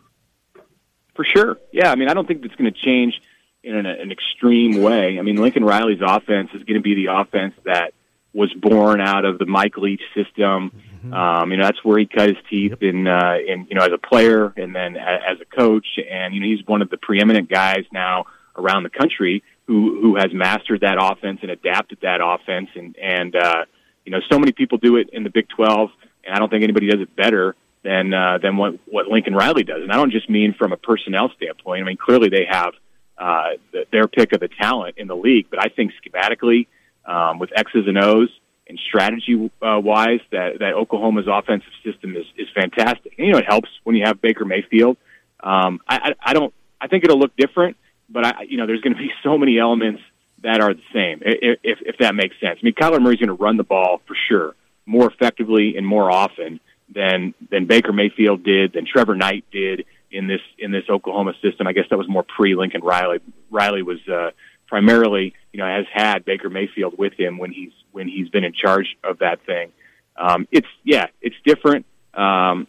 For 1.15 1.23
sure. 1.23 1.57
Yeah, 1.71 1.89
I 1.89 1.95
mean, 1.95 2.09
I 2.09 2.13
don't 2.13 2.27
think 2.27 2.43
it's 2.43 2.55
going 2.55 2.69
to 2.69 2.77
change 2.77 3.21
in 3.63 3.77
an, 3.77 3.85
an 3.85 4.11
extreme 4.11 4.81
way. 4.81 5.17
I 5.17 5.21
mean, 5.21 5.37
Lincoln 5.37 5.63
Riley's 5.63 6.01
offense 6.05 6.49
is 6.53 6.63
going 6.63 6.73
to 6.75 6.81
be 6.81 6.95
the 6.95 7.13
offense 7.13 7.53
that 7.63 7.93
was 8.33 8.53
born 8.55 8.99
out 8.99 9.23
of 9.23 9.39
the 9.39 9.45
Mike 9.45 9.77
Leach 9.77 10.01
system. 10.13 10.73
Mm-hmm. 10.75 11.13
Um, 11.13 11.51
you 11.51 11.55
know, 11.55 11.63
that's 11.63 11.81
where 11.81 11.99
he 11.99 12.05
cut 12.05 12.27
his 12.27 12.37
teeth 12.49 12.81
in, 12.81 13.07
uh, 13.07 13.37
in, 13.47 13.67
you 13.69 13.75
know, 13.75 13.85
as 13.85 13.93
a 13.93 13.97
player 13.97 14.53
and 14.57 14.75
then 14.75 14.97
as 14.97 15.39
a 15.39 15.45
coach. 15.45 15.87
And, 16.11 16.35
you 16.35 16.41
know, 16.41 16.47
he's 16.47 16.67
one 16.67 16.81
of 16.81 16.89
the 16.89 16.97
preeminent 16.97 17.49
guys 17.49 17.85
now 17.93 18.25
around 18.57 18.83
the 18.83 18.89
country 18.89 19.43
who, 19.67 20.01
who 20.01 20.15
has 20.15 20.33
mastered 20.33 20.81
that 20.81 20.97
offense 20.99 21.39
and 21.41 21.51
adapted 21.51 21.99
that 22.01 22.19
offense. 22.21 22.69
And, 22.75 22.95
and, 22.97 23.35
uh, 23.35 23.65
You 24.05 24.11
know, 24.11 24.19
so 24.29 24.37
many 24.37 24.51
people 24.51 24.77
do 24.79 24.97
it 24.97 25.09
in 25.13 25.23
the 25.23 25.29
Big 25.29 25.47
12, 25.55 25.89
and 26.25 26.35
I 26.35 26.39
don't 26.39 26.49
think 26.49 26.63
anybody 26.63 26.87
does 26.87 26.99
it 26.99 27.15
better 27.15 27.55
than 27.83 28.13
uh, 28.13 28.37
than 28.43 28.57
what 28.57 28.73
what 28.85 29.07
Lincoln 29.07 29.33
Riley 29.33 29.63
does. 29.63 29.81
And 29.83 29.91
I 29.93 29.95
don't 29.95 30.11
just 30.11 30.29
mean 30.29 30.53
from 30.59 30.73
a 30.73 30.77
personnel 30.77 31.31
standpoint. 31.37 31.81
I 31.81 31.85
mean, 31.85 31.97
clearly 31.97 32.29
they 32.29 32.45
have 32.49 32.73
uh, 33.17 33.51
their 33.93 34.07
pick 34.07 34.33
of 34.33 34.39
the 34.41 34.49
talent 34.49 34.95
in 34.97 35.07
the 35.07 35.15
league, 35.15 35.47
but 35.49 35.59
I 35.65 35.69
think 35.69 35.91
schematically, 35.99 36.67
um, 37.05 37.39
with 37.39 37.51
X's 37.55 37.87
and 37.87 37.97
O's 37.97 38.29
and 38.67 38.79
strategy 38.89 39.35
uh, 39.61 39.79
wise, 39.79 40.21
that 40.31 40.59
that 40.59 40.73
Oklahoma's 40.73 41.27
offensive 41.27 41.75
system 41.85 42.15
is 42.15 42.25
is 42.37 42.47
fantastic. 42.53 43.13
And, 43.17 43.27
you 43.27 43.31
know, 43.33 43.39
it 43.39 43.45
helps 43.47 43.69
when 43.85 43.95
you 43.95 44.03
have 44.05 44.21
Baker 44.21 44.45
Mayfield. 44.45 44.97
Um, 45.41 45.79
I, 45.87 45.95
I, 46.07 46.31
I 46.31 46.33
don't. 46.33 46.53
I 46.79 46.87
think 46.87 47.05
it'll 47.05 47.19
look 47.19 47.35
different, 47.37 47.77
but 48.09 48.25
I, 48.25 48.41
you 48.47 48.57
know, 48.57 48.67
there's 48.67 48.81
going 48.81 48.95
to 48.95 48.99
be 48.99 49.11
so 49.23 49.37
many 49.37 49.57
elements 49.57 50.01
that 50.41 50.61
are 50.61 50.73
the 50.73 50.83
same, 50.93 51.21
if 51.23 51.79
if, 51.81 51.97
that 51.99 52.15
makes 52.15 52.35
sense. 52.39 52.59
I 52.61 52.65
mean, 52.65 52.73
Kyler 52.73 53.01
Murray's 53.01 53.19
going 53.19 53.27
to 53.27 53.33
run 53.33 53.57
the 53.57 53.63
ball 53.63 54.01
for 54.05 54.15
sure, 54.27 54.55
more 54.85 55.09
effectively 55.09 55.77
and 55.77 55.87
more 55.87 56.11
often 56.11 56.59
than 56.93 57.33
than 57.49 57.65
Baker 57.65 57.93
Mayfield 57.93 58.43
did, 58.43 58.73
than 58.73 58.85
Trevor 58.85 59.15
Knight 59.15 59.45
did 59.51 59.85
in 60.11 60.27
this 60.27 60.41
in 60.57 60.71
this 60.71 60.83
Oklahoma 60.89 61.33
system. 61.41 61.65
I 61.67 61.73
guess 61.73 61.85
that 61.89 61.97
was 61.97 62.09
more 62.09 62.23
pre 62.23 62.55
Lincoln 62.55 62.81
Riley. 62.81 63.19
Riley 63.49 63.83
was 63.83 63.99
uh, 64.07 64.31
primarily, 64.67 65.33
you 65.51 65.59
know, 65.59 65.67
has 65.67 65.85
had 65.91 66.25
Baker 66.25 66.49
Mayfield 66.49 66.97
with 66.97 67.13
him 67.13 67.37
when 67.37 67.51
he's 67.51 67.71
when 67.91 68.07
he's 68.07 68.29
been 68.29 68.43
in 68.43 68.53
charge 68.53 68.97
of 69.03 69.19
that 69.19 69.45
thing. 69.45 69.71
Um, 70.17 70.47
it's 70.51 70.67
yeah, 70.83 71.07
it's 71.21 71.35
different. 71.45 71.85
Um, 72.13 72.67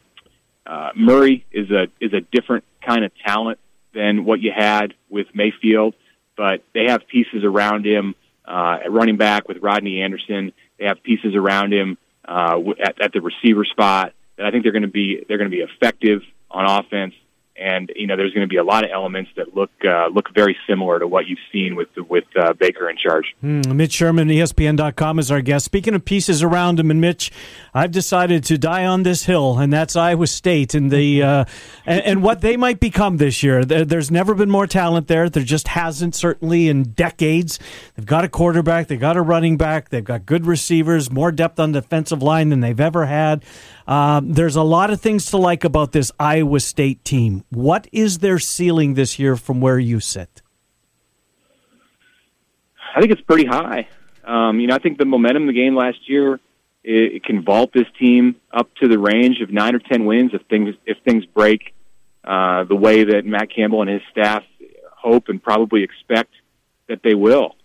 uh, 0.66 0.90
Murray 0.96 1.44
is 1.52 1.70
a 1.70 1.88
is 2.00 2.12
a 2.12 2.20
different 2.20 2.64
kind 2.84 3.04
of 3.04 3.12
talent 3.26 3.58
than 3.94 4.24
what 4.24 4.40
you 4.40 4.52
had 4.54 4.94
with 5.08 5.26
Mayfield, 5.34 5.94
but 6.36 6.62
they 6.74 6.86
have 6.88 7.06
pieces 7.06 7.44
around 7.44 7.86
him 7.86 8.14
uh, 8.44 8.78
at 8.84 8.92
running 8.92 9.16
back 9.16 9.48
with 9.48 9.58
Rodney 9.58 10.02
Anderson. 10.02 10.52
They 10.78 10.86
have 10.86 11.02
pieces 11.02 11.34
around 11.34 11.72
him 11.72 11.96
uh, 12.26 12.58
at, 12.82 13.00
at 13.00 13.12
the 13.12 13.20
receiver 13.20 13.64
spot 13.64 14.12
that 14.36 14.46
I 14.46 14.50
think 14.50 14.64
they're 14.64 14.72
going 14.72 14.82
to 14.82 14.88
be 14.88 15.24
they're 15.28 15.38
going 15.38 15.50
to 15.50 15.56
be 15.56 15.62
effective 15.62 16.22
on 16.50 16.66
offense 16.66 17.14
and 17.56 17.92
you 17.94 18.06
know 18.06 18.16
there's 18.16 18.32
going 18.32 18.46
to 18.46 18.48
be 18.48 18.56
a 18.56 18.64
lot 18.64 18.84
of 18.84 18.90
elements 18.90 19.30
that 19.36 19.54
look 19.54 19.70
uh, 19.84 20.08
look 20.08 20.34
very 20.34 20.56
similar 20.68 20.98
to 20.98 21.06
what 21.06 21.26
you've 21.26 21.38
seen 21.52 21.76
with 21.76 21.88
with 22.08 22.24
uh, 22.36 22.52
Baker 22.54 22.90
in 22.90 22.96
charge. 22.96 23.34
Mm, 23.42 23.74
Mitch 23.74 23.92
Sherman, 23.92 24.28
ESPN.com 24.28 25.18
is 25.18 25.30
our 25.30 25.40
guest. 25.40 25.64
Speaking 25.64 25.94
of 25.94 26.04
pieces 26.04 26.42
around 26.42 26.80
him, 26.80 26.90
and 26.90 27.00
Mitch, 27.00 27.30
I've 27.72 27.92
decided 27.92 28.44
to 28.44 28.58
die 28.58 28.84
on 28.84 29.04
this 29.04 29.24
hill, 29.24 29.58
and 29.58 29.72
that's 29.72 29.94
Iowa 29.94 30.26
State 30.26 30.74
and 30.74 30.90
the 30.90 31.22
uh, 31.22 31.44
and, 31.86 32.00
and, 32.02 32.22
what 32.22 32.40
they 32.40 32.56
might 32.56 32.80
become 32.80 33.18
this 33.18 33.42
year. 33.42 33.64
There, 33.64 33.84
there's 33.84 34.10
never 34.10 34.34
been 34.34 34.50
more 34.50 34.66
talent 34.66 35.06
there. 35.06 35.28
There 35.28 35.44
just 35.44 35.68
hasn't, 35.68 36.14
certainly 36.14 36.68
in 36.68 36.84
decades. 36.84 37.58
They've 37.94 38.06
got 38.06 38.24
a 38.24 38.28
quarterback, 38.28 38.88
they've 38.88 38.98
got 38.98 39.16
a 39.16 39.22
running 39.22 39.56
back, 39.56 39.90
they've 39.90 40.04
got 40.04 40.26
good 40.26 40.46
receivers, 40.46 41.10
more 41.10 41.30
depth 41.30 41.60
on 41.60 41.72
the 41.72 41.80
defensive 41.80 42.22
line 42.22 42.48
than 42.48 42.60
they've 42.60 42.80
ever 42.80 43.06
had. 43.06 43.44
Um, 43.86 44.32
there's 44.32 44.56
a 44.56 44.62
lot 44.62 44.90
of 44.90 45.00
things 45.00 45.26
to 45.26 45.36
like 45.36 45.64
about 45.64 45.92
this 45.92 46.10
Iowa 46.18 46.60
State 46.60 47.04
team. 47.04 47.44
What 47.50 47.86
is 47.92 48.18
their 48.18 48.38
ceiling 48.38 48.94
this 48.94 49.18
year 49.18 49.36
from 49.36 49.60
where 49.60 49.78
you 49.78 50.00
sit? 50.00 50.42
I 52.96 53.00
think 53.00 53.12
it's 53.12 53.20
pretty 53.22 53.46
high. 53.46 53.88
Um, 54.24 54.60
you 54.60 54.68
know, 54.68 54.74
I 54.74 54.78
think 54.78 54.98
the 54.98 55.04
momentum 55.04 55.46
the 55.46 55.52
game 55.52 55.74
last 55.74 56.08
year 56.08 56.34
it, 56.82 57.16
it, 57.16 57.24
can 57.24 57.42
vault 57.42 57.72
this 57.74 57.86
team 57.98 58.36
up 58.52 58.74
to 58.76 58.88
the 58.88 58.98
range 58.98 59.40
of 59.40 59.50
nine 59.50 59.74
or 59.74 59.80
ten 59.80 60.06
wins 60.06 60.30
if 60.32 60.42
things 60.48 60.74
if 60.86 60.98
things 61.04 61.26
break 61.26 61.74
uh, 62.24 62.64
the 62.64 62.76
way 62.76 63.04
that 63.04 63.26
Matt 63.26 63.50
Campbell 63.54 63.82
and 63.82 63.90
his 63.90 64.02
staff 64.10 64.44
hope 64.96 65.28
and 65.28 65.42
probably 65.42 65.82
expect 65.82 66.30
that 66.88 67.00
they 67.02 67.14
will. 67.14 67.56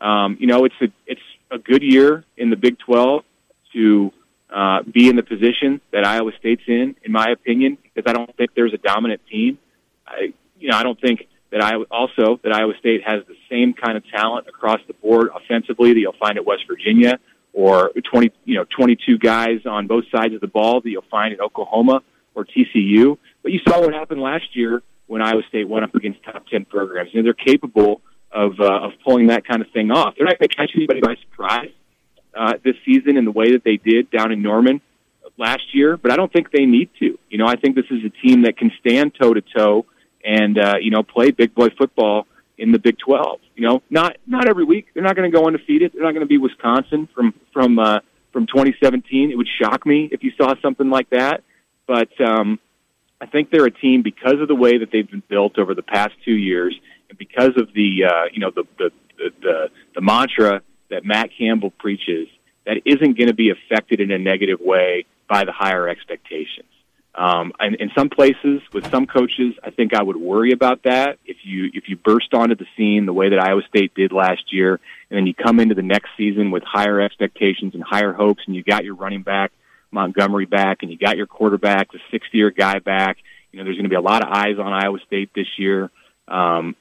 Um, 0.00 0.36
you 0.38 0.46
know, 0.46 0.64
it's 0.64 0.74
a 0.82 0.88
it's 1.06 1.22
a 1.50 1.58
good 1.58 1.82
year 1.82 2.24
in 2.36 2.50
the 2.50 2.56
Big 2.56 2.78
Twelve 2.78 3.24
to 3.72 4.12
uh, 4.52 4.82
be 4.82 5.08
in 5.08 5.16
the 5.16 5.22
position 5.22 5.80
that 5.92 6.06
Iowa 6.06 6.32
State's 6.38 6.62
in, 6.66 6.94
in 7.02 7.12
my 7.12 7.30
opinion, 7.30 7.78
because 7.82 8.08
I 8.08 8.12
don't 8.12 8.34
think 8.36 8.50
there's 8.54 8.74
a 8.74 8.78
dominant 8.78 9.22
team. 9.30 9.58
I, 10.06 10.32
you 10.58 10.68
know, 10.68 10.76
I 10.76 10.82
don't 10.82 11.00
think 11.00 11.26
that 11.50 11.62
I 11.62 11.74
also 11.90 12.38
that 12.42 12.52
Iowa 12.52 12.74
State 12.78 13.02
has 13.04 13.22
the 13.26 13.36
same 13.50 13.72
kind 13.74 13.96
of 13.96 14.04
talent 14.08 14.48
across 14.48 14.80
the 14.86 14.94
board 14.94 15.28
offensively 15.34 15.92
that 15.92 16.00
you'll 16.00 16.16
find 16.20 16.36
at 16.36 16.44
West 16.44 16.64
Virginia, 16.68 17.18
or 17.52 17.92
twenty, 18.10 18.30
you 18.44 18.56
know, 18.56 18.64
twenty-two 18.76 19.18
guys 19.18 19.60
on 19.66 19.86
both 19.86 20.04
sides 20.14 20.34
of 20.34 20.40
the 20.40 20.46
ball 20.48 20.80
that 20.80 20.90
you'll 20.90 21.04
find 21.10 21.32
at 21.32 21.40
Oklahoma 21.40 22.02
or 22.34 22.44
TCU. 22.44 23.18
But 23.42 23.52
you 23.52 23.60
saw 23.66 23.80
what 23.80 23.94
happened 23.94 24.20
last 24.20 24.54
year 24.54 24.82
when 25.06 25.22
Iowa 25.22 25.42
State 25.48 25.68
went 25.68 25.84
up 25.84 25.94
against 25.94 26.22
top 26.24 26.46
ten 26.48 26.64
programs. 26.64 27.10
You 27.12 27.22
know, 27.22 27.24
they're 27.24 27.34
capable 27.34 28.00
of 28.30 28.60
uh, 28.60 28.86
of 28.86 28.92
pulling 29.04 29.28
that 29.28 29.46
kind 29.46 29.62
of 29.62 29.70
thing 29.72 29.90
off. 29.90 30.14
They're 30.16 30.26
not 30.26 30.38
going 30.38 30.48
to 30.48 30.56
catch 30.56 30.70
anybody 30.74 31.00
by 31.00 31.16
surprise 31.16 31.70
uh, 32.36 32.54
this 32.64 32.76
season 32.84 33.16
in 33.16 33.24
the 33.24 33.30
way 33.30 33.52
that 33.52 33.64
they 33.64 33.76
did 33.76 34.10
down 34.10 34.32
in 34.32 34.42
Norman 34.42 34.80
last 35.38 35.74
year, 35.74 35.96
but 35.96 36.12
I 36.12 36.16
don't 36.16 36.32
think 36.32 36.50
they 36.50 36.66
need 36.66 36.90
to. 37.00 37.18
You 37.28 37.38
know, 37.38 37.46
I 37.46 37.56
think 37.56 37.76
this 37.76 37.86
is 37.90 38.04
a 38.04 38.26
team 38.26 38.42
that 38.42 38.56
can 38.56 38.70
stand 38.80 39.14
toe 39.20 39.34
to 39.34 39.40
toe 39.40 39.86
and 40.24 40.58
uh, 40.58 40.74
you 40.80 40.90
know 40.90 41.02
play 41.02 41.30
big 41.30 41.54
boy 41.54 41.68
football 41.76 42.26
in 42.58 42.70
the 42.72 42.78
Big 42.78 42.98
12. 42.98 43.40
You 43.56 43.68
know, 43.68 43.82
not 43.90 44.16
not 44.26 44.48
every 44.48 44.64
week. 44.64 44.86
They're 44.94 45.02
not 45.02 45.16
going 45.16 45.30
to 45.30 45.36
go 45.36 45.46
undefeated. 45.46 45.92
They're 45.92 46.02
not 46.02 46.12
going 46.12 46.20
to 46.20 46.26
be 46.26 46.38
Wisconsin 46.38 47.08
from 47.14 47.34
from 47.52 47.78
uh, 47.78 48.00
from 48.32 48.46
2017. 48.46 49.30
It 49.30 49.36
would 49.36 49.48
shock 49.60 49.84
me 49.84 50.08
if 50.10 50.22
you 50.22 50.32
saw 50.36 50.54
something 50.62 50.90
like 50.90 51.10
that. 51.10 51.42
But 51.86 52.08
um, 52.20 52.58
I 53.20 53.26
think 53.26 53.50
they're 53.50 53.66
a 53.66 53.70
team 53.70 54.02
because 54.02 54.40
of 54.40 54.48
the 54.48 54.54
way 54.54 54.78
that 54.78 54.90
they've 54.92 55.08
been 55.08 55.22
built 55.28 55.58
over 55.58 55.74
the 55.74 55.82
past 55.82 56.12
two 56.24 56.36
years, 56.36 56.74
and 57.08 57.18
because 57.18 57.52
of 57.56 57.72
the 57.74 58.04
uh, 58.04 58.24
you 58.32 58.40
know 58.40 58.50
the 58.54 58.64
the 58.78 58.90
the, 59.18 59.30
the, 59.40 59.68
the 59.96 60.00
mantra 60.00 60.62
that 60.92 61.04
Matt 61.04 61.30
Campbell 61.36 61.70
preaches 61.70 62.28
that 62.64 62.76
isn't 62.84 63.18
going 63.18 63.28
to 63.28 63.34
be 63.34 63.50
affected 63.50 64.00
in 64.00 64.10
a 64.10 64.18
negative 64.18 64.60
way 64.60 65.04
by 65.28 65.44
the 65.44 65.52
higher 65.52 65.88
expectations. 65.88 66.68
Um, 67.14 67.52
and 67.58 67.74
in 67.74 67.90
some 67.94 68.08
places, 68.08 68.62
with 68.72 68.90
some 68.90 69.06
coaches, 69.06 69.54
I 69.62 69.70
think 69.70 69.92
I 69.94 70.02
would 70.02 70.16
worry 70.16 70.52
about 70.52 70.84
that. 70.84 71.18
If 71.26 71.38
you 71.42 71.70
if 71.74 71.88
you 71.88 71.96
burst 71.96 72.32
onto 72.32 72.54
the 72.54 72.64
scene 72.76 73.04
the 73.04 73.12
way 73.12 73.28
that 73.30 73.38
Iowa 73.38 73.62
State 73.68 73.94
did 73.94 74.12
last 74.12 74.50
year, 74.50 74.80
and 75.10 75.16
then 75.18 75.26
you 75.26 75.34
come 75.34 75.60
into 75.60 75.74
the 75.74 75.82
next 75.82 76.10
season 76.16 76.50
with 76.50 76.62
higher 76.62 77.00
expectations 77.00 77.74
and 77.74 77.82
higher 77.82 78.14
hopes, 78.14 78.42
and 78.46 78.56
you 78.56 78.62
got 78.62 78.84
your 78.84 78.94
running 78.94 79.22
back 79.22 79.52
Montgomery 79.90 80.46
back, 80.46 80.78
and 80.82 80.90
you 80.90 80.96
got 80.96 81.18
your 81.18 81.26
quarterback, 81.26 81.92
the 81.92 82.00
sixth 82.10 82.32
year 82.32 82.50
guy 82.50 82.78
back. 82.78 83.18
You 83.50 83.58
know, 83.58 83.64
there's 83.64 83.76
going 83.76 83.84
to 83.84 83.90
be 83.90 83.96
a 83.96 84.00
lot 84.00 84.22
of 84.22 84.30
eyes 84.32 84.58
on 84.58 84.72
Iowa 84.72 84.98
State 85.06 85.30
this 85.34 85.58
year. 85.58 85.90
Um, 86.26 86.76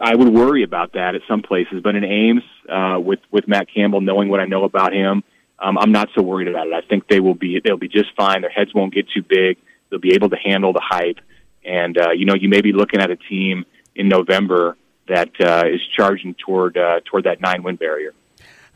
I 0.00 0.14
would 0.14 0.28
worry 0.28 0.62
about 0.62 0.94
that 0.94 1.14
at 1.14 1.20
some 1.28 1.42
places, 1.42 1.80
but 1.82 1.94
in 1.94 2.04
Ames, 2.04 2.42
uh, 2.68 2.98
with 2.98 3.20
with 3.30 3.46
Matt 3.46 3.66
Campbell, 3.72 4.00
knowing 4.00 4.28
what 4.28 4.40
I 4.40 4.46
know 4.46 4.64
about 4.64 4.92
him, 4.94 5.22
um, 5.58 5.76
I'm 5.78 5.92
not 5.92 6.08
so 6.14 6.22
worried 6.22 6.48
about 6.48 6.66
it. 6.66 6.72
I 6.72 6.80
think 6.80 7.06
they 7.08 7.20
will 7.20 7.34
be 7.34 7.60
they'll 7.62 7.76
be 7.76 7.88
just 7.88 8.08
fine. 8.16 8.40
Their 8.40 8.50
heads 8.50 8.72
won't 8.74 8.94
get 8.94 9.06
too 9.14 9.22
big. 9.22 9.58
They'll 9.90 10.00
be 10.00 10.14
able 10.14 10.30
to 10.30 10.36
handle 10.36 10.72
the 10.72 10.82
hype, 10.82 11.18
and 11.64 11.98
uh, 11.98 12.10
you 12.12 12.24
know 12.24 12.34
you 12.34 12.48
may 12.48 12.62
be 12.62 12.72
looking 12.72 13.00
at 13.00 13.10
a 13.10 13.16
team 13.16 13.66
in 13.94 14.08
November 14.08 14.76
that 15.08 15.30
uh, 15.40 15.64
is 15.66 15.80
charging 15.94 16.34
toward 16.34 16.78
uh, 16.78 17.00
toward 17.04 17.24
that 17.24 17.40
nine 17.40 17.62
win 17.62 17.76
barrier. 17.76 18.14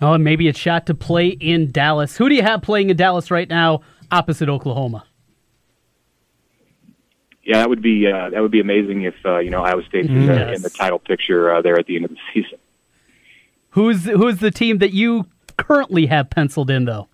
Oh, 0.02 0.12
and 0.12 0.24
maybe 0.24 0.48
a 0.48 0.52
shot 0.52 0.87
to 0.87 0.94
play 0.94 1.28
in 1.28 1.70
Dallas. 1.70 2.16
Who 2.18 2.28
do 2.28 2.34
you 2.34 2.42
have 2.42 2.60
playing 2.60 2.90
in 2.90 2.96
Dallas 2.96 3.30
right 3.30 3.48
now, 3.48 3.80
opposite 4.10 4.48
Oklahoma? 4.50 5.04
Yeah, 7.44 7.59
that 7.59 7.68
would 7.68 7.83
be 7.83 8.07
uh, 8.11 8.30
that 8.30 8.40
would 8.40 8.50
be 8.50 8.61
amazing 8.61 9.02
if 9.02 9.14
uh, 9.24 9.38
you 9.38 9.50
know 9.50 9.62
Iowa 9.62 9.85
State 9.85 10.07
mm-hmm. 10.07 10.28
yes. 10.28 10.57
in 10.57 10.62
the 10.62 10.70
title 10.70 10.98
picture 10.98 11.54
uh, 11.54 11.62
there 11.62 11.78
at 11.78 11.87
the 11.87 11.96
end 11.96 12.07
of 12.07 12.11
the 12.11 12.16
season. 12.35 12.59
Who's 13.70 14.04
who's 14.04 14.38
the 14.38 14.50
team 14.50 14.78
that 14.78 14.92
you 14.92 15.26
currently 15.57 16.07
have 16.07 16.30
penciled 16.30 16.70
in 16.70 16.87
though? 16.87 17.09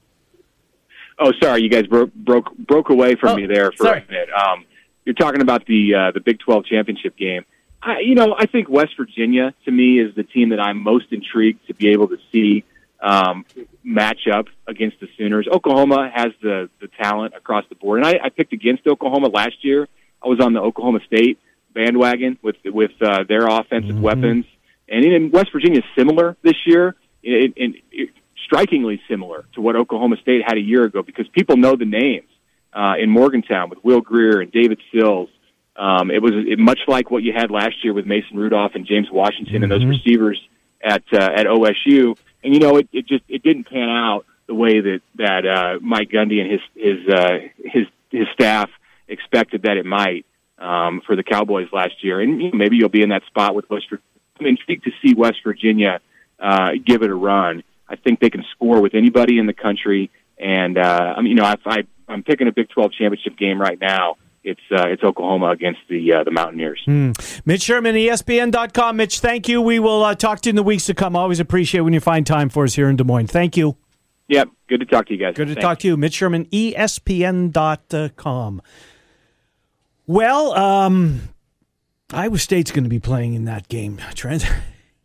Oh, 1.19 1.33
sorry, 1.43 1.63
you 1.63 1.69
guys 1.69 1.87
broke 1.87 2.15
broke 2.15 2.57
broke 2.57 2.91
away 2.91 3.17
from 3.17 3.31
oh, 3.31 3.37
me 3.37 3.47
there 3.47 3.73
for 3.73 3.85
sorry. 3.85 4.05
a 4.07 4.11
minute. 4.11 4.29
Um, 4.31 4.65
you're 5.05 5.15
talking 5.15 5.43
about 5.43 5.67
the 5.67 5.95
uh, 5.95 6.11
the 6.13 6.21
Big 6.21 6.39
12 6.39 6.65
championship 6.67 7.17
game. 7.17 7.45
I, 7.83 8.01
you 8.01 8.15
know, 8.15 8.35
I 8.39 8.47
think 8.47 8.69
West 8.69 8.93
Virginia 8.97 9.55
to 9.65 9.71
me 9.71 9.99
is 9.99 10.15
the 10.15 10.23
team 10.23 10.51
that 10.51 10.61
I'm 10.61 10.83
most 10.83 11.07
intrigued 11.13 11.67
to 11.67 11.75
be 11.75 11.89
able 11.89 12.09
to 12.09 12.19
see 12.31 12.63
um, 13.01 13.47
match 13.83 14.29
up 14.31 14.47
against 14.67 15.01
the 15.01 15.09
Sooners. 15.17 15.49
Oklahoma 15.51 16.11
has 16.15 16.33
the 16.41 16.71
the 16.81 16.89
talent 16.89 17.35
across 17.35 17.65
the 17.69 17.75
board, 17.75 18.05
and 18.05 18.07
I, 18.07 18.27
I 18.27 18.29
picked 18.29 18.53
against 18.53 18.87
Oklahoma 18.87 19.29
last 19.29 19.65
year 19.65 19.89
I 20.23 20.29
was 20.29 20.41
on 20.41 20.53
the 20.53 20.61
Oklahoma 20.61 21.01
State 21.07 21.39
bandwagon 21.73 22.39
with 22.43 22.57
with 22.65 22.93
uh, 23.01 23.25
their 23.29 23.47
offensive 23.47 23.95
mm-hmm. 23.95 24.03
weapons, 24.03 24.45
and 24.89 25.05
in 25.05 25.31
West 25.31 25.53
Virginia, 25.53 25.83
similar 25.97 26.37
this 26.43 26.57
year, 26.67 26.97
it, 27.23 27.53
it, 27.57 27.83
it, 27.91 28.11
strikingly 28.45 29.01
similar 29.09 29.45
to 29.55 29.61
what 29.61 29.77
Oklahoma 29.77 30.17
State 30.21 30.43
had 30.45 30.57
a 30.57 30.61
year 30.61 30.85
ago 30.85 31.03
because 31.03 31.29
people 31.29 31.57
know 31.57 31.77
the 31.77 31.85
names 31.85 32.29
uh, 32.73 32.95
in 32.99 33.11
Morgantown 33.11 33.71
with 33.71 33.83
Will 33.85 34.01
Grier 34.01 34.41
and 34.41 34.51
David 34.51 34.81
Sills. 34.93 35.29
Um, 35.77 36.11
it 36.11 36.21
was 36.21 36.33
it, 36.35 36.59
much 36.59 36.81
like 36.89 37.11
what 37.11 37.23
you 37.23 37.33
had 37.33 37.51
last 37.51 37.83
year 37.85 37.95
with 37.95 38.07
Mason 38.07 38.37
Rudolph 38.37 38.73
and 38.75 38.87
James 38.87 39.09
Washington 39.11 39.55
mm-hmm. 39.55 39.63
and 39.63 39.73
those 39.73 39.83
mm-hmm. 39.83 39.91
receivers 39.91 40.41
at 40.83 41.03
uh, 41.13 41.31
at 41.35 41.47
OSU. 41.47 42.19
And 42.43 42.55
you 42.55 42.61
know, 42.61 42.77
it, 42.77 42.89
it 42.93 43.07
just 43.07 43.25
it 43.29 43.43
didn't 43.43 43.65
pan 43.65 43.89
out 43.89 44.27
the 44.47 44.55
way 44.55 44.81
that 44.81 45.01
that 45.17 45.47
uh, 45.47 45.79
Mike 45.81 46.11
Gundy 46.11 46.41
and 46.41 46.51
his 46.51 46.61
his 46.75 47.09
uh, 47.09 47.39
his 47.65 47.87
his 48.11 48.27
staff 48.35 48.69
expected 49.11 49.63
that 49.63 49.77
it 49.77 49.85
might 49.85 50.25
um, 50.59 51.03
for 51.07 51.17
the 51.17 51.23
Cowboys 51.23 51.69
last 51.73 52.03
year. 52.03 52.21
And 52.21 52.43
you 52.43 52.51
know, 52.51 52.59
maybe 52.59 52.77
you'll 52.77 52.89
be 52.89 53.03
in 53.03 53.11
that 53.11 53.25
spot 53.27 53.55
with 53.55 53.69
West 53.69 53.87
Virginia. 53.91 54.05
I'm 54.39 54.47
intrigued 54.47 54.85
to 54.85 54.91
see 55.03 55.15
West 55.15 55.39
Virginia 55.45 56.01
uh, 56.39 56.71
give 56.85 57.03
it 57.03 57.11
a 57.11 57.15
run. 57.15 57.63
I 57.89 57.97
think 57.97 58.21
they 58.21 58.31
can 58.31 58.45
score 58.55 58.81
with 58.81 58.95
anybody 58.95 59.39
in 59.39 59.47
the 59.47 59.53
country. 59.53 60.11
And 60.39 60.79
uh, 60.79 61.15
I 61.17 61.21
mean, 61.21 61.33
you 61.33 61.35
know, 61.35 61.51
if 61.51 61.61
I, 61.67 61.83
I'm 62.09 62.23
picking 62.23 62.49
a 62.49 62.53
Big 62.53 62.71
12 62.71 62.93
championship 62.93 63.37
game 63.37 63.61
right 63.61 63.79
now. 63.81 64.17
It's 64.43 64.61
uh, 64.71 64.89
it's 64.89 65.03
Oklahoma 65.03 65.51
against 65.51 65.81
the 65.91 66.15
uh, 66.15 66.25
the 66.25 66.31
Mountaineers. 66.31 66.81
Hmm. 66.87 67.13
Mitch 67.45 67.61
Sherman, 67.61 67.95
ESPN.com. 67.95 68.97
Mitch, 68.97 69.21
thank 69.21 69.51
you. 69.51 69.61
We 69.61 69.79
will 69.79 70.03
uh, 70.03 70.15
talk 70.15 70.41
to 70.41 70.49
you 70.49 70.53
in 70.53 70.57
the 70.57 70.63
weeks 70.63 70.87
to 70.87 70.95
come. 70.95 71.15
Always 71.15 71.41
appreciate 71.41 71.83
when 71.83 71.93
you 71.93 72.01
find 72.01 72.27
time 72.27 72.49
for 72.49 72.65
us 72.65 72.73
here 72.75 72.89
in 72.89 72.97
Des 72.97 73.05
Moines. 73.05 73.27
Thank 73.27 73.59
you. 73.59 73.77
Yep. 74.29 74.49
Good 74.69 74.81
to 74.81 74.87
talk 74.87 75.09
to 75.09 75.13
you 75.13 75.19
guys. 75.19 75.35
Good 75.35 75.49
to 75.49 75.55
Thanks. 75.55 75.65
talk 75.65 75.81
to 75.81 75.89
you. 75.89 75.99
Mitch 75.99 76.15
Sherman, 76.15 76.47
ESPN.com. 76.47 77.53
Well, 80.11 80.55
um, 80.55 81.21
Iowa 82.13 82.37
State's 82.39 82.73
going 82.73 82.83
to 82.83 82.91
be 82.91 82.99
playing 82.99 83.35
in 83.35 83.45
that 83.45 83.69
game, 83.69 83.99
Trent. 84.17 84.45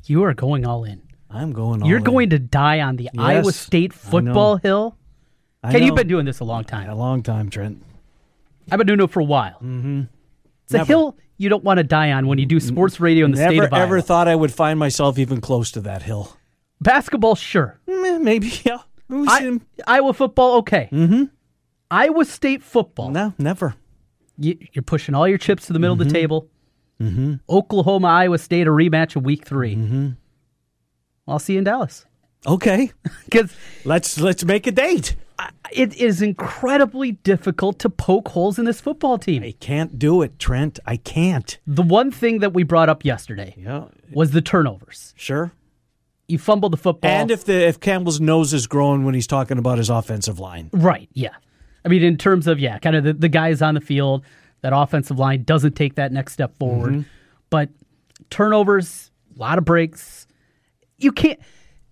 You 0.06 0.24
are 0.24 0.34
going 0.34 0.66
all 0.66 0.84
in. 0.84 0.99
I'm 1.30 1.53
going 1.53 1.82
all 1.84 1.86
in. 1.86 1.86
You're 1.86 1.99
in. 1.99 2.03
going 2.03 2.32
to 2.32 2.39
die 2.39 2.80
on 2.80 2.95
the 2.95 3.03
Yes, 3.03 3.12
Iowa 3.16 3.51
State 3.51 3.93
football 3.93 4.56
know. 4.56 4.60
hill. 4.64 4.97
I 5.62 5.74
Ken, 5.74 5.84
you've 5.84 5.95
been 5.95 6.08
doing 6.08 6.26
this 6.26 6.39
a 6.39 6.43
long 6.43 6.64
time. 6.64 6.89
A 6.89 6.95
long 6.95 7.22
time, 7.22 7.51
Trent. 7.51 7.84
I've 8.72 8.80
been 8.80 8.88
doing 8.88 8.99
it 8.99 9.12
for 9.12 9.20
a 9.20 9.24
while. 9.26 9.60
Mm-hmm. 9.62 10.06
It's 10.64 10.74
a 10.74 10.84
hill 10.84 11.16
you 11.38 11.49
don't 11.49 11.64
want 11.64 11.78
to 11.78 11.84
die 11.84 12.12
on 12.12 12.26
when 12.26 12.39
you 12.39 12.47
do 12.47 12.60
sports 12.60 12.99
radio 12.99 13.26
in 13.26 13.32
the 13.32 13.38
state 13.38 13.58
Never 13.58 13.68
of 13.68 13.74
Iowa. 13.74 13.76
I 13.76 13.86
never 13.86 13.97
ever 13.97 14.01
thought 14.01 14.28
I 14.28 14.36
would 14.36 14.51
find 14.51 14.80
myself 14.80 15.20
even 15.20 15.39
close 15.39 15.70
to 15.74 15.82
that 15.82 16.01
hill. 16.01 16.36
Basketball, 16.82 17.36
sure. 17.36 17.80
Maybe, 17.86 18.51
yeah. 18.64 18.80
I- 19.12 19.60
Iowa 19.86 20.14
football, 20.16 20.56
okay. 20.62 20.89
Mm-hmm. 20.91 21.26
Iowa 21.91 22.26
State 22.26 22.64
football. 22.64 23.12
No, 23.12 23.36
never. 23.38 23.76
You, 24.38 24.58
you're 24.74 24.84
pushing 24.84 25.16
all 25.16 25.28
your 25.28 25.38
chips 25.38 25.68
to 25.68 25.74
the 25.74 25.80
middle 25.80 25.94
of 26.00 26.06
the 26.08 26.14
table. 26.14 26.50
Mm-hmm. 27.02 27.36
Oklahoma, 27.50 28.08
Iowa 28.08 28.38
State, 28.38 28.68
a 28.68 28.70
rematch 28.72 29.16
of 29.16 29.24
week 29.24 29.46
3 29.46 29.76
Mm-hmm. 29.76 30.10
I'll 31.28 31.40
see 31.40 31.54
you 31.54 31.60
in 31.60 31.66
Dallas. 31.66 32.06
Okay. 32.46 32.92
Because 33.26 33.52
let's 33.84 34.20
let's 34.20 34.46
make 34.46 34.68
a 34.68 34.72
date. 34.72 35.16
It 35.74 35.96
is 35.98 36.22
incredibly 36.22 37.14
difficult 37.14 37.80
to 37.80 37.90
poke 37.90 38.30
holes 38.30 38.58
in 38.60 38.66
this 38.66 38.80
football 38.80 39.18
team. 39.18 39.44
I 39.44 39.54
can't 39.60 39.98
do 40.00 40.22
it, 40.22 40.38
Trent. 40.40 40.80
I 40.86 40.96
can't. 40.98 41.58
The 41.68 41.82
one 41.82 42.12
thing 42.12 42.40
that 42.40 42.54
we 42.54 42.64
brought 42.64 42.88
up 42.88 43.04
yesterday 43.04 43.56
Yeah. 43.58 43.86
was 44.14 44.32
the 44.32 44.42
turnovers. 44.42 45.14
Sure. 45.18 45.52
You 46.28 46.38
fumbled 46.38 46.72
the 46.74 46.78
football. 46.78 47.10
And 47.12 47.30
if 47.32 47.44
the 47.46 47.68
if 47.68 47.80
Campbell's 47.80 48.22
nose 48.22 48.54
is 48.54 48.68
growing 48.68 49.04
when 49.04 49.14
he's 49.16 49.28
talking 49.28 49.58
about 49.58 49.78
his 49.80 49.90
offensive 49.90 50.40
line. 50.40 50.70
Right, 50.72 51.10
yeah. 51.14 51.36
I 51.86 51.88
mean, 51.88 52.02
in 52.04 52.18
terms 52.18 52.48
of, 52.48 52.60
yeah, 52.60 52.80
kind 52.80 52.96
of 52.96 53.04
the, 53.04 53.14
the 53.14 53.30
guys 53.30 53.62
on 53.62 53.76
the 53.76 53.82
field, 53.82 54.26
that 54.62 54.74
offensive 54.76 55.20
line 55.20 55.44
doesn't 55.44 55.76
take 55.76 55.96
that 55.96 56.12
next 56.12 56.34
step 56.34 56.58
forward. 56.58 56.94
Mhm. 56.94 57.06
But 57.52 57.70
turnovers, 58.30 59.12
a 59.36 59.40
lot 59.40 59.58
of 59.58 59.66
breaks. 59.66 60.28
You 60.98 61.12
can't. 61.12 61.40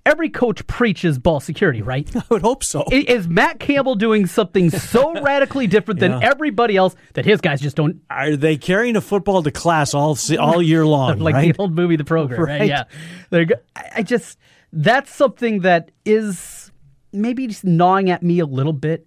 Every 0.06 0.30
coach 0.30 0.66
preaches 0.68 1.18
ball 1.18 1.40
security, 1.40 1.82
right? 1.82 2.10
I 2.16 2.24
would 2.30 2.42
hope 2.42 2.64
so. 2.64 2.84
Is 2.92 3.28
Matt 3.30 3.60
Campbell 3.60 3.96
doing 3.96 4.26
something 4.26 4.70
so 4.70 5.14
radically 5.22 5.66
different 5.68 6.00
than 6.02 6.12
Yeah. 6.12 6.20
everybody 6.32 6.76
else 6.76 6.96
that 7.14 7.24
his 7.26 7.40
guys 7.40 7.62
just 7.62 7.78
don't 7.78 8.02
Are 8.10 8.36
they 8.36 8.58
carrying 8.58 8.98
a 8.98 9.02
football 9.02 9.44
to 9.44 9.52
class 9.52 9.94
all 9.94 10.18
all 10.40 10.62
year 10.62 10.86
long? 10.98 11.20
like 11.20 11.36
right? 11.36 11.56
the 11.56 11.62
old 11.62 11.74
movie 11.74 11.96
The 11.96 12.04
Program, 12.04 12.42
right? 12.42 12.60
Right. 12.62 12.68
Yeah. 12.70 12.84
They're 13.30 13.46
go- 13.46 13.56
I 13.78 13.90
I 13.98 14.04
just 14.04 14.38
that's 14.74 15.14
something 15.14 15.60
that 15.62 15.92
is 16.04 16.72
maybe 17.14 17.48
just 17.48 17.64
gnawing 17.64 18.10
at 18.10 18.24
me 18.24 18.40
a 18.40 18.46
little 18.46 18.74
bit. 18.74 19.06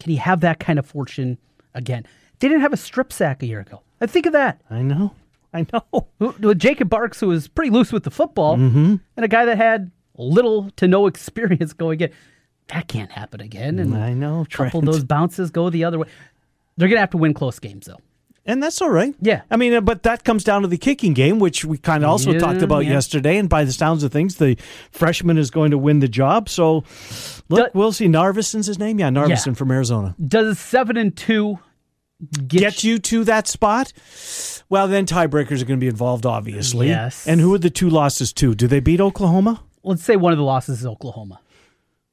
Can 0.00 0.10
he 0.10 0.16
have 0.16 0.40
that 0.40 0.58
kind 0.60 0.78
of 0.78 0.86
fortune 0.86 1.38
again? 1.74 2.04
They 2.38 2.48
didn't 2.48 2.60
have 2.62 2.72
a 2.72 2.76
strip 2.76 3.12
sack 3.12 3.42
a 3.42 3.46
year 3.46 3.60
ago. 3.60 3.82
I 4.00 4.06
think 4.06 4.26
of 4.26 4.32
that. 4.32 4.60
I 4.70 4.82
know. 4.82 5.12
I 5.54 5.66
know. 5.72 6.06
With 6.18 6.58
Jacob 6.58 6.90
Barks, 6.90 7.20
who 7.20 7.28
was 7.28 7.48
pretty 7.48 7.70
loose 7.70 7.92
with 7.92 8.02
the 8.04 8.10
football, 8.10 8.56
Mhm. 8.58 9.00
and 9.16 9.24
a 9.24 9.28
guy 9.28 9.46
that 9.46 9.56
had 9.56 9.90
little 10.18 10.70
to 10.76 10.86
no 10.86 11.06
experience 11.12 11.72
going 11.72 12.00
in. 12.00 12.10
That 12.68 12.88
can't 12.88 13.10
happen 13.12 13.40
again. 13.40 13.78
And 13.78 13.96
I 13.96 14.12
know. 14.12 14.42
a 14.42 14.46
couple 14.46 14.80
of 14.80 14.86
those 14.86 15.04
bounces 15.04 15.50
go 15.50 15.70
the 15.70 15.84
other 15.84 15.98
way. 15.98 16.08
They're 16.76 16.88
going 16.88 16.96
to 16.96 17.00
have 17.00 17.10
to 17.10 17.16
win 17.16 17.32
close 17.32 17.58
games, 17.58 17.86
though. 17.86 18.00
And 18.46 18.62
that's 18.62 18.80
all 18.80 18.90
right. 18.90 19.14
Yeah. 19.20 19.42
I 19.50 19.56
mean, 19.56 19.74
uh, 19.74 19.80
but 19.80 20.04
that 20.04 20.22
comes 20.24 20.44
down 20.44 20.62
to 20.62 20.68
the 20.68 20.78
kicking 20.78 21.12
game, 21.14 21.38
which 21.40 21.64
we 21.64 21.78
kind 21.78 22.04
of 22.04 22.10
also 22.10 22.32
Yeah, 22.32 22.38
talked 22.38 22.62
about 22.62 22.84
yeah. 22.84 22.92
yesterday. 22.92 23.36
And 23.38 23.48
by 23.48 23.64
the 23.64 23.72
sounds 23.72 24.02
of 24.04 24.12
things, 24.12 24.36
the 24.36 24.56
freshman 24.92 25.36
is 25.36 25.50
going 25.50 25.72
to 25.72 25.78
win 25.78 25.98
the 26.00 26.08
job. 26.08 26.48
So, 26.48 26.84
look, 27.48 27.74
we'll 27.74 27.92
see. 27.92 28.06
Narveson's 28.06 28.66
his 28.66 28.78
name? 28.78 28.98
Yeah, 29.00 29.08
Narveson 29.10 29.46
Yeah. 29.46 29.52
from 29.54 29.70
Arizona. 29.72 30.14
Does 30.24 30.58
seven 30.58 30.96
and 30.96 31.16
two 31.16 31.58
Get, 32.48 32.82
you 32.82 32.98
to 32.98 33.24
that 33.24 33.46
spot? 33.46 33.92
Well, 34.70 34.88
then 34.88 35.04
tiebreakers 35.04 35.60
are 35.60 35.66
going 35.66 35.78
to 35.78 35.84
be 35.84 35.86
involved, 35.88 36.24
obviously. 36.24 36.88
Yes. 36.88 37.26
And 37.26 37.42
who 37.42 37.52
are 37.54 37.58
the 37.58 37.68
two 37.68 37.90
losses 37.90 38.32
to? 38.34 38.54
Do 38.54 38.66
they 38.66 38.80
beat 38.80 39.02
Oklahoma? 39.02 39.62
Let's 39.82 40.02
say 40.02 40.16
one 40.16 40.32
of 40.32 40.38
the 40.38 40.44
losses 40.44 40.80
is 40.80 40.86
Oklahoma. 40.86 41.40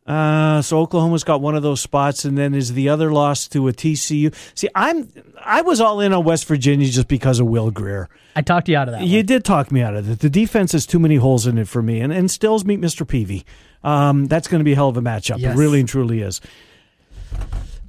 Uh, 0.05 0.61
so 0.61 0.79
Oklahoma's 0.79 1.23
got 1.23 1.39
one 1.39 1.55
of 1.55 1.63
those 1.63 1.79
spots, 1.79 2.25
and 2.25 2.37
then 2.37 2.53
is 2.53 2.73
the 2.73 2.89
other 2.89 3.11
loss 3.11 3.47
to 3.49 3.67
a 3.69 3.73
TCU? 3.73 4.33
See, 4.53 4.67
I'm 4.75 5.09
I 5.39 5.61
was 5.61 5.79
all 5.79 6.01
in 6.01 6.11
on 6.11 6.25
West 6.25 6.45
Virginia 6.45 6.87
just 6.87 7.07
because 7.07 7.39
of 7.39 7.47
Will 7.47 7.71
Grier. 7.71 8.09
I 8.35 8.41
talked 8.41 8.67
you 8.67 8.75
out 8.75 8.89
of 8.89 8.95
that. 8.95 9.03
You 9.03 9.23
did 9.23 9.45
talk 9.45 9.71
me 9.71 9.81
out 9.81 9.95
of 9.95 10.09
it. 10.09 10.19
The 10.19 10.29
defense 10.29 10.73
has 10.73 10.85
too 10.85 10.99
many 10.99 11.15
holes 11.15 11.47
in 11.47 11.57
it 11.57 11.69
for 11.69 11.81
me, 11.81 12.01
and 12.01 12.11
and 12.11 12.29
Sills 12.29 12.65
meet 12.65 12.81
Mr. 12.81 13.07
Peavy. 13.07 13.45
Um, 13.83 14.25
that's 14.25 14.47
going 14.47 14.59
to 14.59 14.65
be 14.65 14.73
a 14.73 14.75
hell 14.75 14.89
of 14.89 14.97
a 14.97 15.01
matchup. 15.01 15.39
Yes. 15.39 15.55
It 15.55 15.57
really 15.57 15.79
and 15.79 15.87
truly 15.87 16.21
is. 16.21 16.41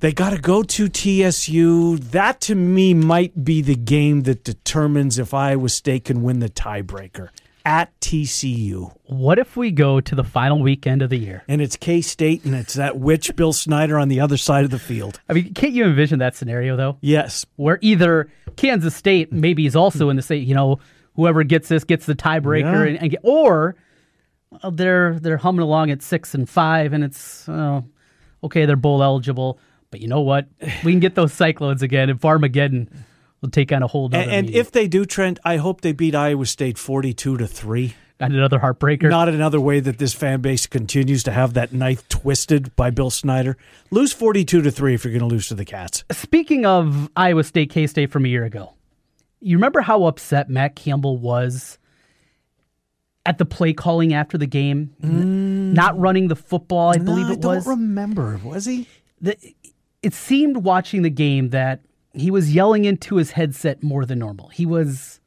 They 0.01 0.13
got 0.13 0.31
to 0.31 0.39
go 0.39 0.63
to 0.63 0.87
TCU. 0.87 1.99
That 1.99 2.41
to 2.43 2.55
me 2.55 2.95
might 2.95 3.45
be 3.45 3.63
the 3.63 3.75
game 3.75 4.23
that 4.23 4.45
determines 4.45 5.19
if 5.19 5.33
Iowa 5.33 5.69
State 5.69 6.05
can 6.05 6.23
win 6.23 6.41
the 6.41 6.49
tiebreaker 6.49 7.31
at 7.65 7.99
TCU. 8.01 8.95
What 9.05 9.39
if 9.39 9.57
we 9.57 9.71
go 9.71 10.01
to 10.01 10.15
the 10.15 10.25
final 10.25 10.61
weekend 10.61 11.03
of 11.03 11.11
the 11.11 11.19
year? 11.19 11.43
And 11.49 11.63
it's 11.63 11.77
K 11.77 12.01
State, 12.01 12.45
and 12.45 12.55
it's 12.55 12.75
that 12.75 12.99
witch 12.99 13.35
Bill 13.37 13.53
Snyder 13.53 13.99
on 13.99 14.09
the 14.09 14.21
other 14.21 14.37
side 14.37 14.65
of 14.65 14.71
the 14.71 14.79
field. 14.79 15.21
I 15.29 15.33
mean, 15.33 15.55
can't 15.55 15.73
you 15.73 15.85
envision 15.85 16.19
that 16.19 16.37
scenario 16.37 16.77
though? 16.77 16.99
Yes. 17.01 17.47
Where 17.57 17.79
either 17.81 18.31
Kansas 18.57 18.95
State 18.95 19.33
maybe 19.33 19.67
is 19.67 19.77
also 19.77 20.11
in 20.11 20.17
the 20.17 20.23
state, 20.23 20.47
you 20.47 20.55
know, 20.55 20.79
whoever 21.15 21.43
gets 21.45 21.69
this 21.69 21.85
gets 21.85 22.07
the 22.07 22.15
tiebreaker, 22.15 22.63
Yeah. 22.85 22.89
and, 22.91 22.99
and 22.99 23.11
get, 23.11 23.21
or 23.23 23.77
they're 24.73 25.19
they're 25.19 25.37
humming 25.37 25.63
along 25.63 25.91
at 25.91 26.03
six 26.03 26.35
and 26.35 26.49
five, 26.49 26.93
and 26.93 27.03
it's 27.03 27.49
oh, 27.49 27.85
okay, 28.43 28.67
they're 28.67 28.77
bowl 28.77 29.03
eligible. 29.03 29.59
But 29.91 30.01
you 30.01 30.09
know 30.09 30.21
what? 30.23 30.49
We 30.85 30.93
can 30.93 31.01
get 31.01 31.15
those 31.15 31.33
Cyclones 31.33 31.83
again, 31.83 32.11
and 32.11 32.21
Farmageddon 32.21 32.89
will 33.45 33.51
take 33.51 33.71
on 33.71 33.83
a 33.83 33.87
whole 33.87 34.09
And, 34.13 34.31
and 34.31 34.51
if 34.51 34.73
they 34.73 34.89
do, 34.89 35.05
Trent, 35.05 35.39
I 35.45 35.59
hope 35.59 35.83
they 35.83 35.93
beat 35.93 36.15
Iowa 36.15 36.47
State 36.47 36.79
forty-two 36.79 37.37
to 37.37 37.47
three. 37.47 37.95
Not 38.19 38.31
another 38.31 38.59
heartbreaker. 38.59 39.11
Not 39.11 39.29
another 39.29 39.61
way 39.61 39.81
that 39.81 39.99
this 39.99 40.15
fan 40.15 40.41
base 40.41 40.67
continues 40.67 41.25
to 41.25 41.33
have 41.33 41.55
that 41.55 41.73
knife 41.73 42.09
twisted 42.09 42.75
by 42.77 42.91
Bill 42.91 43.11
Snyder. 43.11 43.57
Lose 43.91 44.13
forty-two 44.13 44.63
to 44.63 44.71
three 44.71 44.95
if 44.95 45.05
you're 45.05 45.13
going 45.13 45.29
to 45.29 45.33
lose 45.33 45.49
to 45.49 45.55
the 45.55 45.65
Cats. 45.65 46.05
Speaking 46.11 46.65
of 46.65 47.11
Iowa 47.17 47.45
State, 47.45 47.71
K 47.71 47.87
State 47.87 48.11
from 48.11 48.25
a 48.25 48.29
year 48.29 48.45
ago, 48.45 48.75
you 49.41 49.57
remember 49.57 49.83
how 49.83 50.05
upset 50.05 50.49
Matt 50.49 50.75
Campbell 50.75 51.19
was 51.19 51.79
at 53.27 53.39
the 53.39 53.45
play 53.45 53.73
calling 53.73 54.15
after 54.15 54.39
the 54.39 54.47
game, 54.47 54.95
N- 55.03 55.73
not 55.75 55.99
running 55.99 56.29
the 56.29 56.37
football. 56.37 56.91
I 56.91 56.99
believe 56.99 57.27
Mm. 57.27 57.29
No, 57.29 57.33
it 57.35 57.57
was. 57.57 57.67
I 57.67 57.71
don't 57.71 57.79
remember. 57.81 58.41
Was 58.43 58.65
he? 58.65 58.87
The, 59.21 59.37
it 60.03 60.15
seemed 60.15 60.59
watching 60.59 61.03
the 61.03 61.11
game 61.11 61.51
that 61.51 61.81
he 62.15 62.31
was 62.31 62.55
yelling 62.55 62.85
into 62.85 63.17
his 63.17 63.33
headset 63.33 63.83
more 63.83 64.05
than 64.05 64.19
normal. 64.19 64.49
He 64.49 64.67
was 64.67 65.21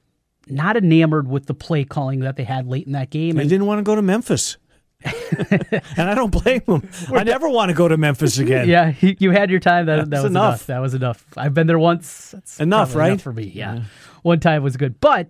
not 0.48 0.78
enamored 0.78 1.28
with 1.28 1.46
the 1.46 1.54
play 1.54 1.84
calling 1.84 2.22
that 2.22 2.36
they 2.38 2.44
had 2.46 2.68
late 2.68 2.86
in 2.88 2.94
that 2.94 3.10
game. 3.10 3.36
He 3.36 3.42
And 3.42 3.50
didn't 3.50 3.66
want 3.66 3.80
to 3.80 3.84
go 3.84 3.96
to 3.96 4.02
Memphis. 4.02 4.58
and 5.04 6.10
I 6.10 6.16
don't 6.16 6.32
blame 6.32 6.62
him. 6.68 6.90
I 7.14 7.24
never 7.24 7.48
want 7.50 7.70
to 7.70 7.76
go 7.76 7.88
to 7.88 7.98
Memphis 7.98 8.38
again. 8.40 8.68
yeah, 8.68 8.90
he, 8.92 9.16
you 9.20 9.32
had 9.32 9.52
your 9.52 9.60
time. 9.60 9.86
That, 9.86 10.10
that 10.10 10.24
was 10.24 10.32
enough. 10.32 10.54
enough. 10.54 10.66
That 10.68 10.80
was 10.80 10.94
enough. 10.96 11.26
I've 11.38 11.54
been 11.54 11.68
there 11.68 11.78
once. 11.78 12.32
That's 12.32 12.60
Enough, 12.60 12.96
right? 12.96 13.20
for 13.22 13.32
me. 13.32 13.44
Yeah. 13.54 13.84
one 14.24 14.40
time 14.40 14.64
was 14.64 14.76
good, 14.78 15.00
but 15.00 15.28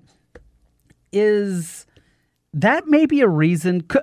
is 1.11 1.85
that 2.53 2.87
maybe 2.87 3.21
a 3.21 3.27
reason? 3.27 3.83
c- 3.91 3.99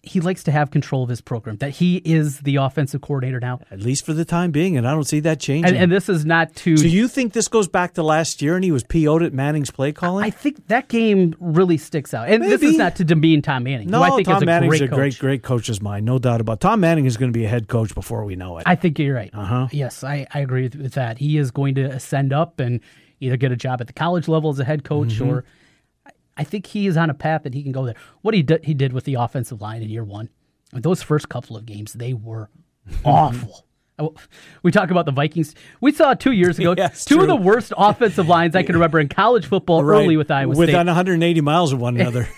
He 0.00 0.20
likes 0.20 0.44
to 0.44 0.52
have 0.52 0.70
control 0.70 1.02
of 1.02 1.08
his 1.08 1.20
program. 1.20 1.56
That 1.56 1.70
he 1.70 1.96
is 1.96 2.38
the 2.40 2.56
offensive 2.56 3.00
coordinator 3.00 3.40
now, 3.40 3.60
At 3.70 3.80
least 3.80 4.06
for 4.06 4.12
the 4.14 4.24
time 4.24 4.52
being, 4.52 4.76
and 4.76 4.86
I 4.86 4.92
don't 4.92 5.04
see 5.04 5.20
that 5.20 5.40
changing. 5.40 5.66
and, 5.74 5.76
and 5.76 5.92
this 5.92 6.08
is 6.08 6.24
not 6.24 6.54
to. 6.56 6.76
so 6.76 6.84
you 6.86 7.08
think 7.08 7.32
this 7.32 7.48
goes 7.48 7.66
back 7.68 7.94
to 7.94 8.02
last 8.04 8.40
year 8.40 8.54
and 8.54 8.64
he 8.64 8.70
was 8.70 8.84
PO'd 8.84 9.22
at 9.24 9.32
Manning's 9.34 9.70
play 9.72 9.92
calling? 9.92 10.24
I 10.24 10.30
think 10.30 10.68
that 10.68 10.88
game 10.88 11.34
really 11.40 11.76
sticks 11.78 12.14
out, 12.14 12.28
and 12.28 12.42
this 12.44 12.62
is 12.62 12.76
not 12.78 12.94
to 12.96 13.04
demean 13.04 13.42
Tom 13.42 13.64
Manning. 13.64 13.88
no, 13.90 14.00
I 14.02 14.10
think 14.10 14.26
Tom 14.28 14.36
is 14.36 14.42
a 14.44 14.46
Manning's 14.46 14.70
great 14.78 14.82
a 14.82 14.86
great, 14.88 15.12
coach. 15.14 15.18
great 15.20 15.42
coach's 15.42 15.82
mind, 15.82 16.06
no 16.06 16.18
doubt 16.18 16.40
about. 16.40 16.54
it. 16.54 16.60
Tom 16.60 16.78
Manning 16.80 17.04
is 17.04 17.16
going 17.16 17.32
to 17.32 17.36
be 17.38 17.44
a 17.44 17.48
head 17.48 17.66
coach 17.68 17.92
before 17.94 18.24
we 18.24 18.36
know 18.36 18.58
it. 18.58 18.62
I 18.66 18.76
think 18.76 18.98
you're 19.00 19.14
right. 19.16 19.30
Uh-huh. 19.34 19.66
Yes, 19.72 20.04
I, 20.04 20.26
I 20.32 20.40
agree 20.40 20.62
with, 20.68 20.92
that. 20.92 21.18
He 21.18 21.36
is 21.38 21.50
going 21.50 21.74
to 21.74 21.82
ascend 21.82 22.32
up 22.32 22.60
and 22.60 22.80
either 23.20 23.36
get 23.36 23.50
a 23.50 23.56
job 23.56 23.80
at 23.80 23.88
the 23.88 23.92
college 23.92 24.28
level 24.28 24.48
as 24.50 24.60
a 24.60 24.64
head 24.64 24.84
coach 24.84 25.18
Mhm. 25.18 25.26
or 25.28 25.44
I- 26.38 26.44
think 26.44 26.66
he 26.66 26.86
is 26.86 26.96
on 26.96 27.10
a 27.10 27.14
path 27.14 27.42
that 27.42 27.54
he 27.54 27.62
can 27.62 27.72
go 27.72 27.84
there. 27.84 27.96
What 28.22 28.34
he 28.34 28.42
did, 28.42 28.64
he 28.64 28.74
did 28.74 28.92
with 28.92 29.04
the 29.04 29.14
offensive 29.14 29.60
line 29.60 29.82
in 29.82 29.90
year 29.90 30.04
one, 30.04 30.28
those 30.72 31.02
first 31.02 31.28
couple 31.28 31.56
of 31.56 31.66
games, 31.66 31.92
they 31.94 32.14
were 32.14 32.48
awful. 33.04 33.66
Oh, 34.00 34.14
We 34.62 34.70
talk 34.70 34.90
about 34.90 35.06
the 35.06 35.12
Vikings. 35.12 35.54
We 35.80 35.90
saw 35.92 36.14
two 36.14 36.30
years 36.32 36.58
ago 36.58 36.74
Yes, 36.78 37.04
two 37.04 37.16
true. 37.16 37.22
of 37.24 37.28
the 37.28 37.36
worst 37.36 37.72
offensive 37.76 38.28
lines 38.28 38.54
I 38.54 38.62
can 38.62 38.74
remember 38.76 39.00
in 39.00 39.08
college 39.08 39.46
football 39.46 39.82
Right. 39.82 40.04
early 40.04 40.16
with 40.16 40.30
Iowa 40.30 40.50
Within 40.50 40.68
State 40.74 40.86
180 40.86 41.40
miles 41.40 41.72
of 41.72 41.80
one 41.80 41.96
another. 42.00 42.28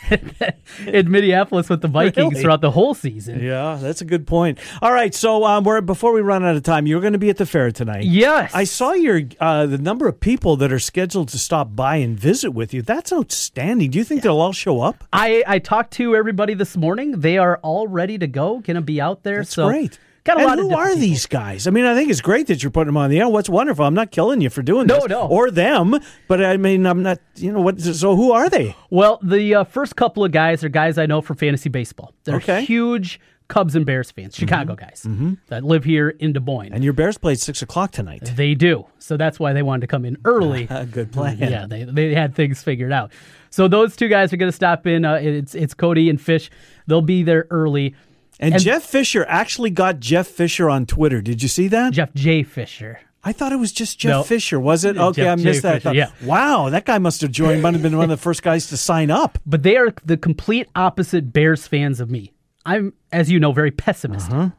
in 0.87 1.11
Minneapolis 1.11 1.69
with 1.69 1.83
the 1.83 1.89
Vikings 1.89 2.31
Really? 2.33 2.43
throughout 2.43 2.61
the 2.61 2.71
whole 2.71 2.95
season. 2.95 3.41
Yeah, 3.43 3.79
that's 3.81 4.01
a 4.01 4.05
good 4.05 4.27
point. 4.27 4.59
All 4.81 4.93
right, 4.93 5.15
so 5.15 5.45
um, 5.45 5.65
we're 5.65 5.81
before 5.81 6.13
we 6.13 6.21
run 6.23 6.45
out 6.45 6.57
of 6.57 6.63
time, 6.63 6.87
you're 6.87 7.01
going 7.01 7.13
to 7.13 7.19
be 7.19 7.31
at 7.31 7.37
the 7.37 7.47
fair 7.47 7.71
tonight. 7.71 8.05
Yes, 8.05 8.53
I 8.55 8.65
saw 8.65 8.93
your 8.93 9.23
uh, 9.41 9.67
the 9.67 9.79
number 9.79 10.09
of 10.09 10.19
people 10.21 10.57
that 10.57 10.73
are 10.73 10.79
scheduled 10.79 11.29
to 11.29 11.39
stop 11.39 11.75
by 11.77 11.97
and 11.97 12.19
visit 12.19 12.53
with 12.53 12.73
you. 12.73 12.83
That's 12.83 13.13
outstanding. 13.13 13.91
Do 13.91 13.99
you 13.99 14.05
think 14.05 14.23
they'll 14.23 14.41
all 14.41 14.53
show 14.53 14.81
up? 14.81 15.05
I, 15.13 15.43
I 15.47 15.59
talked 15.59 15.93
to 15.95 16.17
everybody 16.17 16.55
this 16.55 16.77
morning. 16.77 17.21
They 17.21 17.37
are 17.39 17.59
all 17.63 17.87
ready 17.89 18.17
to 18.19 18.27
go, 18.27 18.61
going 18.61 18.77
to 18.77 18.81
be 18.81 19.01
out 19.01 19.23
there. 19.25 19.39
That's 19.39 19.55
so 19.55 19.69
great. 19.69 19.99
Got 20.25 20.37
a 20.37 20.41
and 20.41 20.49
lot 20.49 20.59
who 20.59 20.75
are 20.75 20.87
people. 20.89 21.01
these 21.01 21.27
guys? 21.27 21.67
I 21.67 21.71
mean, 21.71 21.85
I 21.87 21.95
think 21.95 22.11
it's 22.11 22.21
great 22.21 22.47
that 22.49 22.63
you're 22.63 22.71
putting 22.71 22.89
them 22.89 22.97
on 22.97 23.09
the 23.11 23.19
air. 23.21 23.29
What's 23.29 23.49
wonderful. 23.49 23.85
I'm 23.85 23.95
not 23.95 24.11
killing 24.11 24.41
you 24.41 24.51
for 24.51 24.63
doing 24.63 24.87
No, 24.87 24.97
this, 24.97 25.09
no. 25.09 25.27
or 25.29 25.51
them. 25.51 25.95
But 26.29 26.45
I 26.45 26.57
mean, 26.57 26.87
I'm 26.87 27.03
not. 27.03 27.19
You 27.37 27.53
know 27.53 27.61
what? 27.61 27.81
So 27.81 28.17
who 28.17 28.33
are 28.33 28.49
they? 28.51 28.77
Well, 28.91 29.19
the 29.23 29.55
uh, 29.55 29.65
first 29.65 29.97
couple 29.97 30.25
of 30.25 30.33
guys 30.33 30.63
are 30.63 30.69
guys 30.69 30.99
I 30.99 31.07
know 31.07 31.23
from 31.23 31.37
fantasy 31.37 31.69
baseball. 31.71 32.13
They're 32.25 32.37
Okay. 32.37 32.65
huge 32.65 33.19
Cubs 33.49 33.75
and 33.75 33.85
Bears 33.85 34.11
fans, 34.13 34.37
Chicago 34.37 34.77
guys 34.77 35.05
that 35.49 35.65
live 35.65 35.83
here 35.85 36.11
in 36.11 36.33
Des 36.33 36.39
Moines. 36.41 36.73
And 36.73 36.85
your 36.85 36.93
Bears 36.93 37.19
play 37.19 37.33
at 37.33 37.41
six 37.41 37.63
o'clock 37.63 37.91
tonight. 37.91 38.31
They 38.37 38.55
do. 38.55 38.87
So 38.99 39.17
that's 39.17 39.41
why 39.41 39.53
they 39.55 39.63
wanted 39.63 39.81
to 39.81 39.87
come 39.89 40.05
in 40.05 40.19
early. 40.25 40.67
Good 40.93 41.11
plan. 41.13 41.39
Yeah, 41.39 41.67
they, 41.67 41.83
they 41.85 42.15
had 42.15 42.35
things 42.37 42.63
figured 42.63 42.93
out. 42.93 43.11
So 43.49 43.67
those 43.67 43.97
two 43.97 44.07
guys 44.07 44.33
are 44.33 44.37
going 44.37 44.51
to 44.53 44.55
stop 44.55 44.87
in. 44.87 45.05
Uh, 45.05 45.15
it's 45.15 45.57
it's 45.57 45.75
Cody 45.75 46.09
and 46.09 46.21
Fish. 46.21 46.49
They'll 46.87 47.03
be 47.03 47.25
there 47.25 47.47
early. 47.51 47.97
And, 48.43 48.59
Jeff 48.59 48.83
Fisher 48.85 49.25
actually 49.29 49.69
got 49.71 50.01
Jeff 50.01 50.27
Fisher 50.27 50.69
on 50.71 50.87
Twitter. 50.87 51.21
Did 51.21 51.43
you 51.43 51.49
see 51.49 51.69
that? 51.69 51.93
Jeff 51.93 52.13
J. 52.15 52.43
Fisher. 52.43 53.01
I 53.23 53.33
thought 53.33 53.53
it 53.53 53.57
was 53.57 53.71
just 53.71 53.99
Jeff 53.99 54.11
No. 54.11 54.23
Fisher. 54.23 54.59
Was 54.59 54.85
it? 54.87 54.97
Okay, 54.97 55.25
Jeff 55.25 55.39
I 55.39 55.43
missed 55.43 55.63
that. 55.63 55.75
I 55.75 55.79
thought, 55.79 55.95
yeah. 55.95 56.11
Wow, 56.25 56.71
that 56.71 56.87
guy 56.87 56.97
must 56.97 57.21
have 57.21 57.31
joined. 57.31 57.61
Might 57.61 57.75
have 57.75 57.83
been 57.83 57.99
one 57.99 58.05
of 58.05 58.19
the 58.19 58.23
first 58.23 58.43
guys 58.43 58.69
to 58.69 58.79
sign 58.79 59.11
up. 59.11 59.39
But 59.47 59.63
they 59.63 59.77
are 59.77 59.93
the 60.07 60.17
complete 60.17 60.69
opposite 60.75 61.33
Bears 61.35 61.67
fans 61.67 62.01
of 62.01 62.11
me. 62.11 62.33
I'm, 62.65 62.95
as 63.13 63.31
you 63.31 63.39
know, 63.39 63.53
very 63.53 63.71
pessimistic. 63.71 64.33
Uh-huh. 64.33 64.51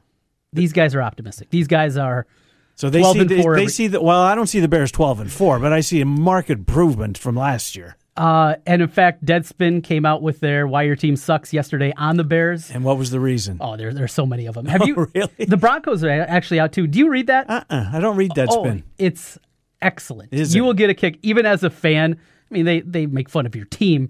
These 0.54 0.74
guys 0.74 0.94
are 0.94 1.02
optimistic. 1.02 1.50
These 1.50 1.68
guys 1.68 1.98
are. 1.98 2.28
So 2.76 2.90
they 2.92 3.00
12 3.00 3.14
see 3.16 3.20
and 3.22 3.30
they 3.30 3.40
every- 3.40 3.68
see 3.68 3.88
that. 3.88 4.04
Well, 4.04 4.22
I 4.22 4.36
don't 4.36 4.48
see 4.48 4.60
the 4.60 4.68
Bears 4.68 4.92
twelve 4.92 5.20
and 5.20 5.32
four, 5.32 5.58
but 5.60 5.74
I 5.74 5.82
see 5.82 6.02
a 6.02 6.06
marked 6.06 6.50
improvement 6.52 7.18
from 7.18 7.36
last 7.36 7.76
year. 7.76 7.96
Uh, 8.18 8.56
and 8.66 8.82
in 8.82 8.90
fact, 8.90 9.24
Deadspin 9.26 9.84
came 9.84 10.06
out 10.06 10.22
with 10.22 10.42
their 10.42 10.68
"Why 10.68 10.84
Your 10.84 10.98
Team 10.98 11.16
Sucks" 11.16 11.54
yesterday 11.54 11.94
on 11.96 12.18
the 12.18 12.24
Bears. 12.26 12.70
And 12.70 12.84
what 12.84 12.98
was 12.98 13.10
the 13.12 13.20
reason? 13.22 13.58
Oh, 13.62 13.78
there 13.78 13.94
there's 13.94 14.12
so 14.14 14.26
many 14.26 14.46
of 14.48 14.56
them. 14.56 14.66
Have 14.68 14.82
Oh, 14.82 14.86
you 14.86 15.08
really? 15.16 15.46
The 15.48 15.58
Broncos 15.58 16.04
are 16.04 16.10
actually 16.10 16.60
out 16.60 16.74
too. 16.74 16.88
Do 16.88 17.00
you 17.00 17.10
read 17.10 17.28
that? 17.28 17.50
Uh, 17.50 17.64
uh 17.70 17.90
I 17.94 18.00
don't 18.02 18.18
read 18.18 18.32
Deadspin. 18.32 18.82
Oh, 18.82 18.90
it's 18.98 19.38
excellent. 19.82 20.34
Is 20.34 20.54
you 20.54 20.64
it? 20.64 20.66
will 20.66 20.74
get 20.74 20.90
a 20.90 20.94
kick 20.94 21.20
even 21.22 21.46
as 21.46 21.64
a 21.64 21.70
fan. 21.70 22.18
I 22.50 22.54
mean, 22.54 22.66
they 22.66 22.82
they 22.82 23.06
make 23.06 23.30
fun 23.30 23.46
of 23.46 23.56
your 23.56 23.64
team, 23.66 24.10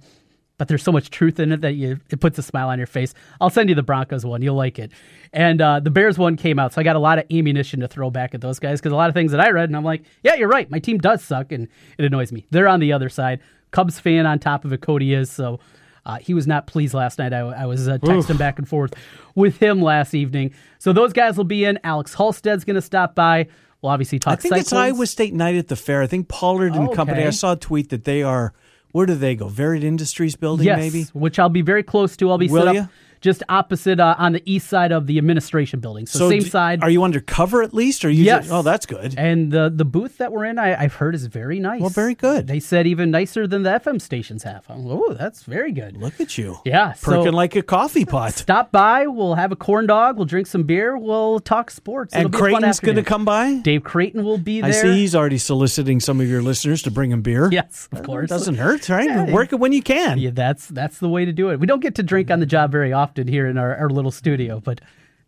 but 0.57 0.67
there's 0.67 0.81
so 0.81 0.91
much 0.91 1.11
truth 1.11 1.39
in 1.39 1.51
it 1.51 1.61
that 1.61 1.73
you 1.73 1.99
it 2.09 2.19
puts 2.19 2.39
a 2.39 2.43
smile 2.43 2.69
on 2.69 2.79
your 2.79 2.87
face. 2.87 3.13
I'll 3.39 3.51
send 3.51 3.69
you 3.69 3.75
the 3.75 3.83
Broncos 3.83 4.25
one. 4.25 4.41
You'll 4.41 4.55
like 4.55 4.79
it. 4.79 4.91
And 5.31 5.61
uh, 5.61 5.79
the 5.79 5.91
Bears 5.91 6.17
one 6.17 6.37
came 6.37 6.57
out, 6.57 6.73
so 6.73 6.81
I 6.81 6.83
got 6.83 6.95
a 6.95 6.99
lot 6.99 7.19
of 7.19 7.25
ammunition 7.31 7.81
to 7.81 7.87
throw 7.87 8.09
back 8.09 8.33
at 8.33 8.41
those 8.41 8.57
guys 8.57 8.81
because 8.81 8.93
a 8.93 8.95
lot 8.95 9.09
of 9.09 9.13
things 9.13 9.31
that 9.31 9.39
I 9.39 9.51
read, 9.51 9.69
and 9.69 9.77
I'm 9.77 9.83
like, 9.85 10.01
yeah, 10.23 10.33
you're 10.35 10.49
right. 10.49 10.69
My 10.71 10.79
team 10.79 10.97
does 10.97 11.23
suck, 11.23 11.51
and 11.51 11.67
it 11.99 12.03
annoys 12.05 12.31
me. 12.31 12.47
They're 12.49 12.67
on 12.67 12.79
the 12.79 12.93
other 12.93 13.07
side. 13.09 13.41
Cubs 13.71 13.99
fan 13.99 14.25
on 14.25 14.39
top 14.39 14.65
of 14.65 14.73
it. 14.73 14.81
Cody 14.81 15.13
is 15.13 15.31
so. 15.31 15.59
Uh, 16.03 16.17
he 16.17 16.33
was 16.33 16.47
not 16.47 16.65
pleased 16.65 16.93
last 16.95 17.19
night. 17.19 17.31
I, 17.31 17.39
I 17.41 17.65
was 17.67 17.87
uh, 17.87 17.97
texting 17.99 18.37
back 18.37 18.57
and 18.57 18.67
forth 18.67 18.93
with 19.35 19.57
him 19.57 19.81
last 19.83 20.15
evening. 20.15 20.51
So 20.79 20.93
those 20.93 21.13
guys 21.13 21.37
will 21.37 21.43
be 21.43 21.63
in. 21.63 21.77
Alex 21.83 22.15
Halstead's 22.15 22.63
going 22.63 22.75
to 22.75 22.81
stop 22.81 23.13
by. 23.13 23.47
We'll 23.81 23.91
obviously 23.91 24.17
talk. 24.17 24.33
I 24.33 24.35
think 24.37 24.57
it's 24.57 24.73
Iowa 24.73 25.05
State 25.05 25.33
night 25.33 25.55
at 25.55 25.67
the 25.67 25.75
fair. 25.75 26.01
I 26.01 26.07
think 26.07 26.27
Pollard 26.27 26.73
and 26.73 26.89
Oh, 26.89 26.93
company. 26.93 27.23
I 27.23 27.29
saw 27.29 27.53
a 27.53 27.55
tweet 27.55 27.89
that 27.89 28.03
they 28.03 28.23
are. 28.23 28.53
Where 28.93 29.05
do 29.05 29.13
they 29.15 29.35
go? 29.35 29.47
Varied 29.47 29.83
Industries 29.83 30.35
building, 30.35 30.65
yes, 30.65 30.77
maybe. 30.77 31.03
which 31.13 31.37
I'll 31.39 31.49
be 31.49 31.61
very 31.61 31.83
close 31.83 32.17
to. 32.17 32.29
I'll 32.29 32.37
be 32.37 32.47
Will 32.47 32.65
set 32.65 32.75
up 32.75 32.89
just 33.21 33.43
opposite 33.47 33.99
uh, 33.99 34.15
on 34.17 34.33
the 34.33 34.41
east 34.51 34.67
side 34.67 34.91
of 34.91 35.07
the 35.07 35.17
administration 35.17 35.79
building. 35.79 36.07
So, 36.07 36.29
same 36.29 36.41
d- 36.41 36.49
side. 36.49 36.83
Are 36.83 36.89
you 36.89 37.03
undercover 37.03 37.61
at 37.63 37.73
least? 37.73 38.03
Or 38.03 38.09
you? 38.09 38.23
Yes. 38.23 38.43
Just, 38.45 38.51
oh, 38.51 38.61
that's 38.63 38.85
good. 38.85 39.13
And 39.17 39.51
the 39.51 39.71
the 39.73 39.85
booth 39.85 40.17
that 40.17 40.31
we're 40.31 40.45
in, 40.45 40.57
I, 40.59 40.75
I've 40.81 40.95
heard 40.95 41.15
is 41.15 41.25
very 41.27 41.59
nice. 41.59 41.79
Well, 41.81 41.89
very 41.89 42.15
good. 42.15 42.47
They 42.47 42.59
said 42.59 42.87
even 42.87 43.11
nicer 43.11 43.47
than 43.47 43.63
the 43.63 43.69
FM 43.69 44.01
stations 44.01 44.43
have. 44.43 44.65
I'm, 44.67 44.85
oh, 44.87 45.13
that's 45.13 45.43
very 45.43 45.71
good. 45.71 45.97
Look 45.97 46.19
at 46.19 46.37
you. 46.37 46.57
Yeah, 46.65 46.93
so 46.93 47.11
Perking 47.11 47.33
like 47.33 47.55
a 47.55 47.61
coffee 47.61 48.05
pot. 48.05 48.33
stop 48.33 48.71
by. 48.71 49.07
We'll 49.07 49.35
have 49.35 49.51
a 49.51 49.55
corn 49.55 49.85
dog. 49.87 50.17
We'll 50.17 50.25
drink 50.25 50.47
some 50.47 50.63
beer. 50.63 50.97
We'll 50.97 51.39
talk 51.39 51.69
sports. 51.69 52.13
It'll 52.15 52.25
And 52.25 52.31
be 52.31 52.37
a 52.37 52.39
fun 52.41 52.51
Creighton's 52.53 52.79
going 52.79 52.95
to 52.97 53.03
come 53.03 53.23
by. 53.23 53.59
Dave 53.59 53.83
Creighton 53.83 54.23
will 54.23 54.37
be 54.39 54.61
there. 54.61 54.69
I 54.69 54.73
see 54.73 54.93
he's 54.93 55.13
already 55.15 55.37
soliciting 55.37 55.99
some 55.99 56.19
of 56.19 56.27
your 56.27 56.41
listeners 56.41 56.81
to 56.83 56.91
bring 56.91 57.11
him 57.11 57.21
beer. 57.21 57.49
Yes, 57.51 57.87
of 57.91 58.01
course. 58.03 58.25
It 58.25 58.33
Doesn't 58.33 58.55
hurt, 58.55 58.89
right? 58.89 59.07
Yeah. 59.07 59.31
Work 59.31 59.53
it 59.53 59.57
when 59.57 59.73
you 59.73 59.83
can. 59.83 60.17
Yeah, 60.17 60.31
that's 60.33 60.67
that's 60.67 60.97
the 60.97 61.09
way 61.09 61.25
to 61.25 61.31
do 61.33 61.49
it. 61.51 61.59
We 61.59 61.67
don't 61.67 61.81
get 61.81 61.95
to 61.95 62.03
drink 62.03 62.31
on 62.31 62.39
the 62.39 62.45
job 62.47 62.71
very 62.71 62.91
often 62.93 63.10
here 63.17 63.47
in 63.47 63.57
our, 63.57 63.75
our 63.75 63.89
little 63.89 64.11
studio, 64.11 64.59
but 64.59 64.81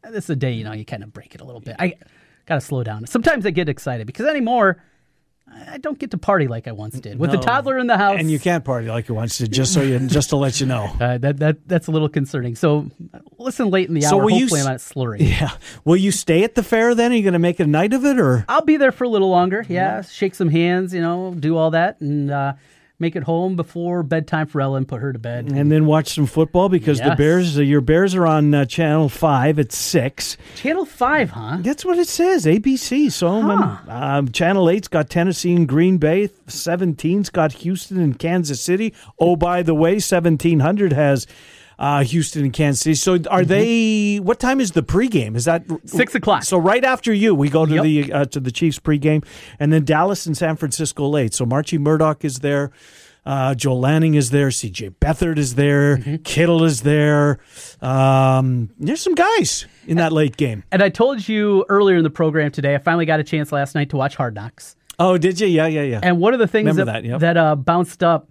this 0.04 0.26
is 0.26 0.30
a 0.32 0.36
day, 0.36 0.52
you 0.54 0.64
know, 0.64 0.74
you 0.74 0.86
kind 0.86 1.04
of 1.04 1.14
break 1.14 1.34
it 1.36 1.42
a 1.42 1.46
little 1.46 1.62
bit. 1.62 1.76
I 1.80 1.96
got 2.46 2.56
to 2.56 2.62
slow 2.62 2.84
down. 2.84 3.06
Sometimes 3.08 3.46
I 3.46 3.52
get 3.52 3.70
excited 3.70 4.06
because 4.08 4.26
anymore, 4.26 4.84
I 5.72 5.78
don't 5.78 6.00
get 6.00 6.10
to 6.12 6.18
party 6.18 6.48
like 6.48 6.68
I 6.68 6.72
once 6.72 7.00
did 7.00 7.20
with 7.20 7.30
the 7.32 7.38
toddler 7.38 7.78
in 7.78 7.86
the 7.86 7.98
house. 7.98 8.16
And 8.18 8.32
you 8.32 8.40
can't 8.40 8.66
party 8.66 8.88
like 8.88 9.08
you 9.08 9.14
once 9.14 9.38
did, 9.38 9.52
just 9.54 9.72
so 9.74 9.82
you, 9.82 10.00
just 10.00 10.30
to 10.32 10.36
let 10.36 10.60
you 10.60 10.66
know. 10.66 10.90
Uh, 11.04 11.18
that 11.20 11.38
that 11.38 11.68
that's 11.68 11.88
a 11.88 11.92
little 11.92 12.10
concerning. 12.10 12.56
So 12.56 12.90
listen 13.38 13.70
late 13.70 13.88
in 13.88 13.94
the 13.94 14.02
So 14.02 14.18
hour. 14.18 14.24
will 14.24 14.32
you 14.32 14.42
Hopefully, 14.46 14.62
s- 14.62 14.66
I'm 14.66 14.74
not 14.74 14.82
slurring. 14.82 15.22
Yeah. 15.28 15.52
Will 15.86 15.98
you 15.98 16.12
stay 16.12 16.44
at 16.44 16.56
the 16.56 16.64
fair 16.64 16.96
then? 16.96 17.12
Are 17.12 17.16
you 17.16 17.22
going 17.24 17.34
to 17.34 17.40
make 17.40 17.60
a 17.60 17.68
night 17.68 17.94
of 17.94 18.04
it, 18.06 18.18
or 18.20 18.46
I'll 18.50 18.62
be 18.66 18.78
there 18.78 18.92
for 18.92 19.04
a 19.04 19.10
little 19.10 19.30
longer. 19.30 19.64
Yeah, 19.70 20.02
shake 20.02 20.34
some 20.34 20.50
hands, 20.50 20.94
you 20.94 21.02
know, 21.02 21.36
do 21.38 21.56
all 21.58 21.72
that, 21.72 22.00
and 22.02 22.32
uh, 22.32 22.54
make 23.04 23.16
it 23.16 23.24
home 23.24 23.56
before 23.56 24.02
bedtime 24.02 24.48
for 24.48 24.62
Ella 24.62 24.78
and 24.78 24.88
put 24.88 25.02
her 25.02 25.12
to 25.14 25.20
bed. 25.20 25.52
and 25.52 25.72
then 25.72 25.86
watch 25.86 26.08
some 26.16 26.26
football 26.26 26.70
because 26.70 27.00
the 27.00 27.16
Bears, 27.16 27.58
uh, 27.58 27.62
your 27.62 27.82
Bears 27.82 28.16
are 28.16 28.26
on 28.26 28.54
uh, 28.54 28.66
Channel 28.66 29.10
Five 29.10 29.60
at 29.60 29.72
six. 29.72 30.38
Channel 30.56 30.86
Five, 30.86 31.32
huh? 31.32 31.58
That's 31.60 31.84
what 31.84 32.00
it 32.00 32.08
says. 32.08 32.46
ABC. 32.46 33.12
So 33.12 33.28
um, 33.28 33.80
um, 33.88 34.32
Channel 34.32 34.66
8's 34.66 34.88
got 34.88 35.10
Tennessee 35.10 35.54
and 35.56 35.68
Green 35.68 35.98
Bay. 35.98 36.30
17's 36.48 37.30
got 37.30 37.52
Houston 37.54 38.00
and 38.00 38.18
Kansas 38.18 38.62
City. 38.62 38.94
Oh, 39.20 39.36
by 39.36 39.62
the 39.64 39.74
way, 39.74 39.94
1700 39.94 40.94
has 40.94 41.28
uh, 41.84 42.04
Houston 42.04 42.44
and 42.46 42.54
Kansas 42.54 42.82
City. 42.82 42.96
So 42.96 43.18
are 43.30 43.44
they? 43.44 44.18
What 44.18 44.40
time 44.40 44.62
is 44.62 44.72
the 44.72 44.84
pregame? 44.84 45.36
Is 45.36 45.46
that 45.46 45.68
Mm-hmm. 45.68 45.88
Six 45.88 46.16
o'clock. 46.16 46.44
So 46.44 46.58
right 46.58 46.84
after 46.84 47.14
you, 47.14 47.36
we 47.36 47.50
go 47.50 47.66
to 47.66 47.74
Yep. 47.76 47.84
the 47.84 48.14
uh, 48.14 48.26
to 48.26 48.40
the 48.40 48.52
Chiefs 48.52 48.80
pregame, 48.80 49.26
and 49.60 49.72
then 49.74 49.84
Dallas 49.84 50.26
and 50.26 50.38
San 50.38 50.56
Francisco 50.56 51.08
late. 51.08 51.34
So 51.34 51.46
Marchie 51.46 51.80
Murdock 51.80 52.24
is 52.24 52.40
there. 52.40 52.72
Uh, 53.26 53.56
Joel 53.56 53.80
Lanning 53.80 54.16
is 54.16 54.32
there. 54.32 54.52
C.J. 54.52 54.90
Beathard 55.00 55.38
is 55.38 55.56
there. 55.56 55.98
Mm-hmm. 55.98 56.16
Kittle 56.24 56.64
is 56.66 56.82
there. 56.82 57.40
Um, 57.82 58.70
there's 58.80 59.02
some 59.02 59.16
guys 59.16 59.66
in 59.88 59.98
that 59.98 60.12
late 60.12 60.36
game. 60.38 60.64
And 60.72 60.82
I 60.84 60.90
told 60.90 61.28
you 61.28 61.66
earlier 61.70 61.98
in 61.98 62.04
the 62.04 62.10
program 62.10 62.52
today, 62.52 62.76
I 62.76 62.80
finally 62.80 63.06
got 63.06 63.20
a 63.20 63.24
chance 63.24 63.52
last 63.52 63.76
night 63.76 63.90
to 63.92 63.98
watch 63.98 64.16
Hard 64.16 64.36
Knocks. 64.36 64.76
Oh, 65.00 65.18
did 65.18 65.40
you? 65.40 65.48
Yeah, 65.48 65.68
yeah, 65.68 65.82
yeah. 65.84 66.00
And 66.04 66.20
one 66.20 66.34
of 66.34 66.40
the 66.40 66.48
things 66.48 66.68
Remember 66.68 66.86
that 66.92 67.04
that, 67.04 67.08
yep. 67.08 67.20
that, 67.22 67.38
uh, 67.38 67.56
bounced 67.56 68.04
up, 68.04 68.30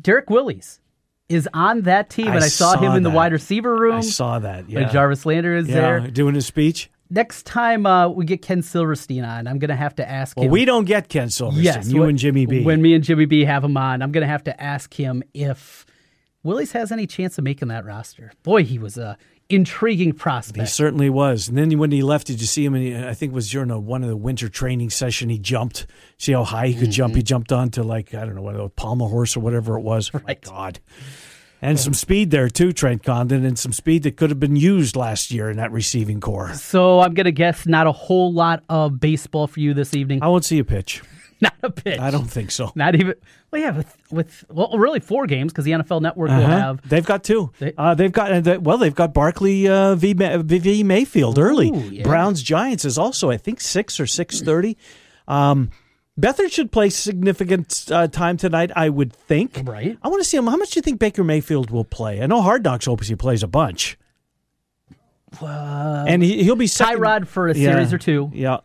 Derrick 0.00 0.28
Willies 0.30 0.80
is 1.28 1.48
on 1.54 1.82
that 1.82 2.10
team, 2.10 2.28
I 2.28 2.34
and 2.36 2.44
I 2.44 2.48
saw, 2.48 2.74
him 2.74 2.90
saw 2.90 2.96
in 2.96 3.02
the 3.02 3.10
wide 3.10 3.32
receiver 3.32 3.74
room. 3.74 3.96
I 3.96 4.00
saw 4.00 4.38
that. 4.38 4.68
Yeah, 4.68 4.90
Jarvis 4.90 5.24
Landry 5.24 5.58
is 5.58 5.68
yeah, 5.68 5.74
there. 5.74 6.00
doing 6.08 6.34
his 6.34 6.46
speech. 6.46 6.90
Next 7.10 7.46
time 7.46 7.86
uh, 7.86 8.08
we 8.08 8.24
get 8.24 8.42
Ken 8.42 8.62
Silverstein 8.62 9.24
on, 9.24 9.46
I'm 9.46 9.58
going 9.58 9.68
to 9.68 9.76
have 9.76 9.94
to 9.96 10.08
ask 10.08 10.36
Well, 10.36 10.46
him. 10.46 10.50
we 10.52 10.64
don't 10.64 10.84
get 10.84 11.08
Ken 11.08 11.30
Silverstein. 11.30 11.64
Yes, 11.64 11.88
you 11.88 12.00
when- 12.00 12.10
and 12.10 12.18
Jimmy 12.18 12.46
B. 12.46 12.62
When 12.64 12.82
me 12.82 12.94
and 12.94 13.04
Jimmy 13.04 13.26
B 13.26 13.44
have 13.44 13.62
him 13.62 13.76
on, 13.76 14.02
I'm 14.02 14.10
going 14.10 14.22
to 14.22 14.28
have 14.28 14.44
to 14.44 14.62
ask 14.62 14.92
him 14.92 15.22
if 15.32 15.86
Willies 16.42 16.72
has 16.72 16.90
any 16.90 17.06
chance 17.06 17.38
of 17.38 17.44
making 17.44 17.68
that 17.68 17.84
roster. 17.84 18.32
Boy, 18.42 18.64
he 18.64 18.78
was 18.78 18.98
a 18.98 19.16
intriguing 19.48 20.12
prospect. 20.12 20.60
he 20.60 20.66
certainly 20.66 21.10
was. 21.10 21.48
And 21.48 21.56
then 21.56 21.78
when 21.78 21.90
he 21.90 22.02
left, 22.02 22.26
did 22.26 22.40
you 22.40 22.46
see 22.46 22.64
him? 22.64 22.74
And 22.74 23.04
I 23.06 23.14
think 23.14 23.32
it 23.32 23.34
was 23.34 23.50
during 23.50 23.70
a, 23.70 23.78
one 23.78 24.02
of 24.02 24.08
the 24.08 24.16
winter 24.16 24.48
training 24.48 24.90
session. 24.90 25.28
He 25.28 25.38
jumped. 25.38 25.86
See 26.18 26.32
how 26.32 26.44
high 26.44 26.68
he 26.68 26.74
could 26.74 26.90
jump? 26.90 27.14
He 27.14 27.20
mm-hmm. 27.20 27.26
jumped 27.26 27.52
onto 27.52 27.82
like 27.82 28.14
I 28.14 28.24
don't 28.24 28.34
know 28.34 28.42
what 28.42 28.56
a 28.56 28.68
pommel 28.68 29.08
horse 29.08 29.36
or 29.36 29.40
whatever 29.40 29.78
it 29.78 29.82
was. 29.82 30.10
Oh, 30.14 30.20
my 30.26 30.34
God. 30.34 30.80
And 31.62 31.80
some 31.80 31.94
speed 31.94 32.30
there 32.30 32.50
too, 32.50 32.72
Trent 32.72 33.02
Condon, 33.02 33.42
and 33.42 33.58
some 33.58 33.72
speed 33.72 34.02
that 34.02 34.18
could 34.18 34.28
have 34.28 34.38
been 34.38 34.54
used 34.54 34.96
last 34.96 35.30
year 35.30 35.48
in 35.48 35.56
that 35.56 35.72
receiving 35.72 36.20
corps. 36.20 36.52
So 36.52 37.00
I'm 37.00 37.14
going 37.14 37.24
to 37.24 37.32
guess 37.32 37.64
not 37.66 37.86
a 37.86 37.92
whole 37.92 38.34
lot 38.34 38.62
of 38.68 39.00
baseball 39.00 39.46
for 39.46 39.60
you 39.60 39.72
this 39.72 39.94
evening. 39.94 40.22
I 40.22 40.28
won't 40.28 40.44
see 40.44 40.58
a 40.58 40.64
pitch. 40.64 41.00
Not 41.44 41.54
a 41.62 41.70
pitch. 41.70 41.98
I 42.00 42.10
don't 42.10 42.30
think 42.30 42.50
so. 42.50 42.72
Not 42.74 42.94
even. 42.94 43.14
Well, 43.50 43.60
yeah, 43.62 43.70
with 43.76 43.96
with 44.10 44.44
well, 44.50 44.76
really 44.78 45.00
four 45.00 45.26
games 45.26 45.52
because 45.52 45.64
the 45.64 45.72
NFL 45.72 46.00
Network 46.02 46.30
will 46.30 46.36
Uh-huh. 46.38 46.58
have. 46.58 46.88
They've 46.88 47.04
got 47.06 47.22
two. 47.24 47.50
They- 47.58 47.72
uh, 47.78 47.94
they've 47.94 48.12
got 48.12 48.46
uh, 48.48 48.58
well, 48.60 48.78
they've 48.78 48.94
got 48.94 49.14
Barkley 49.14 49.68
uh, 49.68 49.94
v, 49.94 50.12
v 50.14 50.82
Mayfield 50.82 51.38
early. 51.38 51.70
yeah. 51.70 52.02
Browns 52.02 52.42
Giants 52.42 52.84
is 52.84 52.98
also 52.98 53.30
I 53.30 53.36
think 53.36 53.60
six 53.60 53.98
or 54.00 54.06
six 54.06 54.40
thirty. 54.40 54.76
Um, 55.28 55.70
Beathard 56.20 56.52
should 56.52 56.70
play 56.70 56.90
significant 56.90 57.86
uh, 57.90 58.06
time 58.06 58.36
tonight. 58.36 58.70
I 58.76 58.88
would 58.88 59.12
think. 59.12 59.62
Right. 59.64 59.98
I 60.02 60.08
want 60.08 60.22
to 60.22 60.28
see 60.28 60.36
him. 60.36 60.46
How 60.46 60.56
much 60.56 60.70
do 60.70 60.78
you 60.78 60.82
think 60.82 61.00
Baker 61.00 61.24
Mayfield 61.24 61.70
will 61.70 61.84
play? 61.84 62.22
I 62.22 62.26
know 62.26 62.40
Hard 62.40 62.62
Knocks 62.62 62.86
hopes 62.86 63.08
he 63.08 63.16
plays 63.16 63.42
a 63.42 63.48
bunch. 63.48 63.98
Uh, 65.42 66.04
and 66.06 66.22
he, 66.22 66.44
he'll 66.44 66.54
be 66.56 66.68
second. 66.68 67.00
Tyrod 67.02 67.26
for 67.26 67.48
a 67.48 67.54
Yeah. 67.56 67.72
series 67.72 67.92
or 67.92 67.98
two. 67.98 68.30
Yeah, 68.32 68.58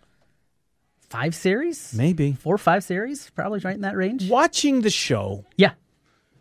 Five 1.09 1.33
series? 1.35 1.93
maybe. 1.93 2.33
Four 2.33 2.55
or 2.55 2.59
five 2.59 2.83
series? 2.83 3.29
Probably 3.31 3.59
right 3.59 3.75
in 3.75 3.81
that 3.81 3.95
range. 3.95 4.29
Watching 4.29 4.81
the 4.81 4.89
show, 4.89 5.45
Yeah. 5.57 5.71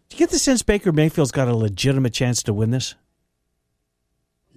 do 0.09 0.17
you 0.17 0.19
get 0.19 0.31
the 0.31 0.39
sense 0.39 0.63
Baker 0.63 0.93
Mayfield's 0.93 1.33
got 1.33 1.49
a 1.49 1.57
legitimate 1.57 2.13
chance 2.13 2.43
to 2.45 2.53
win 2.53 2.71
this? 2.71 2.95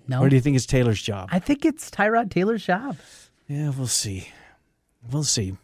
No. 0.08 0.22
Or 0.22 0.30
do 0.30 0.36
you 0.36 0.42
think 0.42 0.56
it's 0.58 0.66
Taylor's 0.66 1.02
job? 1.02 1.30
I 1.32 1.40
think 1.40 1.64
it's 1.64 1.90
Tyrod 1.90 2.30
Taylor's 2.32 2.66
job. 2.66 2.98
Yeah, 3.48 3.70
we'll 3.70 3.88
see. 3.88 4.28
We'll 5.12 5.24
see. 5.24 5.56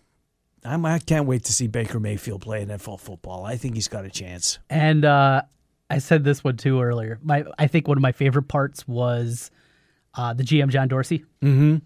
I'm, 0.64 0.86
I 0.86 1.00
can't 1.00 1.26
wait 1.26 1.44
to 1.46 1.54
see 1.54 1.68
Baker 1.68 2.00
Mayfield 2.00 2.42
play 2.42 2.62
in 2.62 2.70
NFL 2.70 3.00
football. 3.00 3.46
I 3.46 3.58
think 3.58 3.76
he's 3.76 3.88
got 3.88 4.06
a 4.06 4.10
chance. 4.10 4.60
And 4.70 5.04
uh, 5.06 5.42
I 5.90 6.00
said 6.00 6.24
this 6.24 6.44
one 6.44 6.58
too 6.58 6.82
earlier. 6.82 7.20
My 7.22 7.46
I 7.58 7.68
think 7.68 7.88
one 7.88 7.98
of 7.98 8.02
my 8.02 8.12
favorite 8.12 8.48
parts 8.48 8.88
was 8.88 9.52
uh, 10.14 10.34
the 10.34 10.44
GM 10.44 10.70
John 10.70 10.88
Dorsey. 10.88 11.26
Mm-hmm. 11.42 11.78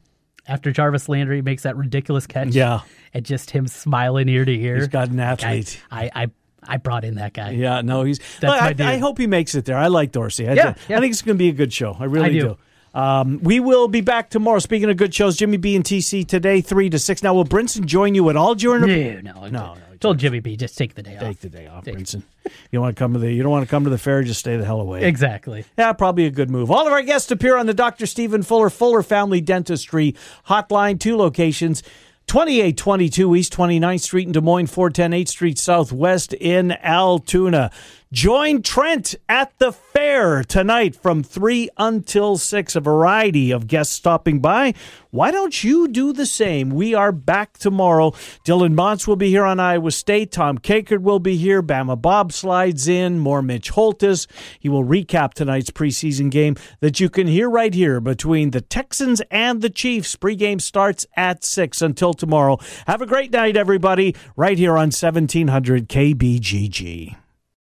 After 0.47 0.71
Jarvis 0.71 1.07
Landry 1.07 1.41
makes 1.41 1.63
that 1.63 1.77
ridiculous 1.77 2.25
catch. 2.27 2.49
Yeah. 2.49 2.81
And 3.13 3.23
just 3.25 3.51
him 3.51 3.67
smiling 3.67 4.27
ear 4.27 4.43
to 4.45 4.51
ear. 4.51 4.77
He's 4.77 4.87
got 4.87 5.09
an 5.09 5.19
athlete. 5.19 5.81
I, 5.91 6.05
I, 6.05 6.23
I, 6.23 6.27
I 6.63 6.77
brought 6.77 7.03
in 7.03 7.15
that 7.15 7.33
guy. 7.33 7.51
Yeah, 7.51 7.81
no, 7.81 8.03
he's. 8.03 8.19
That's 8.39 8.77
Look, 8.77 8.79
my 8.79 8.85
I. 8.85 8.93
I 8.93 8.97
hope 8.97 9.17
he 9.17 9.27
makes 9.27 9.55
it 9.55 9.65
there. 9.65 9.77
I 9.77 9.87
like 9.87 10.11
Dorsey. 10.11 10.47
I, 10.47 10.53
Yeah, 10.53 10.73
do. 10.73 10.79
yeah. 10.89 10.97
I 10.97 10.99
think 10.99 11.11
it's 11.11 11.21
going 11.21 11.37
to 11.37 11.39
be 11.39 11.49
a 11.49 11.53
good 11.53 11.71
show. 11.73 11.95
I 11.99 12.05
really 12.05 12.25
I 12.37 12.41
do. 12.41 12.57
Um, 12.93 13.39
we 13.41 13.59
will 13.59 13.87
be 13.87 14.01
back 14.01 14.29
tomorrow. 14.29 14.59
Speaking 14.59 14.89
of 14.89 14.97
good 14.97 15.13
shows, 15.13 15.37
Jimmy 15.37 15.57
B 15.57 15.75
and 15.75 15.85
TC 15.85 16.27
today, 16.27 16.59
three 16.61 16.89
to 16.89 16.99
six. 16.99 17.23
Now, 17.23 17.33
will 17.33 17.45
Brinson 17.45 17.85
join 17.85 18.15
you 18.15 18.29
at 18.29 18.35
all 18.35 18.53
during 18.55 18.81
the? 18.81 19.21
No, 19.21 19.47
no, 19.47 19.49
no. 19.49 19.75
Told 20.01 20.17
Jimmy 20.17 20.39
B, 20.39 20.57
just 20.57 20.77
take 20.77 20.95
the 20.95 21.03
day 21.03 21.15
off. 21.15 21.21
Take 21.21 21.39
the 21.41 21.49
day 21.49 21.67
off, 21.67 21.85
Brinson. 21.85 22.23
You 22.43 22.51
don't 22.73 22.81
want 22.81 22.95
to 22.95 22.99
come 22.99 23.13
to 23.13 23.19
the? 23.19 23.31
You 23.31 23.43
don't 23.43 23.51
want 23.51 23.63
to 23.65 23.69
come 23.69 23.83
to 23.83 23.89
the 23.91 23.99
fair. 23.99 24.23
Just 24.23 24.39
stay 24.39 24.57
the 24.57 24.65
hell 24.65 24.81
away. 24.81 25.03
Exactly. 25.03 25.63
Yeah, 25.77 25.93
probably 25.93 26.25
a 26.25 26.31
good 26.31 26.49
move. 26.49 26.71
All 26.71 26.87
of 26.87 26.91
our 26.91 27.03
guests 27.03 27.29
appear 27.29 27.55
on 27.55 27.67
the 27.67 27.73
Dr. 27.75 28.07
Stephen 28.07 28.41
Fuller 28.41 28.71
Fuller 28.71 29.03
Family 29.03 29.41
Dentistry 29.41 30.15
Hotline, 30.47 30.99
two 30.99 31.15
locations. 31.15 31.83
2822 32.27 33.35
East 33.35 33.53
29th 33.53 33.99
Street 33.99 34.25
in 34.25 34.31
Des 34.31 34.41
Moines, 34.41 34.67
410 34.67 35.11
8th 35.11 35.27
Street 35.27 35.59
Southwest 35.59 36.33
in 36.33 36.71
Altoona. 36.71 37.71
Join 38.13 38.61
Trent 38.61 39.15
at 39.29 39.57
the 39.57 39.71
fair 39.71 40.43
tonight 40.43 40.97
from 40.97 41.23
3 41.23 41.69
until 41.77 42.37
6. 42.37 42.75
A 42.75 42.81
variety 42.81 43.51
of 43.51 43.67
guests 43.67 43.95
stopping 43.95 44.41
by. 44.41 44.73
Why 45.11 45.31
don't 45.31 45.63
you 45.63 45.87
do 45.87 46.11
the 46.11 46.25
same? 46.25 46.71
We 46.71 46.93
are 46.93 47.13
back 47.13 47.57
tomorrow. 47.57 48.11
Dylan 48.43 48.73
Montz 48.73 49.07
will 49.07 49.15
be 49.15 49.29
here 49.29 49.45
on 49.45 49.61
Iowa 49.61 49.91
State. 49.91 50.33
Tom 50.33 50.57
Kakert 50.57 50.99
will 50.99 51.19
be 51.19 51.37
here. 51.37 51.63
Bama 51.63 52.01
Bob 52.01 52.33
slides 52.33 52.89
in. 52.89 53.17
More 53.17 53.41
Mitch 53.41 53.71
Holthus. 53.71 54.27
He 54.59 54.67
will 54.67 54.83
recap 54.83 55.33
tonight's 55.33 55.71
preseason 55.71 56.29
game 56.29 56.57
that 56.81 56.99
you 56.99 57.09
can 57.09 57.27
hear 57.27 57.49
right 57.49 57.73
here 57.73 58.01
between 58.01 58.51
the 58.51 58.59
Texans 58.59 59.21
and 59.31 59.61
the 59.61 59.69
Chiefs. 59.69 60.17
Pregame 60.17 60.59
starts 60.59 61.07
at 61.15 61.45
6 61.45 61.81
until 61.81 62.13
tomorrow. 62.13 62.57
Have 62.87 63.01
a 63.01 63.07
great 63.07 63.31
night, 63.31 63.55
everybody, 63.55 64.17
right 64.35 64.57
here 64.57 64.71
on 64.71 64.91
1700 64.91 65.87
KBGG. 65.87 67.20